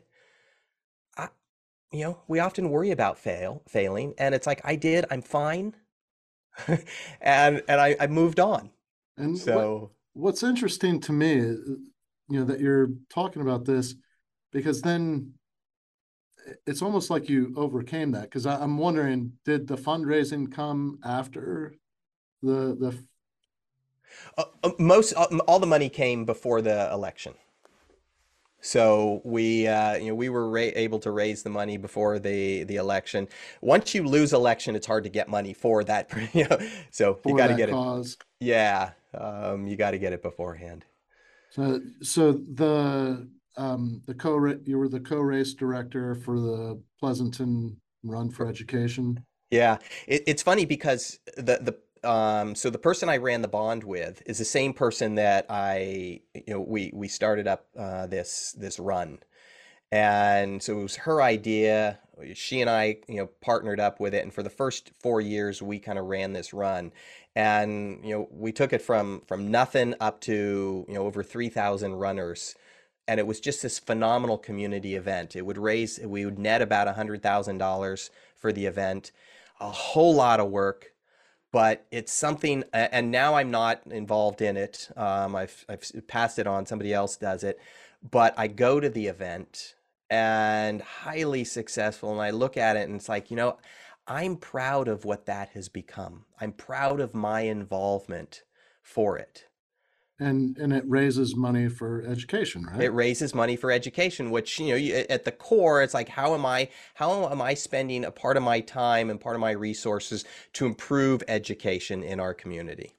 I, 1.16 1.28
you 1.92 2.04
know 2.04 2.22
we 2.28 2.40
often 2.40 2.70
worry 2.70 2.90
about 2.90 3.18
fail 3.18 3.62
failing 3.68 4.14
and 4.18 4.34
it's 4.34 4.46
like 4.46 4.60
i 4.64 4.76
did 4.76 5.04
i'm 5.10 5.22
fine 5.22 5.74
and 7.20 7.62
and 7.68 7.80
I, 7.80 7.96
I 8.00 8.06
moved 8.06 8.40
on. 8.40 8.70
And 9.16 9.38
so 9.38 9.92
what, 10.14 10.24
what's 10.24 10.42
interesting 10.42 11.00
to 11.00 11.12
me, 11.12 11.40
uh, 11.40 11.54
you 12.28 12.38
know, 12.38 12.44
that 12.44 12.60
you're 12.60 12.90
talking 13.12 13.42
about 13.42 13.64
this, 13.64 13.94
because 14.52 14.82
then 14.82 15.32
it's 16.66 16.82
almost 16.82 17.10
like 17.10 17.28
you 17.28 17.52
overcame 17.56 18.12
that. 18.12 18.22
Because 18.22 18.46
I'm 18.46 18.78
wondering, 18.78 19.32
did 19.44 19.66
the 19.66 19.76
fundraising 19.76 20.50
come 20.52 20.98
after 21.04 21.74
the 22.42 22.76
the? 22.78 23.04
Uh, 24.36 24.44
uh 24.62 24.70
most 24.78 25.14
uh, 25.16 25.26
all 25.46 25.58
the 25.58 25.66
money 25.66 25.88
came 25.88 26.24
before 26.24 26.62
the 26.62 26.90
election. 26.92 27.34
So 28.64 29.20
we, 29.24 29.66
uh, 29.66 29.96
you 29.96 30.06
know, 30.06 30.14
we 30.14 30.28
were 30.28 30.48
ra- 30.48 30.70
able 30.76 31.00
to 31.00 31.10
raise 31.10 31.42
the 31.42 31.50
money 31.50 31.76
before 31.76 32.20
the 32.20 32.62
the 32.62 32.76
election. 32.76 33.28
Once 33.60 33.92
you 33.92 34.04
lose 34.04 34.32
election, 34.32 34.76
it's 34.76 34.86
hard 34.86 35.02
to 35.04 35.10
get 35.10 35.28
money 35.28 35.52
for 35.52 35.82
that. 35.84 36.10
You 36.32 36.46
know, 36.48 36.58
so 36.90 37.14
for 37.14 37.30
you 37.30 37.36
got 37.36 37.48
to 37.48 37.54
get 37.54 37.68
cause. 37.68 38.12
it. 38.12 38.24
Yeah, 38.44 38.90
um, 39.14 39.66
you 39.66 39.76
got 39.76 39.90
to 39.90 39.98
get 39.98 40.12
it 40.12 40.22
beforehand. 40.22 40.84
So, 41.50 41.80
so 42.00 42.32
the 42.32 43.28
um, 43.56 44.02
the 44.06 44.14
co 44.14 44.54
you 44.64 44.78
were 44.78 44.88
the 44.88 45.00
co 45.00 45.18
race 45.18 45.54
director 45.54 46.14
for 46.14 46.38
the 46.40 46.80
Pleasanton 47.00 47.76
Run 48.04 48.30
for 48.30 48.46
Education. 48.46 49.24
Yeah, 49.50 49.78
it, 50.06 50.22
it's 50.26 50.42
funny 50.42 50.64
because 50.64 51.18
the 51.36 51.58
the 51.60 51.76
um, 52.04 52.54
so 52.54 52.70
the 52.70 52.78
person 52.78 53.08
I 53.08 53.18
ran 53.18 53.42
the 53.42 53.48
bond 53.48 53.84
with 53.84 54.22
is 54.26 54.38
the 54.38 54.44
same 54.44 54.72
person 54.72 55.14
that 55.16 55.46
I, 55.48 56.20
you 56.34 56.54
know, 56.54 56.60
we 56.60 56.90
we 56.94 57.08
started 57.08 57.46
up 57.46 57.66
uh, 57.78 58.06
this 58.06 58.52
this 58.58 58.78
run, 58.78 59.18
and 59.92 60.62
so 60.62 60.78
it 60.80 60.82
was 60.82 60.96
her 60.96 61.22
idea. 61.22 62.00
She 62.34 62.60
and 62.60 62.70
I, 62.70 62.98
you 63.08 63.16
know, 63.16 63.26
partnered 63.40 63.80
up 63.80 64.00
with 64.00 64.14
it, 64.14 64.22
and 64.22 64.32
for 64.34 64.42
the 64.42 64.50
first 64.50 64.92
four 65.00 65.20
years, 65.20 65.62
we 65.62 65.78
kind 65.78 65.98
of 65.98 66.06
ran 66.06 66.32
this 66.32 66.52
run, 66.52 66.92
and 67.36 68.00
you 68.04 68.14
know, 68.14 68.28
we 68.32 68.52
took 68.52 68.72
it 68.72 68.82
from 68.82 69.22
from 69.26 69.50
nothing 69.50 69.94
up 70.00 70.20
to 70.22 70.84
you 70.88 70.94
know 70.94 71.04
over 71.06 71.22
three 71.22 71.48
thousand 71.48 71.94
runners, 71.94 72.54
and 73.06 73.20
it 73.20 73.26
was 73.26 73.40
just 73.40 73.62
this 73.62 73.78
phenomenal 73.78 74.38
community 74.38 74.94
event. 74.96 75.36
It 75.36 75.46
would 75.46 75.58
raise, 75.58 76.00
we 76.00 76.24
would 76.24 76.38
net 76.38 76.62
about 76.62 76.88
a 76.88 76.94
hundred 76.94 77.22
thousand 77.22 77.58
dollars 77.58 78.10
for 78.36 78.52
the 78.52 78.66
event, 78.66 79.12
a 79.60 79.70
whole 79.70 80.14
lot 80.14 80.40
of 80.40 80.50
work 80.50 80.91
but 81.52 81.86
it's 81.90 82.12
something 82.12 82.64
and 82.72 83.10
now 83.10 83.34
i'm 83.34 83.50
not 83.50 83.82
involved 83.90 84.42
in 84.42 84.56
it 84.56 84.88
um, 84.96 85.36
I've, 85.36 85.64
I've 85.68 86.08
passed 86.08 86.38
it 86.38 86.46
on 86.46 86.66
somebody 86.66 86.92
else 86.92 87.16
does 87.16 87.44
it 87.44 87.60
but 88.10 88.34
i 88.38 88.48
go 88.48 88.80
to 88.80 88.88
the 88.88 89.06
event 89.06 89.74
and 90.10 90.82
highly 90.82 91.44
successful 91.44 92.12
and 92.12 92.20
i 92.20 92.30
look 92.30 92.56
at 92.56 92.76
it 92.76 92.88
and 92.88 92.96
it's 92.96 93.08
like 93.08 93.30
you 93.30 93.36
know 93.36 93.58
i'm 94.06 94.36
proud 94.36 94.88
of 94.88 95.04
what 95.04 95.26
that 95.26 95.50
has 95.50 95.68
become. 95.68 96.24
I'm 96.40 96.52
proud 96.52 97.00
of 97.00 97.14
my 97.14 97.42
involvement 97.42 98.42
for 98.82 99.16
it 99.18 99.46
and 100.22 100.58
and 100.58 100.72
it 100.72 100.84
raises 100.86 101.34
money 101.36 101.68
for 101.68 102.02
education 102.02 102.64
right? 102.64 102.82
It 102.82 102.90
raises 102.90 103.34
money 103.34 103.56
for 103.56 103.70
education 103.70 104.30
which 104.30 104.58
you 104.58 104.68
know 104.68 104.76
you, 104.76 105.04
at 105.10 105.24
the 105.24 105.32
core 105.32 105.82
it's 105.82 105.94
like 105.94 106.08
how 106.08 106.34
am 106.34 106.46
i 106.46 106.68
how 106.94 107.28
am 107.28 107.42
i 107.42 107.54
spending 107.54 108.04
a 108.04 108.10
part 108.10 108.36
of 108.36 108.42
my 108.42 108.60
time 108.60 109.10
and 109.10 109.20
part 109.20 109.34
of 109.34 109.40
my 109.40 109.50
resources 109.50 110.24
to 110.54 110.66
improve 110.66 111.22
education 111.28 112.02
in 112.02 112.20
our 112.20 112.34
community? 112.34 112.92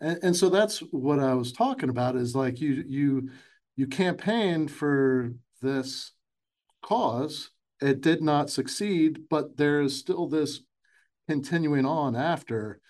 And, 0.00 0.18
and 0.22 0.36
so 0.36 0.48
that's 0.48 0.78
what 0.90 1.18
i 1.18 1.34
was 1.34 1.52
talking 1.52 1.90
about 1.90 2.16
is 2.16 2.34
like 2.34 2.60
you 2.60 2.84
you 2.86 3.30
you 3.76 3.86
campaigned 3.86 4.70
for 4.70 5.32
this 5.62 6.12
cause. 6.82 7.50
It 7.80 8.00
did 8.00 8.22
not 8.22 8.50
succeed 8.50 9.28
but 9.28 9.56
there 9.56 9.80
is 9.80 9.98
still 9.98 10.26
this 10.26 10.60
continuing 11.28 11.86
on 11.86 12.16
after 12.16 12.80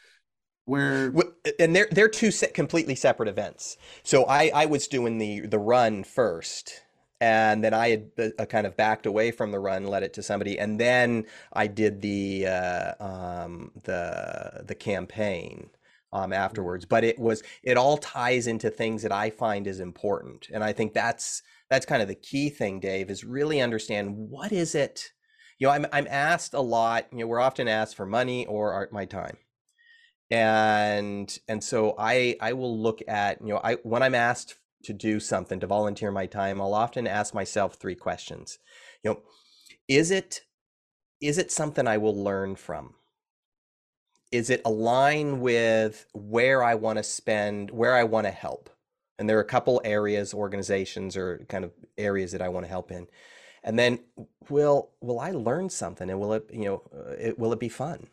where 0.70 1.12
and 1.58 1.74
they're 1.74 1.88
they're 1.90 2.08
two 2.08 2.30
completely 2.54 2.94
separate 2.94 3.28
events. 3.28 3.76
So 4.04 4.24
I 4.26 4.52
I 4.54 4.66
was 4.66 4.86
doing 4.86 5.18
the 5.18 5.40
the 5.40 5.58
run 5.58 6.04
first, 6.04 6.82
and 7.20 7.64
then 7.64 7.74
I 7.74 7.88
had 7.88 8.10
uh, 8.38 8.46
kind 8.46 8.68
of 8.68 8.76
backed 8.76 9.04
away 9.04 9.32
from 9.32 9.50
the 9.50 9.58
run, 9.58 9.88
let 9.88 10.04
it 10.04 10.12
to 10.14 10.22
somebody, 10.22 10.60
and 10.60 10.78
then 10.78 11.26
I 11.52 11.66
did 11.66 12.02
the 12.02 12.46
uh, 12.46 12.92
um, 13.00 13.72
the 13.82 14.62
the 14.64 14.76
campaign 14.76 15.70
um, 16.12 16.32
afterwards. 16.32 16.84
But 16.84 17.02
it 17.02 17.18
was 17.18 17.42
it 17.64 17.76
all 17.76 17.98
ties 17.98 18.46
into 18.46 18.70
things 18.70 19.02
that 19.02 19.12
I 19.12 19.30
find 19.30 19.66
is 19.66 19.80
important, 19.80 20.46
and 20.54 20.62
I 20.62 20.72
think 20.72 20.94
that's 20.94 21.42
that's 21.68 21.84
kind 21.84 22.00
of 22.00 22.06
the 22.06 22.14
key 22.14 22.48
thing, 22.48 22.78
Dave, 22.78 23.10
is 23.10 23.24
really 23.24 23.60
understand 23.60 24.14
what 24.16 24.52
is 24.52 24.76
it. 24.76 25.10
You 25.58 25.66
know, 25.66 25.72
I'm 25.72 25.86
I'm 25.92 26.06
asked 26.08 26.54
a 26.54 26.60
lot. 26.60 27.06
You 27.10 27.18
know, 27.18 27.26
we're 27.26 27.40
often 27.40 27.66
asked 27.66 27.96
for 27.96 28.06
money 28.06 28.46
or 28.46 28.88
my 28.92 29.04
time 29.04 29.36
and 30.30 31.38
and 31.48 31.62
so 31.62 31.94
i 31.98 32.36
i 32.40 32.52
will 32.52 32.78
look 32.78 33.00
at 33.08 33.40
you 33.40 33.48
know 33.48 33.60
i 33.64 33.74
when 33.82 34.02
i'm 34.02 34.14
asked 34.14 34.56
to 34.84 34.92
do 34.92 35.20
something, 35.20 35.60
to 35.60 35.66
volunteer 35.66 36.10
my 36.10 36.26
time, 36.26 36.60
I'll 36.60 36.74
often 36.74 37.06
ask 37.06 37.34
myself 37.34 37.74
three 37.74 37.94
questions. 37.94 38.58
You 39.02 39.10
know, 39.10 39.20
is 39.88 40.10
it 40.10 40.42
is 41.20 41.36
it 41.36 41.52
something 41.52 41.86
I 41.86 41.98
will 41.98 42.16
learn 42.16 42.56
from? 42.56 42.94
Is 44.32 44.48
it 44.48 44.62
align 44.64 45.40
with 45.40 46.06
where 46.14 46.62
I 46.62 46.74
want 46.74 46.96
to 46.98 47.02
spend, 47.02 47.70
where 47.70 47.94
I 47.94 48.04
want 48.04 48.26
to 48.26 48.30
help? 48.30 48.70
And 49.18 49.28
there 49.28 49.36
are 49.36 49.42
a 49.42 49.44
couple 49.44 49.82
areas, 49.84 50.32
organizations, 50.32 51.14
or 51.14 51.44
kind 51.48 51.64
of 51.64 51.72
areas 51.98 52.32
that 52.32 52.40
I 52.40 52.48
want 52.48 52.64
to 52.64 52.70
help 52.70 52.90
in. 52.90 53.06
And 53.62 53.78
then, 53.78 53.98
will 54.48 54.92
will 55.02 55.20
I 55.20 55.32
learn 55.32 55.68
something, 55.68 56.08
and 56.08 56.18
will 56.18 56.32
it, 56.32 56.48
you 56.50 56.64
know, 56.64 56.82
uh, 56.94 57.10
it, 57.18 57.38
will 57.38 57.52
it 57.52 57.60
be 57.60 57.68
fun? 57.68 58.06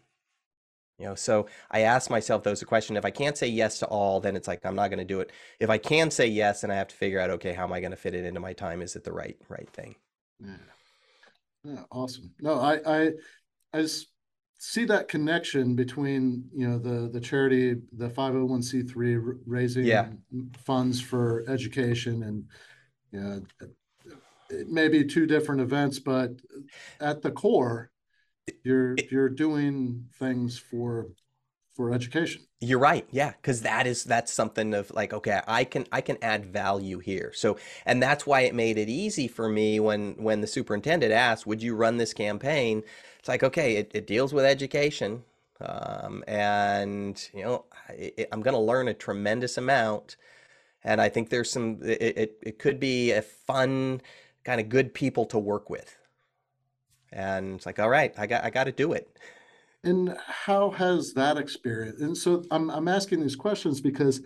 You 0.99 1.05
know, 1.05 1.15
so 1.15 1.45
I 1.69 1.81
ask 1.81 2.09
myself 2.09 2.43
those 2.43 2.63
questions. 2.63 2.97
If 2.97 3.05
I 3.05 3.11
can't 3.11 3.37
say 3.37 3.47
yes 3.47 3.77
to 3.79 3.85
all, 3.85 4.19
then 4.19 4.35
it's 4.35 4.47
like 4.47 4.65
I'm 4.65 4.75
not 4.75 4.89
going 4.89 4.99
to 4.99 5.05
do 5.05 5.19
it. 5.19 5.31
If 5.59 5.69
I 5.69 5.77
can 5.77 6.09
say 6.09 6.25
yes, 6.25 6.63
and 6.63 6.71
I 6.71 6.75
have 6.75 6.87
to 6.87 6.95
figure 6.95 7.19
out, 7.19 7.29
okay, 7.29 7.53
how 7.53 7.65
am 7.65 7.73
I 7.73 7.79
going 7.79 7.91
to 7.91 7.97
fit 7.97 8.15
it 8.15 8.25
into 8.25 8.39
my 8.39 8.53
time? 8.53 8.81
Is 8.81 8.95
it 8.95 9.03
the 9.03 9.13
right 9.13 9.37
right 9.47 9.69
thing? 9.69 9.95
Yeah, 10.43 10.53
yeah 11.63 11.83
awesome. 11.91 12.33
No, 12.39 12.59
I 12.59 12.79
I 12.85 13.11
I 13.73 13.81
just 13.81 14.07
see 14.57 14.85
that 14.85 15.07
connection 15.07 15.75
between 15.75 16.49
you 16.51 16.67
know 16.67 16.79
the 16.79 17.09
the 17.09 17.21
charity, 17.21 17.75
the 17.95 18.09
501c3 18.09 19.37
raising 19.45 19.85
yeah. 19.85 20.07
funds 20.65 20.99
for 20.99 21.45
education, 21.47 22.23
and 22.23 22.43
you 23.11 23.19
know, 23.19 23.41
it 24.49 24.67
may 24.67 24.87
be 24.87 25.05
two 25.05 25.27
different 25.27 25.61
events, 25.61 25.99
but 25.99 26.31
at 26.99 27.21
the 27.21 27.31
core 27.31 27.91
you're 28.63 28.95
you're 29.11 29.29
doing 29.29 30.05
things 30.19 30.57
for 30.57 31.07
for 31.75 31.93
education. 31.93 32.41
You're 32.59 32.79
right 32.79 33.07
yeah 33.11 33.33
because 33.41 33.61
that 33.61 33.85
is 33.85 34.03
that's 34.03 34.33
something 34.33 34.73
of 34.73 34.89
like 34.91 35.13
okay 35.13 35.41
i 35.47 35.63
can 35.63 35.85
i 35.91 36.01
can 36.01 36.17
add 36.21 36.45
value 36.45 36.99
here. 36.99 37.31
So 37.33 37.57
and 37.85 38.01
that's 38.01 38.25
why 38.25 38.41
it 38.41 38.55
made 38.55 38.77
it 38.77 38.89
easy 38.89 39.27
for 39.27 39.47
me 39.47 39.79
when 39.79 40.13
when 40.13 40.41
the 40.41 40.47
superintendent 40.47 41.11
asked 41.13 41.45
would 41.45 41.61
you 41.61 41.75
run 41.75 41.97
this 41.97 42.13
campaign? 42.13 42.83
It's 43.19 43.27
like 43.27 43.43
okay 43.43 43.77
it, 43.77 43.91
it 43.93 44.07
deals 44.07 44.33
with 44.33 44.45
education 44.45 45.23
um, 45.61 46.23
and 46.27 47.29
you 47.33 47.43
know 47.43 47.65
it, 47.89 48.27
i'm 48.31 48.41
going 48.41 48.53
to 48.53 48.59
learn 48.59 48.87
a 48.87 48.93
tremendous 48.93 49.57
amount 49.57 50.15
and 50.83 51.01
i 51.01 51.09
think 51.09 51.29
there's 51.29 51.49
some 51.51 51.79
it, 51.83 52.17
it, 52.17 52.39
it 52.43 52.59
could 52.59 52.79
be 52.79 53.11
a 53.11 53.21
fun 53.21 54.01
kind 54.43 54.61
of 54.61 54.69
good 54.69 54.93
people 54.93 55.25
to 55.25 55.39
work 55.39 55.69
with 55.69 55.96
and 57.11 57.55
it's 57.55 57.65
like 57.65 57.79
all 57.79 57.89
right 57.89 58.13
i 58.17 58.27
got 58.27 58.43
i 58.43 58.49
got 58.49 58.65
to 58.65 58.71
do 58.71 58.93
it 58.93 59.17
and 59.83 60.15
how 60.25 60.69
has 60.71 61.13
that 61.13 61.37
experience 61.37 62.01
and 62.01 62.17
so 62.17 62.43
i'm 62.51 62.69
i'm 62.69 62.87
asking 62.87 63.21
these 63.21 63.35
questions 63.35 63.79
because 63.79 64.21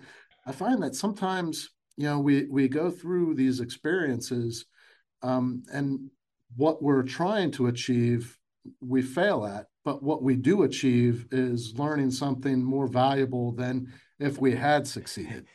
i 0.46 0.52
find 0.52 0.82
that 0.82 0.96
sometimes 0.96 1.70
you 1.98 2.06
know 2.06 2.20
we 2.20 2.46
we 2.46 2.68
go 2.68 2.90
through 2.90 3.34
these 3.36 3.60
experiences 3.60 4.66
um, 5.24 5.62
and 5.72 6.10
what 6.56 6.82
we're 6.82 7.04
trying 7.04 7.52
to 7.52 7.68
achieve 7.68 8.38
we 8.80 9.02
fail 9.02 9.46
at 9.46 9.68
but 9.84 10.02
what 10.04 10.24
we 10.24 10.36
do 10.36 10.64
achieve 10.64 11.28
is 11.32 11.78
learning 11.78 12.12
something 12.12 12.64
more 12.64 12.88
valuable 12.88 13.52
than 13.52 13.92
if 14.20 14.40
we 14.40 14.56
had 14.56 14.88
succeeded 14.88 15.46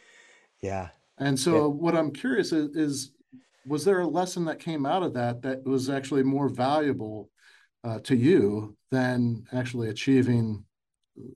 yeah 0.62 0.88
and 1.18 1.38
so 1.38 1.54
yeah. 1.54 1.66
what 1.66 1.96
i'm 1.96 2.10
curious 2.10 2.52
is, 2.52 2.76
is 2.76 3.12
was 3.66 3.84
there 3.84 4.00
a 4.00 4.06
lesson 4.06 4.44
that 4.44 4.60
came 4.60 4.86
out 4.86 5.02
of 5.02 5.14
that 5.14 5.42
that 5.42 5.64
was 5.64 5.90
actually 5.90 6.22
more 6.22 6.48
valuable 6.48 7.30
uh, 7.84 7.98
to 8.00 8.16
you 8.16 8.76
than 8.90 9.44
actually 9.52 9.88
achieving 9.88 10.64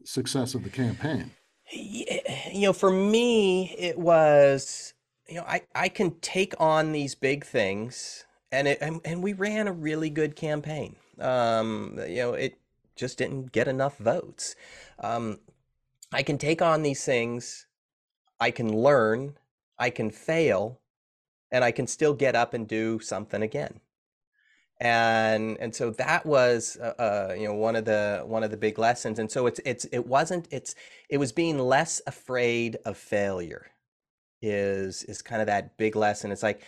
success 0.05 0.55
of 0.55 0.63
the 0.63 0.71
campaign? 0.71 1.31
You 1.73 2.63
know, 2.63 2.73
for 2.73 2.91
me, 2.91 3.75
it 3.79 3.99
was, 3.99 4.95
you 5.29 5.37
know, 5.37 5.45
I, 5.47 5.63
I 5.75 5.89
can 5.89 6.19
take 6.21 6.55
on 6.59 6.93
these 6.93 7.15
big 7.15 7.45
things 7.45 8.25
and 8.53 8.67
it, 8.67 8.79
and, 8.81 9.01
and 9.05 9.23
we 9.23 9.33
ran 9.33 9.69
a 9.69 9.73
really 9.73 10.11
good 10.11 10.35
campaign. 10.35 10.97
Um, 11.21 11.99
you 12.09 12.17
know, 12.17 12.33
it 12.33 12.59
just 12.97 13.19
didn't 13.19 13.53
get 13.53 13.69
enough 13.69 13.97
votes. 13.99 14.57
Um, 14.99 15.39
I 16.13 16.23
can 16.23 16.39
take 16.39 16.61
on 16.61 16.83
these 16.83 17.05
things. 17.05 17.67
I 18.41 18.51
can 18.51 18.77
learn. 18.77 19.37
I 19.79 19.91
can 19.91 20.11
fail 20.11 20.80
and 21.53 21.65
I 21.65 21.73
can 21.73 21.87
still 21.87 22.15
get 22.15 22.37
up 22.37 22.55
and 22.55 22.67
do 22.69 23.01
something 23.01 23.43
again. 23.43 23.81
And 24.81 25.59
and 25.61 25.75
so 25.75 25.91
that 25.93 26.25
was 26.25 26.79
uh, 26.81 26.95
uh, 26.99 27.35
you 27.39 27.47
know 27.47 27.55
one 27.55 27.77
of 27.77 27.85
the 27.85 28.23
one 28.25 28.43
of 28.43 28.51
the 28.51 28.57
big 28.57 28.79
lessons. 28.79 29.19
And 29.19 29.31
so 29.31 29.47
it's 29.47 29.61
it's 29.65 29.85
it 29.87 30.07
wasn't 30.07 30.49
it's 30.51 30.75
it 31.11 31.19
was 31.19 31.33
being 31.33 31.59
less 31.59 32.01
afraid 32.07 32.79
of 32.87 32.97
failure 32.97 33.67
is 34.43 35.03
is 35.05 35.21
kind 35.23 35.43
of 35.43 35.47
that 35.49 35.77
big 35.77 35.97
lesson. 35.97 36.33
It's 36.33 36.43
like 36.43 36.63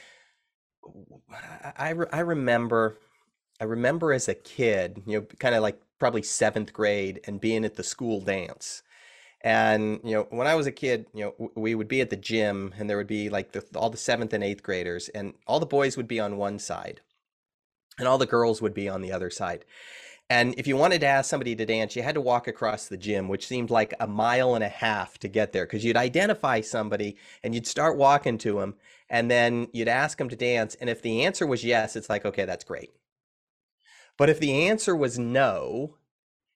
I 1.78 1.94
I 2.12 2.20
remember 2.20 2.98
I 3.60 3.64
remember 3.64 4.12
as 4.12 4.28
a 4.28 4.34
kid, 4.34 5.02
you 5.06 5.20
know, 5.20 5.26
kind 5.38 5.54
of 5.54 5.62
like 5.62 5.80
probably 5.98 6.22
seventh 6.22 6.72
grade 6.72 7.20
and 7.26 7.40
being 7.40 7.64
at 7.64 7.76
the 7.76 7.84
school 7.84 8.20
dance 8.20 8.82
and 9.42 10.00
you 10.04 10.12
know, 10.12 10.26
when 10.30 10.46
I 10.46 10.54
was 10.54 10.66
a 10.66 10.72
kid, 10.72 11.06
you 11.12 11.24
know, 11.24 11.50
we 11.54 11.74
would 11.74 11.88
be 11.88 12.00
at 12.00 12.10
the 12.10 12.16
gym, 12.16 12.74
and 12.78 12.88
there 12.88 12.96
would 12.96 13.06
be 13.06 13.28
like 13.28 13.52
the, 13.52 13.64
all 13.74 13.90
the 13.90 13.96
seventh 13.96 14.32
and 14.32 14.44
eighth 14.44 14.62
graders, 14.62 15.08
and 15.08 15.34
all 15.46 15.60
the 15.60 15.66
boys 15.66 15.96
would 15.96 16.08
be 16.08 16.20
on 16.20 16.36
one 16.36 16.58
side, 16.58 17.00
and 17.98 18.06
all 18.06 18.18
the 18.18 18.26
girls 18.26 18.62
would 18.62 18.74
be 18.74 18.88
on 18.88 19.02
the 19.02 19.12
other 19.12 19.30
side. 19.30 19.64
And 20.30 20.54
if 20.56 20.66
you 20.66 20.76
wanted 20.76 21.02
to 21.02 21.08
ask 21.08 21.28
somebody 21.28 21.54
to 21.56 21.66
dance, 21.66 21.94
you 21.94 22.02
had 22.02 22.14
to 22.14 22.20
walk 22.20 22.48
across 22.48 22.86
the 22.86 22.96
gym, 22.96 23.28
which 23.28 23.46
seemed 23.46 23.68
like 23.68 23.92
a 24.00 24.06
mile 24.06 24.54
and 24.54 24.64
a 24.64 24.68
half 24.68 25.18
to 25.18 25.28
get 25.28 25.52
there 25.52 25.66
because 25.66 25.84
you'd 25.84 25.96
identify 25.96 26.62
somebody 26.62 27.16
and 27.42 27.54
you'd 27.54 27.66
start 27.66 27.98
walking 27.98 28.38
to 28.38 28.60
them, 28.60 28.76
and 29.10 29.30
then 29.30 29.68
you'd 29.72 29.88
ask 29.88 30.16
them 30.18 30.28
to 30.28 30.36
dance. 30.36 30.74
And 30.76 30.88
if 30.88 31.02
the 31.02 31.24
answer 31.24 31.46
was 31.46 31.64
yes, 31.64 31.96
it's 31.96 32.08
like, 32.08 32.24
okay, 32.24 32.44
that's 32.44 32.64
great. 32.64 32.92
But 34.16 34.30
if 34.30 34.38
the 34.38 34.68
answer 34.68 34.94
was 34.94 35.18
no, 35.18 35.96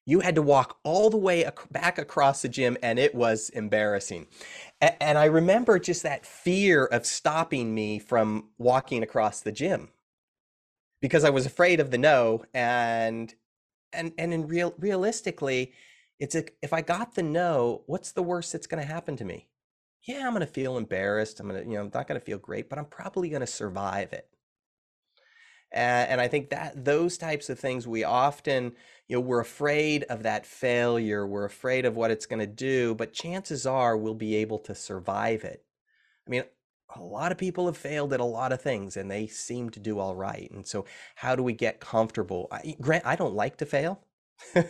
you 0.07 0.21
had 0.21 0.37
to 0.37 0.43
walk 0.43 0.79
all 0.85 1.11
the 1.11 1.17
way 1.17 1.45
ac- 1.45 1.67
back 1.71 1.99
across 1.99 2.41
the 2.41 2.49
gym 2.49 2.79
and 2.83 2.99
it 2.99 3.15
was 3.15 3.51
embarrassing. 3.51 4.27
And 4.81 5.19
i 5.19 5.25
remember 5.25 5.79
just 5.79 6.03
that 6.03 6.25
fear 6.25 6.87
of 6.87 7.05
stopping 7.05 7.75
me 7.75 7.99
from 7.99 8.51
walking 8.59 9.03
across 9.03 9.41
the 9.41 9.53
gym 9.53 9.91
because 11.01 11.25
i 11.25 11.31
was 11.31 11.47
afraid 11.47 11.81
of 11.81 11.91
the 11.91 11.99
no 11.99 12.45
and 12.55 13.35
and 13.93 14.13
and 14.19 14.33
in 14.33 14.47
real 14.47 14.75
realistically 14.79 15.73
it's 16.19 16.35
a, 16.35 16.45
if 16.63 16.73
i 16.73 16.81
got 16.81 17.15
the 17.15 17.23
no 17.23 17.83
what's 17.87 18.13
the 18.13 18.23
worst 18.23 18.53
that's 18.53 18.67
going 18.67 18.83
to 18.83 18.93
happen 18.93 19.17
to 19.17 19.25
me? 19.25 19.49
Yeah 20.07 20.27
i'm 20.27 20.33
going 20.35 20.41
to 20.41 20.47
feel 20.47 20.77
embarrassed 20.77 21.41
i'm 21.41 21.49
going 21.49 21.63
to 21.63 21.69
you 21.69 21.77
know 21.77 21.85
i'm 21.85 21.91
not 21.93 22.07
going 22.07 22.21
to 22.21 22.25
feel 22.25 22.39
great 22.39 22.69
but 22.69 22.79
i'm 22.79 22.87
probably 22.87 23.29
going 23.29 23.41
to 23.41 23.47
survive 23.47 24.13
it 24.13 24.29
and, 25.77 26.21
I 26.21 26.29
think 26.29 26.51
that 26.51 26.85
those 26.85 27.19
types 27.19 27.49
of 27.51 27.59
things 27.59 27.87
we 27.87 28.05
often, 28.05 28.73
you 29.09 29.17
know, 29.17 29.21
we're 29.21 29.41
afraid 29.41 30.05
of 30.05 30.23
that 30.25 30.47
failure. 30.47 31.27
We're 31.27 31.45
afraid 31.45 31.85
of 31.85 31.97
what 31.97 32.11
it's 32.11 32.27
going 32.27 32.41
to 32.41 32.47
do, 32.47 32.95
but 32.95 33.13
chances 33.13 33.67
are 33.67 33.97
we'll 33.97 34.15
be 34.15 34.37
able 34.37 34.59
to 34.61 34.75
survive 34.75 35.45
it. 35.45 35.65
I 36.27 36.31
mean, 36.31 36.45
a 36.95 37.01
lot 37.03 37.33
of 37.33 37.39
people 37.39 37.67
have 37.67 37.77
failed 37.77 38.13
at 38.13 38.21
a 38.21 38.25
lot 38.25 38.53
of 38.53 38.61
things 38.63 38.97
and 38.97 39.11
they 39.11 39.27
seem 39.27 39.71
to 39.71 39.81
do 39.81 39.99
all 39.99 40.15
right. 40.17 40.51
And 40.51 40.67
so, 40.67 40.87
how 41.17 41.37
do 41.37 41.43
we 41.43 41.53
get 41.53 41.81
comfortable? 41.81 42.49
I, 42.51 42.77
Grant, 42.81 43.07
I 43.07 43.17
don't 43.17 43.35
like 43.35 43.57
to 43.59 43.67
fail. 43.67 44.01
and, 44.55 44.67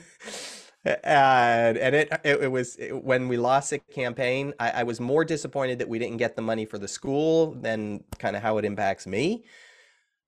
and 1.77 1.95
it, 1.95 2.09
it, 2.25 2.43
it 2.45 2.49
was 2.53 2.77
it, 2.77 2.93
when 3.05 3.29
we 3.29 3.37
lost 3.37 3.71
the 3.71 3.79
campaign, 3.79 4.55
I, 4.61 4.71
I 4.71 4.83
was 4.85 5.01
more 5.01 5.25
disappointed 5.25 5.79
that 5.81 5.89
we 5.89 5.99
didn't 5.99 6.19
get 6.19 6.37
the 6.37 6.43
money 6.43 6.65
for 6.65 6.79
the 6.79 6.89
school 6.89 7.53
than 7.53 8.05
kind 8.19 8.37
of 8.37 8.43
how 8.43 8.59
it 8.59 8.65
impacts 8.65 9.07
me 9.07 9.45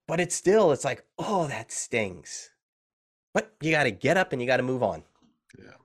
but 0.08 0.18
it's 0.18 0.34
still 0.34 0.72
it's 0.72 0.84
like 0.84 1.04
oh 1.18 1.46
that 1.46 1.70
stings. 1.70 2.50
But 3.32 3.54
you 3.60 3.70
got 3.70 3.84
to 3.84 3.92
get 3.92 4.16
up 4.16 4.32
and 4.32 4.42
you 4.42 4.48
got 4.48 4.56
to 4.56 4.64
move 4.64 4.82
on. 4.82 5.04
Yeah. 5.56 5.76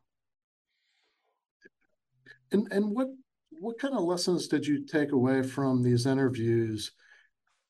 And 2.51 2.71
and 2.71 2.95
what 2.95 3.09
what 3.51 3.78
kind 3.78 3.93
of 3.93 4.03
lessons 4.03 4.47
did 4.47 4.65
you 4.65 4.86
take 4.86 5.11
away 5.11 5.43
from 5.43 5.84
these 5.84 6.07
interviews? 6.07 6.91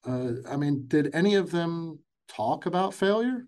Uh, 0.05 0.33
i 0.49 0.57
mean 0.57 0.85
did 0.87 1.09
any 1.13 1.35
of 1.35 1.51
them 1.51 1.99
talk 2.27 2.65
about 2.65 2.93
failure? 2.93 3.47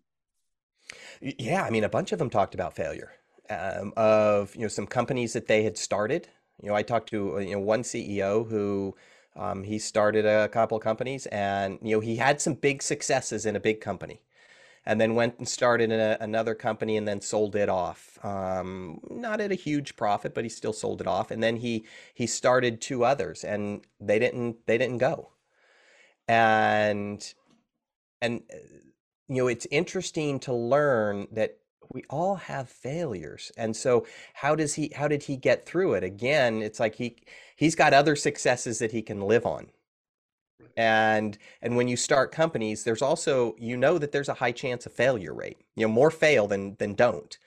Yeah 1.22 1.64
i 1.64 1.70
mean 1.70 1.84
a 1.84 1.90
bunch 1.90 2.12
of 2.12 2.20
them 2.20 2.30
talked 2.30 2.54
about 2.54 2.76
failure 2.76 3.12
um, 3.50 3.94
of 3.98 4.56
you 4.56 4.62
know 4.62 4.68
some 4.68 4.88
companies 4.88 5.34
that 5.34 5.48
they 5.48 5.64
had 5.64 5.78
started. 5.78 6.28
You 6.62 6.70
know 6.70 6.76
i 6.76 6.82
talked 6.82 7.10
to 7.10 7.36
uh, 7.36 7.40
you 7.40 7.52
know 7.52 7.60
one 7.60 7.84
ceo 7.84 8.50
who 8.50 8.96
um, 9.36 9.64
he 9.64 9.80
started 9.80 10.26
a 10.26 10.48
couple 10.50 10.80
companies, 10.80 11.26
and 11.28 11.80
you 11.82 11.96
know 11.96 12.00
he 12.00 12.18
had 12.18 12.42
some 12.42 12.54
big 12.54 12.82
successes 12.82 13.46
in 13.46 13.56
a 13.56 13.60
big 13.60 13.82
company, 13.82 14.22
and 14.86 15.02
then 15.02 15.16
went 15.16 15.38
and 15.40 15.48
started 15.48 15.92
a, 15.92 16.22
another 16.24 16.56
company 16.56 16.98
and 16.98 17.08
then 17.08 17.22
sold 17.22 17.56
it 17.56 17.70
off. 17.70 18.20
Um, 18.24 19.02
not 19.10 19.42
at 19.42 19.52
a 19.52 19.56
huge 19.56 19.96
profit, 19.96 20.34
but 20.34 20.46
he 20.46 20.50
still 20.50 20.74
sold 20.74 21.02
it 21.02 21.08
off. 21.08 21.32
And 21.32 21.44
then 21.44 21.58
he 21.58 21.86
he 22.14 22.28
started 22.28 22.82
two 22.82 23.04
others, 23.06 23.44
and 23.44 23.86
they 24.00 24.20
didn't 24.20 24.66
they 24.68 24.78
didn't 24.78 25.00
go. 25.00 25.32
And 26.28 27.34
and 28.22 28.42
uh, 28.52 28.58
you 29.28 29.38
know 29.38 29.48
it's 29.48 29.68
interesting 29.72 30.40
to 30.42 30.54
learn 30.54 31.28
that 31.32 31.58
we 31.92 32.04
all 32.10 32.36
have 32.36 32.70
failures 32.70 33.52
and 33.58 33.76
so 33.76 34.06
how 34.34 34.56
does 34.56 34.74
he 34.74 34.92
how 34.96 35.08
did 35.08 35.24
he 35.24 35.38
get 35.38 35.66
through 35.66 35.94
it 35.94 36.04
again 36.04 36.62
it's 36.62 36.80
like 36.80 36.96
he 36.96 37.16
he's 37.56 37.76
got 37.76 37.94
other 37.94 38.16
successes 38.16 38.80
that 38.80 38.92
he 38.92 39.02
can 39.02 39.22
live 39.22 39.46
on. 39.46 39.68
And 40.78 41.38
and 41.62 41.78
when 41.78 41.88
you 41.88 41.96
start 41.96 42.32
companies 42.32 42.84
there's 42.84 43.02
also 43.02 43.56
you 43.58 43.78
know 43.78 43.98
that 43.98 44.12
there's 44.12 44.30
a 44.30 44.36
high 44.36 44.52
chance 44.52 44.86
of 44.86 44.92
failure 44.92 45.34
rate 45.34 45.58
you 45.76 45.88
know 45.88 45.94
more 45.94 46.12
fail 46.12 46.48
than 46.48 46.76
than 46.76 46.96
don't. 46.96 47.38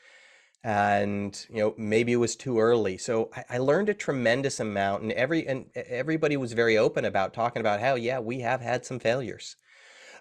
And 0.64 1.46
you 1.50 1.58
know 1.58 1.74
maybe 1.76 2.12
it 2.12 2.16
was 2.16 2.36
too 2.36 2.58
early. 2.58 2.96
So 2.96 3.30
I, 3.36 3.44
I, 3.50 3.58
learned 3.58 3.88
a 3.90 3.94
tremendous 3.94 4.60
amount 4.60 5.02
and 5.02 5.12
every 5.12 5.46
and 5.46 5.66
everybody 5.74 6.36
was 6.36 6.52
very 6.52 6.78
open 6.78 7.04
about 7.04 7.34
talking 7.34 7.60
about 7.60 7.80
how 7.80 7.94
yeah 7.94 8.18
we 8.18 8.40
have 8.40 8.60
had 8.60 8.84
some 8.84 8.98
failures. 8.98 9.56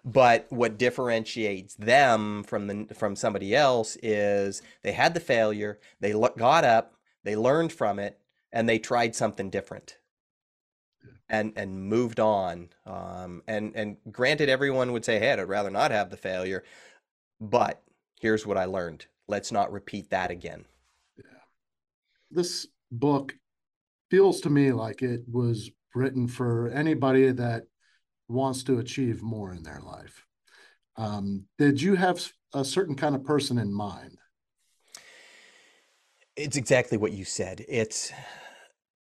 But 0.05 0.45
what 0.49 0.77
differentiates 0.77 1.75
them 1.75 2.43
from 2.43 2.67
the 2.67 2.93
from 2.93 3.15
somebody 3.15 3.55
else 3.55 3.97
is 4.03 4.61
they 4.83 4.91
had 4.91 5.13
the 5.13 5.19
failure 5.19 5.79
they 5.99 6.11
got 6.11 6.63
up 6.63 6.93
they 7.23 7.35
learned 7.35 7.73
from 7.73 7.99
it 7.99 8.19
and 8.51 8.67
they 8.67 8.79
tried 8.79 9.15
something 9.15 9.49
different. 9.49 9.97
And 11.29 11.51
and 11.57 11.89
moved 11.89 12.21
on 12.21 12.69
um, 12.85 13.43
and 13.47 13.75
and 13.75 13.97
granted 14.09 14.47
everyone 14.47 14.93
would 14.93 15.03
say 15.03 15.19
hey 15.19 15.33
i'd 15.33 15.41
rather 15.41 15.69
not 15.69 15.91
have 15.91 16.09
the 16.09 16.15
failure 16.15 16.63
but 17.41 17.83
here's 18.21 18.45
what 18.45 18.55
i 18.57 18.63
learned 18.63 19.05
let's 19.27 19.51
not 19.51 19.71
repeat 19.71 20.09
that 20.09 20.31
again. 20.31 20.65
Yeah. 21.17 21.23
This 22.31 22.67
book 22.91 23.35
feels 24.09 24.41
to 24.41 24.49
me 24.49 24.71
like 24.71 25.01
it 25.01 25.21
was 25.31 25.69
written 25.93 26.27
for 26.27 26.69
anybody 26.69 27.31
that 27.31 27.63
wants 28.29 28.63
to 28.63 28.79
achieve 28.79 29.21
more 29.21 29.53
in 29.53 29.63
their 29.63 29.81
life. 29.81 30.25
Um, 30.95 31.45
did 31.57 31.81
you 31.81 31.95
have 31.95 32.25
a 32.53 32.63
certain 32.63 32.95
kind 32.95 33.15
of 33.15 33.23
person 33.23 33.57
in 33.57 33.71
mind 33.71 34.17
it's 36.37 36.55
exactly 36.55 36.97
what 36.97 37.11
you 37.11 37.25
said 37.25 37.65
it's 37.67 38.13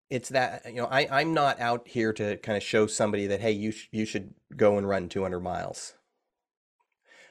it's 0.09 0.29
that 0.29 0.63
you 0.65 0.75
know 0.75 0.85
I 0.85 1.07
I'm 1.11 1.33
not 1.33 1.59
out 1.59 1.87
here 1.87 2.13
to 2.13 2.37
kind 2.37 2.57
of 2.57 2.63
show 2.63 2.87
somebody 2.87 3.27
that 3.27 3.41
hey 3.41 3.51
you 3.51 3.71
sh- 3.71 3.89
you 3.91 4.05
should 4.05 4.33
go 4.55 4.77
and 4.77 4.87
run 4.87 5.09
200 5.09 5.39
miles. 5.39 5.93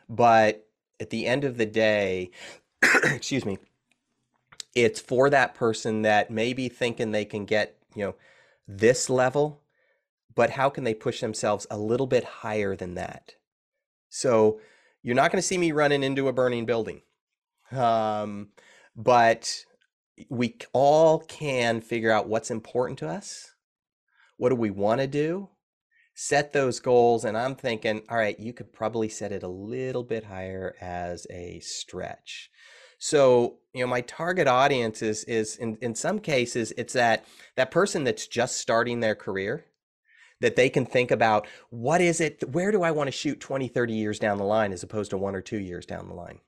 But 0.09 0.67
at 1.01 1.11
the 1.11 1.27
end 1.27 1.45
of 1.45 1.57
the 1.57 1.67
day, 1.67 2.31
excuse 3.05 3.45
me, 3.45 3.59
it's 4.75 5.01
for 5.01 5.31
that 5.31 5.55
person 5.55 6.03
that 6.03 6.31
maybe 6.31 6.69
thinking 6.69 7.11
they 7.11 7.25
can 7.25 7.45
get, 7.45 7.77
you 7.95 8.05
know, 8.05 8.15
this 8.69 9.11
level, 9.11 9.63
but 10.35 10.51
how 10.51 10.69
can 10.69 10.85
they 10.85 10.95
push 10.95 11.21
themselves 11.21 11.67
a 11.71 11.79
little 11.79 12.07
bit 12.07 12.25
higher 12.25 12.77
than 12.77 12.95
that? 12.95 13.35
So 14.09 14.61
you're 15.03 15.17
not 15.17 15.33
going 15.33 15.41
to 15.41 15.47
see 15.47 15.59
me 15.59 15.73
running 15.73 16.03
into 16.03 16.29
a 16.29 16.33
burning 16.33 16.67
building. 16.67 17.03
Um, 17.73 18.51
but 18.95 19.65
we 20.29 20.57
all 20.73 21.21
can 21.21 21.81
figure 21.81 22.11
out 22.11 22.29
what's 22.29 22.51
important 22.51 22.99
to 23.01 23.09
us. 23.09 23.53
What 24.37 24.51
do 24.51 24.55
we 24.55 24.71
want 24.71 25.01
to 25.01 25.07
do? 25.07 25.51
Set 26.15 26.53
those 26.53 26.81
goals. 26.81 27.25
And 27.25 27.37
I'm 27.37 27.55
thinking, 27.55 28.03
all 28.09 28.17
right, 28.17 28.39
you 28.39 28.53
could 28.53 28.73
probably 28.73 29.09
set 29.09 29.33
it 29.33 29.43
a 29.43 29.49
little 29.49 30.05
bit 30.05 30.25
higher 30.25 30.75
as 30.81 31.27
a 31.31 31.61
stretch. 31.61 32.51
So, 32.99 33.59
you 33.75 33.83
know, 33.83 33.87
my 33.87 34.01
target 34.01 34.47
audience 34.47 35.03
is 35.03 35.25
is 35.25 35.57
in, 35.57 35.77
in 35.83 35.95
some 35.95 36.19
cases 36.19 36.73
it's 36.79 36.95
that 36.95 37.25
that 37.57 37.71
person 37.71 38.05
that's 38.05 38.27
just 38.27 38.59
starting 38.59 39.01
their 39.01 39.15
career 39.15 39.67
that 40.41 40.57
they 40.57 40.69
can 40.69 40.87
think 40.87 41.11
about 41.11 41.47
what 41.71 42.01
is 42.01 42.21
it 42.21 42.43
where 42.53 42.73
do 42.73 42.83
I 42.83 42.91
want 42.91 43.09
to 43.09 43.13
shoot 43.13 43.41
20 43.41 43.69
30 43.69 43.93
years 43.93 44.19
down 44.19 44.39
the 44.39 44.45
line 44.45 44.73
as 44.73 44.83
opposed 44.83 45.11
to 45.11 45.19
1 45.19 45.35
or 45.35 45.43
2 45.43 45.59
years 45.59 45.87
down 45.87 46.09
the 46.09 46.15
line 46.15 46.41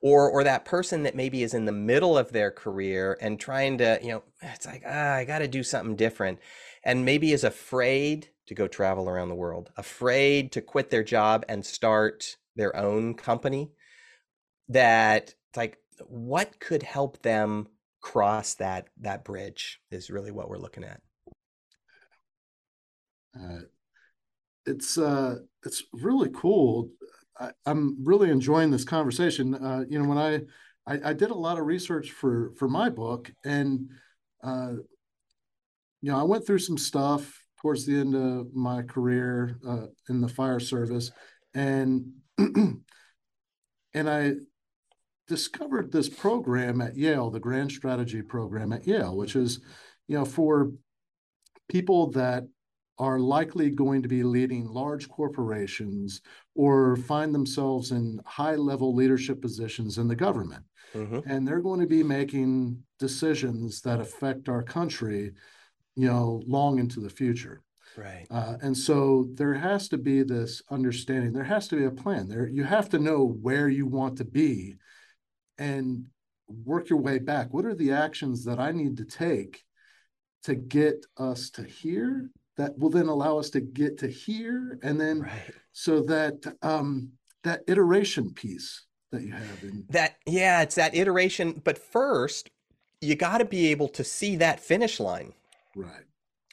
or 0.00 0.30
or 0.30 0.44
that 0.44 0.64
person 0.64 1.02
that 1.02 1.14
maybe 1.14 1.42
is 1.42 1.54
in 1.54 1.64
the 1.64 1.72
middle 1.72 2.16
of 2.16 2.32
their 2.32 2.50
career 2.50 3.18
and 3.20 3.38
trying 3.38 3.78
to 3.78 3.98
you 4.02 4.08
know 4.08 4.22
it's 4.42 4.66
like 4.66 4.82
ah, 4.86 5.14
i 5.14 5.24
got 5.24 5.40
to 5.40 5.48
do 5.48 5.62
something 5.62 5.96
different 5.96 6.38
and 6.84 7.04
maybe 7.04 7.32
is 7.32 7.44
afraid 7.44 8.28
to 8.46 8.54
go 8.54 8.66
travel 8.66 9.08
around 9.08 9.28
the 9.28 9.34
world 9.34 9.70
afraid 9.76 10.52
to 10.52 10.60
quit 10.60 10.90
their 10.90 11.04
job 11.04 11.44
and 11.48 11.64
start 11.64 12.36
their 12.56 12.74
own 12.76 13.14
company 13.14 13.70
that 14.68 15.34
like 15.56 15.78
what 16.06 16.58
could 16.60 16.82
help 16.82 17.20
them 17.22 17.68
cross 18.00 18.54
that 18.54 18.88
that 19.00 19.24
bridge 19.24 19.80
is 19.90 20.10
really 20.10 20.30
what 20.30 20.48
we're 20.48 20.58
looking 20.58 20.84
at. 20.84 21.00
Uh, 23.38 23.60
it's 24.66 24.98
uh 24.98 25.36
it's 25.64 25.84
really 25.92 26.30
cool 26.34 26.90
I, 27.40 27.50
am 27.66 27.96
really 28.02 28.30
enjoying 28.30 28.70
this 28.70 28.84
conversation. 28.84 29.54
Uh, 29.54 29.84
you 29.88 29.98
know, 29.98 30.08
when 30.08 30.18
I, 30.18 30.40
I, 30.86 31.10
I 31.10 31.12
did 31.12 31.30
a 31.30 31.34
lot 31.34 31.58
of 31.58 31.66
research 31.66 32.10
for 32.10 32.52
for 32.58 32.68
my 32.68 32.90
book, 32.90 33.30
and 33.44 33.88
uh, 34.44 34.72
you 36.02 36.10
know, 36.10 36.18
I 36.18 36.22
went 36.22 36.46
through 36.46 36.58
some 36.58 36.78
stuff 36.78 37.44
towards 37.60 37.86
the 37.86 37.98
end 37.98 38.14
of 38.14 38.54
my 38.54 38.82
career 38.82 39.58
uh, 39.66 39.86
in 40.08 40.20
the 40.20 40.28
fire 40.28 40.60
service, 40.60 41.10
and 41.54 42.06
and 42.38 42.82
I 43.94 44.34
discovered 45.30 45.92
this 45.92 46.08
program 46.08 46.80
at 46.80 46.96
Yale, 46.96 47.30
the 47.30 47.40
Grand 47.40 47.70
Strategy 47.70 48.20
program 48.20 48.72
at 48.72 48.86
Yale, 48.86 49.16
which 49.16 49.36
is, 49.36 49.60
you 50.08 50.18
know, 50.18 50.24
for 50.24 50.72
people 51.68 52.10
that 52.10 52.44
are 53.00 53.18
likely 53.18 53.70
going 53.70 54.02
to 54.02 54.08
be 54.08 54.22
leading 54.22 54.66
large 54.68 55.08
corporations 55.08 56.20
or 56.54 56.96
find 56.96 57.34
themselves 57.34 57.92
in 57.92 58.20
high 58.26 58.56
level 58.56 58.94
leadership 58.94 59.40
positions 59.40 59.96
in 59.96 60.06
the 60.06 60.14
government. 60.14 60.62
Mm-hmm. 60.94 61.20
And 61.24 61.48
they're 61.48 61.62
going 61.62 61.80
to 61.80 61.86
be 61.86 62.02
making 62.02 62.78
decisions 62.98 63.80
that 63.80 64.00
affect 64.00 64.50
our 64.50 64.62
country, 64.62 65.32
you 65.96 66.08
know, 66.08 66.42
long 66.46 66.78
into 66.78 67.00
the 67.00 67.08
future. 67.08 67.62
Right. 67.96 68.26
Uh, 68.30 68.56
and 68.60 68.76
so 68.76 69.28
there 69.32 69.54
has 69.54 69.88
to 69.88 69.96
be 69.96 70.22
this 70.22 70.62
understanding. 70.70 71.32
There 71.32 71.42
has 71.42 71.68
to 71.68 71.76
be 71.76 71.86
a 71.86 71.90
plan. 71.90 72.28
There, 72.28 72.46
you 72.46 72.64
have 72.64 72.90
to 72.90 72.98
know 72.98 73.24
where 73.40 73.70
you 73.70 73.86
want 73.86 74.18
to 74.18 74.24
be, 74.24 74.76
and 75.56 76.04
work 76.48 76.90
your 76.90 77.00
way 77.00 77.18
back. 77.18 77.48
What 77.50 77.64
are 77.64 77.74
the 77.74 77.92
actions 77.92 78.44
that 78.44 78.60
I 78.60 78.72
need 78.72 78.98
to 78.98 79.04
take 79.04 79.64
to 80.44 80.54
get 80.54 81.06
us 81.16 81.50
to 81.50 81.62
here 81.64 82.30
that 82.56 82.78
will 82.78 82.90
then 82.90 83.08
allow 83.08 83.38
us 83.38 83.50
to 83.50 83.60
get 83.60 83.98
to 83.98 84.08
here 84.08 84.78
and 84.82 85.00
then 85.00 85.20
right. 85.20 85.54
so 85.72 86.02
that 86.02 86.34
um 86.62 87.10
that 87.42 87.62
iteration 87.68 88.32
piece 88.32 88.84
that 89.12 89.22
you 89.22 89.32
have 89.32 89.62
in 89.62 89.84
that 89.88 90.16
yeah 90.26 90.62
it's 90.62 90.74
that 90.74 90.94
iteration 90.94 91.60
but 91.64 91.78
first 91.78 92.50
you 93.00 93.14
got 93.14 93.38
to 93.38 93.44
be 93.44 93.68
able 93.68 93.88
to 93.88 94.04
see 94.04 94.36
that 94.36 94.60
finish 94.60 95.00
line. 95.00 95.32
Right. 95.74 96.04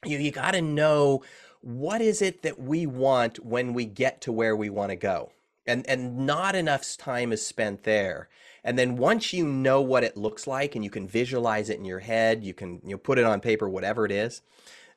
You 0.06 0.18
you 0.18 0.32
got 0.32 0.52
to 0.52 0.62
know 0.62 1.24
what 1.62 2.02
is 2.02 2.22
it 2.22 2.44
that 2.44 2.60
we 2.60 2.86
want 2.86 3.44
when 3.46 3.74
we 3.74 3.86
get 3.86 4.22
to 4.22 4.32
where 4.32 4.56
we 4.56 4.70
want 4.70 4.92
to 4.92 4.96
go. 4.96 5.32
And 5.66 5.88
and 5.90 6.26
not 6.26 6.56
enough 6.56 6.98
time 6.98 7.32
is 7.32 7.46
spent 7.46 7.84
there. 7.84 8.30
And 8.64 8.78
then 8.78 8.98
once 8.98 9.34
you 9.34 9.46
know 9.46 9.82
what 9.82 10.04
it 10.04 10.18
looks 10.18 10.46
like 10.46 10.76
and 10.76 10.84
you 10.84 10.90
can 10.90 11.08
visualize 11.08 11.70
it 11.70 11.78
in 11.78 11.86
your 11.86 12.00
head 12.00 12.44
you 12.44 12.54
can 12.54 12.82
you 12.84 12.92
know, 12.92 12.98
put 12.98 13.18
it 13.18 13.24
on 13.24 13.40
paper 13.40 13.70
whatever 13.70 14.06
it 14.06 14.12
is 14.12 14.42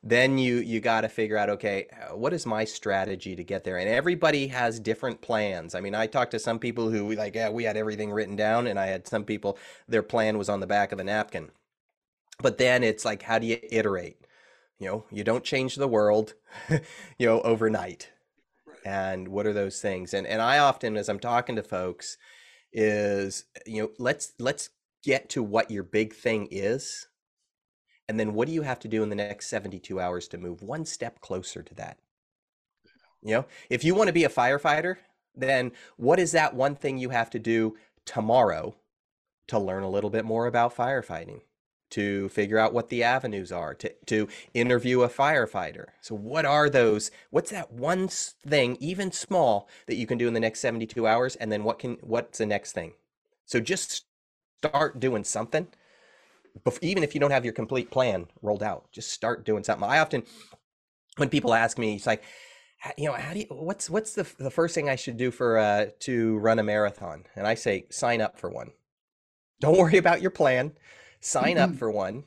then 0.03 0.37
you 0.37 0.55
you 0.57 0.79
got 0.79 1.01
to 1.01 1.09
figure 1.09 1.37
out 1.37 1.49
okay 1.49 1.87
uh, 1.93 2.15
what 2.15 2.33
is 2.33 2.45
my 2.45 2.65
strategy 2.65 3.35
to 3.35 3.43
get 3.43 3.63
there? 3.63 3.77
And 3.77 3.87
everybody 3.87 4.47
has 4.47 4.79
different 4.79 5.21
plans. 5.21 5.75
I 5.75 5.81
mean 5.81 5.95
i 5.95 6.07
talked 6.07 6.31
to 6.31 6.39
some 6.39 6.59
people 6.59 6.89
who 6.89 7.13
like 7.13 7.35
yeah 7.35 7.49
we 7.49 7.63
had 7.63 7.77
everything 7.77 8.11
written 8.11 8.35
down 8.35 8.67
and 8.67 8.79
i 8.79 8.87
had 8.87 9.07
some 9.07 9.23
people 9.23 9.57
their 9.87 10.03
plan 10.03 10.37
was 10.37 10.49
on 10.49 10.59
the 10.59 10.67
back 10.67 10.91
of 10.91 10.99
a 10.99 11.03
napkin. 11.03 11.51
But 12.41 12.57
then 12.57 12.83
it's 12.83 13.05
like 13.05 13.23
how 13.23 13.39
do 13.39 13.47
you 13.47 13.59
iterate? 13.71 14.17
You 14.79 14.87
know 14.87 15.05
you 15.11 15.23
don't 15.23 15.43
change 15.43 15.75
the 15.75 15.87
world 15.87 16.33
you 16.69 17.27
know 17.27 17.41
overnight. 17.41 18.09
And 18.83 19.27
what 19.27 19.45
are 19.45 19.53
those 19.53 19.79
things? 19.81 20.13
And 20.13 20.25
and 20.25 20.41
i 20.41 20.57
often 20.57 20.97
as 20.97 21.09
i'm 21.09 21.19
talking 21.19 21.55
to 21.57 21.63
folks 21.63 22.17
is 22.73 23.45
you 23.67 23.83
know 23.83 23.91
let's 23.99 24.33
let's 24.39 24.69
get 25.03 25.29
to 25.29 25.43
what 25.43 25.69
your 25.69 25.83
big 25.83 26.13
thing 26.13 26.47
is 26.51 27.07
and 28.11 28.19
then 28.19 28.33
what 28.33 28.45
do 28.45 28.53
you 28.53 28.63
have 28.63 28.79
to 28.81 28.89
do 28.89 29.03
in 29.03 29.09
the 29.09 29.15
next 29.15 29.47
72 29.47 29.97
hours 29.97 30.27
to 30.27 30.37
move 30.37 30.61
one 30.61 30.83
step 30.83 31.21
closer 31.21 31.63
to 31.63 31.73
that? 31.75 31.97
You 33.21 33.35
know, 33.35 33.45
if 33.69 33.85
you 33.85 33.95
want 33.95 34.07
to 34.07 34.13
be 34.13 34.25
a 34.25 34.29
firefighter, 34.29 34.97
then 35.33 35.71
what 35.95 36.19
is 36.19 36.33
that 36.33 36.53
one 36.53 36.75
thing 36.75 36.97
you 36.97 37.11
have 37.11 37.29
to 37.29 37.39
do 37.39 37.77
tomorrow 38.03 38.75
to 39.47 39.57
learn 39.57 39.83
a 39.83 39.89
little 39.89 40.09
bit 40.09 40.25
more 40.25 40.45
about 40.45 40.75
firefighting? 40.75 41.39
to 41.91 42.29
figure 42.29 42.57
out 42.57 42.73
what 42.73 42.87
the 42.87 43.03
avenues 43.03 43.51
are 43.51 43.73
to, 43.73 43.93
to 44.05 44.25
interview 44.53 45.01
a 45.01 45.09
firefighter 45.09 45.87
so 45.99 46.15
what 46.15 46.45
are 46.45 46.69
those 46.69 47.11
what's 47.31 47.51
that 47.51 47.73
one 47.73 48.07
thing 48.07 48.77
even 48.79 49.11
small 49.11 49.67
that 49.87 49.97
you 49.97 50.07
can 50.07 50.17
do 50.17 50.25
in 50.25 50.33
the 50.33 50.39
next 50.39 50.61
72 50.61 51.05
hours 51.05 51.35
and 51.35 51.51
then 51.51 51.65
what 51.65 51.79
can 51.79 51.97
what's 51.99 52.37
the 52.37 52.45
next 52.45 52.71
thing 52.71 52.93
so 53.45 53.59
just 53.59 54.05
start 54.59 55.01
doing 55.01 55.25
something 55.25 55.67
even 56.81 57.03
if 57.03 57.13
you 57.13 57.21
don't 57.21 57.31
have 57.31 57.45
your 57.45 57.53
complete 57.53 57.91
plan 57.91 58.27
rolled 58.41 58.63
out, 58.63 58.91
just 58.91 59.11
start 59.11 59.45
doing 59.45 59.63
something. 59.63 59.87
I 59.87 59.99
often, 59.99 60.23
when 61.17 61.29
people 61.29 61.53
ask 61.53 61.77
me, 61.77 61.95
it's 61.95 62.07
like, 62.07 62.23
you 62.97 63.05
know, 63.05 63.13
how 63.13 63.33
do 63.33 63.39
you, 63.39 63.45
what's, 63.49 63.89
what's 63.89 64.13
the, 64.13 64.27
the 64.39 64.51
first 64.51 64.73
thing 64.73 64.89
I 64.89 64.95
should 64.95 65.17
do 65.17 65.31
for, 65.31 65.57
uh, 65.57 65.87
to 66.01 66.37
run 66.39 66.59
a 66.59 66.63
marathon? 66.63 67.25
And 67.35 67.45
I 67.45 67.55
say, 67.55 67.85
sign 67.89 68.21
up 68.21 68.39
for 68.39 68.49
one. 68.49 68.71
Don't 69.59 69.77
worry 69.77 69.97
about 69.97 70.21
your 70.21 70.31
plan. 70.31 70.73
Sign 71.19 71.57
up 71.57 71.75
for 71.75 71.91
one 71.91 72.23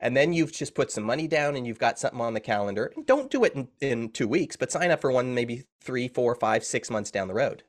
and 0.00 0.16
then 0.16 0.32
you've 0.32 0.52
just 0.52 0.74
put 0.74 0.90
some 0.90 1.04
money 1.04 1.26
down 1.26 1.56
and 1.56 1.66
you've 1.66 1.78
got 1.78 1.98
something 1.98 2.20
on 2.20 2.34
the 2.34 2.40
calendar. 2.40 2.92
And 2.96 3.06
don't 3.06 3.30
do 3.30 3.44
it 3.44 3.54
in, 3.54 3.68
in 3.80 4.10
two 4.10 4.28
weeks, 4.28 4.56
but 4.56 4.70
sign 4.70 4.90
up 4.90 5.00
for 5.00 5.10
one 5.10 5.34
maybe 5.34 5.64
three, 5.80 6.08
four, 6.08 6.34
five, 6.34 6.64
six 6.64 6.90
months 6.90 7.10
down 7.10 7.28
the 7.28 7.34
road. 7.34 7.62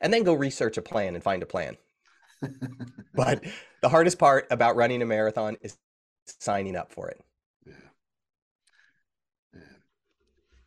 And 0.00 0.12
then 0.12 0.24
go 0.24 0.34
research 0.34 0.76
a 0.76 0.82
plan 0.82 1.14
and 1.14 1.22
find 1.22 1.42
a 1.42 1.46
plan. 1.46 1.76
But 3.14 3.44
the 3.82 3.88
hardest 3.88 4.18
part 4.18 4.46
about 4.50 4.76
running 4.76 5.02
a 5.02 5.06
marathon 5.06 5.56
is 5.60 5.76
signing 6.40 6.76
up 6.76 6.92
for 6.92 7.08
it. 7.08 7.20
Yeah. 7.66 7.72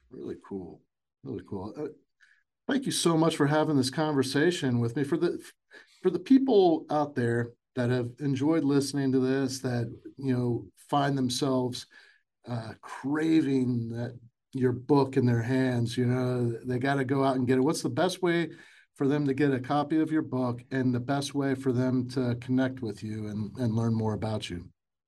Really 0.09 0.38
cool. 0.47 0.82
Really 1.24 1.43
cool. 1.47 1.74
Uh, 1.78 1.88
thank 2.67 2.86
you 2.86 2.91
so 2.91 3.17
much 3.17 3.36
for 3.36 3.47
having 3.47 3.78
this 3.78 3.89
conversation 3.89 4.80
with 4.80 4.95
me. 4.95 5.03
For 5.03 5.17
the 5.17 5.39
for 6.01 6.09
the 6.09 6.20
people 6.20 6.86
out 6.89 7.15
there 7.15 7.51
that 7.76 7.89
have 7.89 8.09
enjoyed 8.20 8.63
listening 8.63 9.11
to 9.11 9.20
this, 9.20 9.59
that 9.59 9.93
you 10.17 10.36
know 10.36 10.65
find 10.89 11.17
themselves 11.17 11.86
uh, 12.47 12.74
craving 12.82 13.89
that 13.89 14.17
your 14.53 14.72
book 14.72 15.17
in 15.17 15.26
their 15.26 15.41
hands, 15.41 15.97
you 15.97 16.05
know, 16.05 16.51
they 16.65 16.80
got 16.80 16.95
to 16.95 17.05
go 17.05 17.24
out 17.24 17.36
and 17.36 17.47
get 17.47 17.57
it. 17.57 17.61
What's 17.61 17.84
the 17.84 17.89
best 17.89 18.22
way 18.22 18.49
for 19.00 19.08
them 19.08 19.26
to 19.26 19.34
get 19.34 19.54
a 19.54 19.60
copy 19.62 20.02
of 20.02 20.12
your 20.12 20.22
book, 20.22 20.62
and 20.72 20.93
the 20.93 21.00
best 21.00 21.34
way 21.34 21.56
for 21.56 21.72
them 21.72 22.06
to 22.10 22.36
connect 22.41 22.82
with 22.82 23.02
you 23.02 23.28
and 23.28 23.56
and 23.58 23.74
learn 23.74 23.93
more 23.93 24.14
about 24.14 24.50
you? 24.50 24.66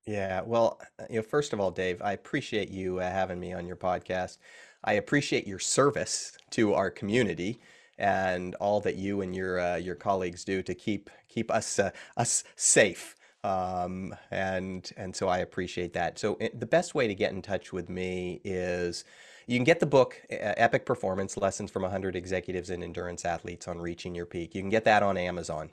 Yeah, 0.08 0.40
well, 0.46 0.80
uh, 0.98 1.04
you 1.10 1.18
know, 1.18 1.22
first 1.24 1.52
of 1.52 1.60
all, 1.60 1.72
Dave, 1.72 2.02
I 2.02 2.14
appreciate 2.14 2.70
you 2.70 3.02
uh, 3.02 3.12
having 3.12 3.38
me 3.38 3.52
on 3.52 3.68
your 3.68 3.76
podcast. 3.76 4.38
I 4.86 4.94
appreciate 4.94 5.46
your 5.46 5.60
service 5.60 6.38
to 6.52 6.74
our 6.74 6.90
community 6.90 7.60
and 7.98 8.56
all 8.56 8.80
that 8.80 8.96
you 8.96 9.20
and 9.20 9.36
your 9.36 9.60
uh, 9.60 9.76
your 9.76 9.96
colleagues 9.96 10.46
do 10.46 10.64
to 10.64 10.74
keep 10.74 11.10
keep 11.28 11.52
us 11.52 11.78
uh, 11.78 11.92
us 12.16 12.46
safe. 12.56 13.18
Um, 13.44 14.16
and 14.30 14.90
and 14.98 15.16
so 15.16 15.28
I 15.28 15.40
appreciate 15.40 15.94
that. 15.94 16.20
So 16.20 16.38
it, 16.40 16.60
the 16.60 16.66
best 16.66 16.94
way 16.94 17.08
to 17.08 17.16
get 17.16 17.32
in 17.32 17.42
touch 17.42 17.74
with 17.74 17.90
me 17.90 18.40
is 18.44 19.04
you 19.48 19.58
can 19.58 19.64
get 19.64 19.80
the 19.80 19.86
book 19.86 20.22
Epic 20.30 20.86
Performance 20.86 21.38
Lessons 21.38 21.72
from 21.72 21.82
100 21.82 22.16
Executives 22.16 22.70
and 22.70 22.84
Endurance 22.84 23.26
Athletes 23.26 23.68
on 23.68 23.80
Reaching 23.80 24.14
Your 24.14 24.26
Peak. 24.26 24.54
You 24.54 24.62
can 24.62 24.70
get 24.70 24.86
that 24.86 25.02
on 25.04 25.18
Amazon. 25.18 25.72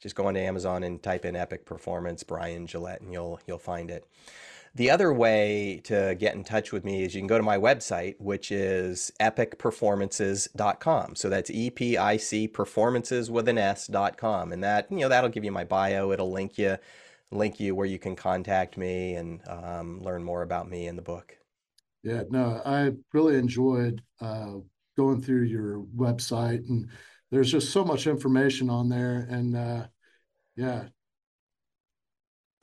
Just 0.00 0.14
go 0.14 0.26
onto 0.26 0.40
Amazon 0.40 0.82
and 0.82 1.02
type 1.02 1.26
in 1.26 1.36
Epic 1.36 1.66
Performance 1.66 2.22
Brian 2.22 2.66
Gillette 2.66 3.02
and 3.02 3.12
you'll 3.12 3.38
you'll 3.46 3.58
find 3.58 3.90
it. 3.90 4.06
The 4.74 4.88
other 4.90 5.12
way 5.12 5.80
to 5.84 6.14
get 6.14 6.36
in 6.36 6.44
touch 6.44 6.70
with 6.70 6.84
me 6.84 7.02
is 7.02 7.12
you 7.14 7.20
can 7.20 7.26
go 7.26 7.36
to 7.36 7.42
my 7.42 7.58
website, 7.58 8.14
which 8.20 8.52
is 8.52 9.10
epicperformances.com. 9.20 11.16
So 11.16 11.28
that's 11.28 11.50
E 11.50 11.70
P 11.70 11.96
I 11.98 12.16
C 12.16 12.46
performances 12.46 13.30
with 13.32 13.48
an 13.48 13.58
S.com. 13.58 14.52
And 14.52 14.62
that, 14.62 14.86
you 14.90 14.98
know, 14.98 15.08
that'll 15.08 15.30
give 15.30 15.44
you 15.44 15.50
my 15.50 15.64
bio. 15.64 16.12
It'll 16.12 16.30
link 16.30 16.56
you, 16.56 16.78
link 17.30 17.60
you 17.60 17.74
where 17.74 17.86
you 17.86 17.98
can 17.98 18.16
contact 18.16 18.76
me 18.76 19.14
and 19.14 19.40
um, 19.48 20.00
learn 20.02 20.22
more 20.22 20.42
about 20.42 20.68
me 20.68 20.86
in 20.86 20.96
the 20.96 21.02
book. 21.02 21.36
Yeah, 22.02 22.22
no, 22.30 22.62
I 22.64 22.92
really 23.12 23.36
enjoyed 23.36 24.02
uh, 24.20 24.54
going 24.96 25.20
through 25.20 25.42
your 25.42 25.80
website 25.96 26.68
and 26.68 26.88
there's 27.30 27.50
just 27.50 27.70
so 27.70 27.84
much 27.84 28.06
information 28.06 28.70
on 28.70 28.88
there. 28.88 29.26
And 29.30 29.56
uh, 29.56 29.86
yeah, 30.56 30.84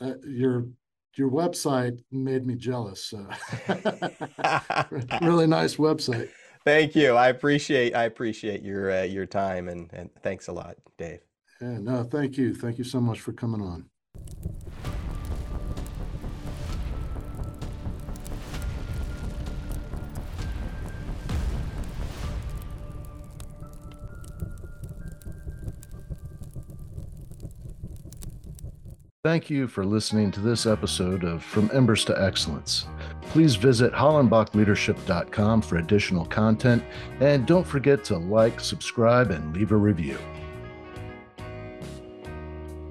uh, 0.01 0.13
your 0.26 0.68
your 1.15 1.30
website 1.32 1.99
made 2.11 2.45
me 2.45 2.55
jealous. 2.55 3.13
really 5.22 5.47
nice 5.47 5.78
website. 5.78 6.30
Thank 6.63 6.95
you. 6.95 7.13
I 7.13 7.30
appreciate 7.30 7.95
I 7.95 8.03
appreciate 8.03 8.61
your 8.61 8.91
uh, 8.91 9.03
your 9.03 9.26
time 9.26 9.68
and 9.68 9.89
and 9.93 10.09
thanks 10.22 10.47
a 10.47 10.53
lot, 10.53 10.76
Dave. 10.97 11.22
Yeah, 11.61 11.80
no, 11.80 12.03
thank 12.03 12.38
you. 12.38 12.53
Thank 12.53 12.78
you 12.78 12.84
so 12.84 12.99
much 12.99 13.22
for 13.22 13.34
coming 13.34 13.61
on. 13.61 13.89
Thank 29.28 29.49
you 29.49 29.68
for 29.68 29.84
listening 29.84 30.32
to 30.32 30.39
this 30.39 30.65
episode 30.65 31.26
of 31.26 31.43
From 31.43 31.70
Embers 31.74 32.05
to 32.05 32.18
Excellence. 32.18 32.86
Please 33.24 33.57
visit 33.57 33.91
hollenbachleadership.com 33.91 35.61
for 35.63 35.80
additional 35.80 36.24
content, 36.28 36.82
and 37.20 37.45
don't 37.45 37.68
forget 37.68 38.05
to 38.05 38.18
like, 38.18 38.61
subscribe, 38.61 39.32
and 39.32 39.53
leave 39.53 39.74
a 39.74 39.76
review. 39.76 40.18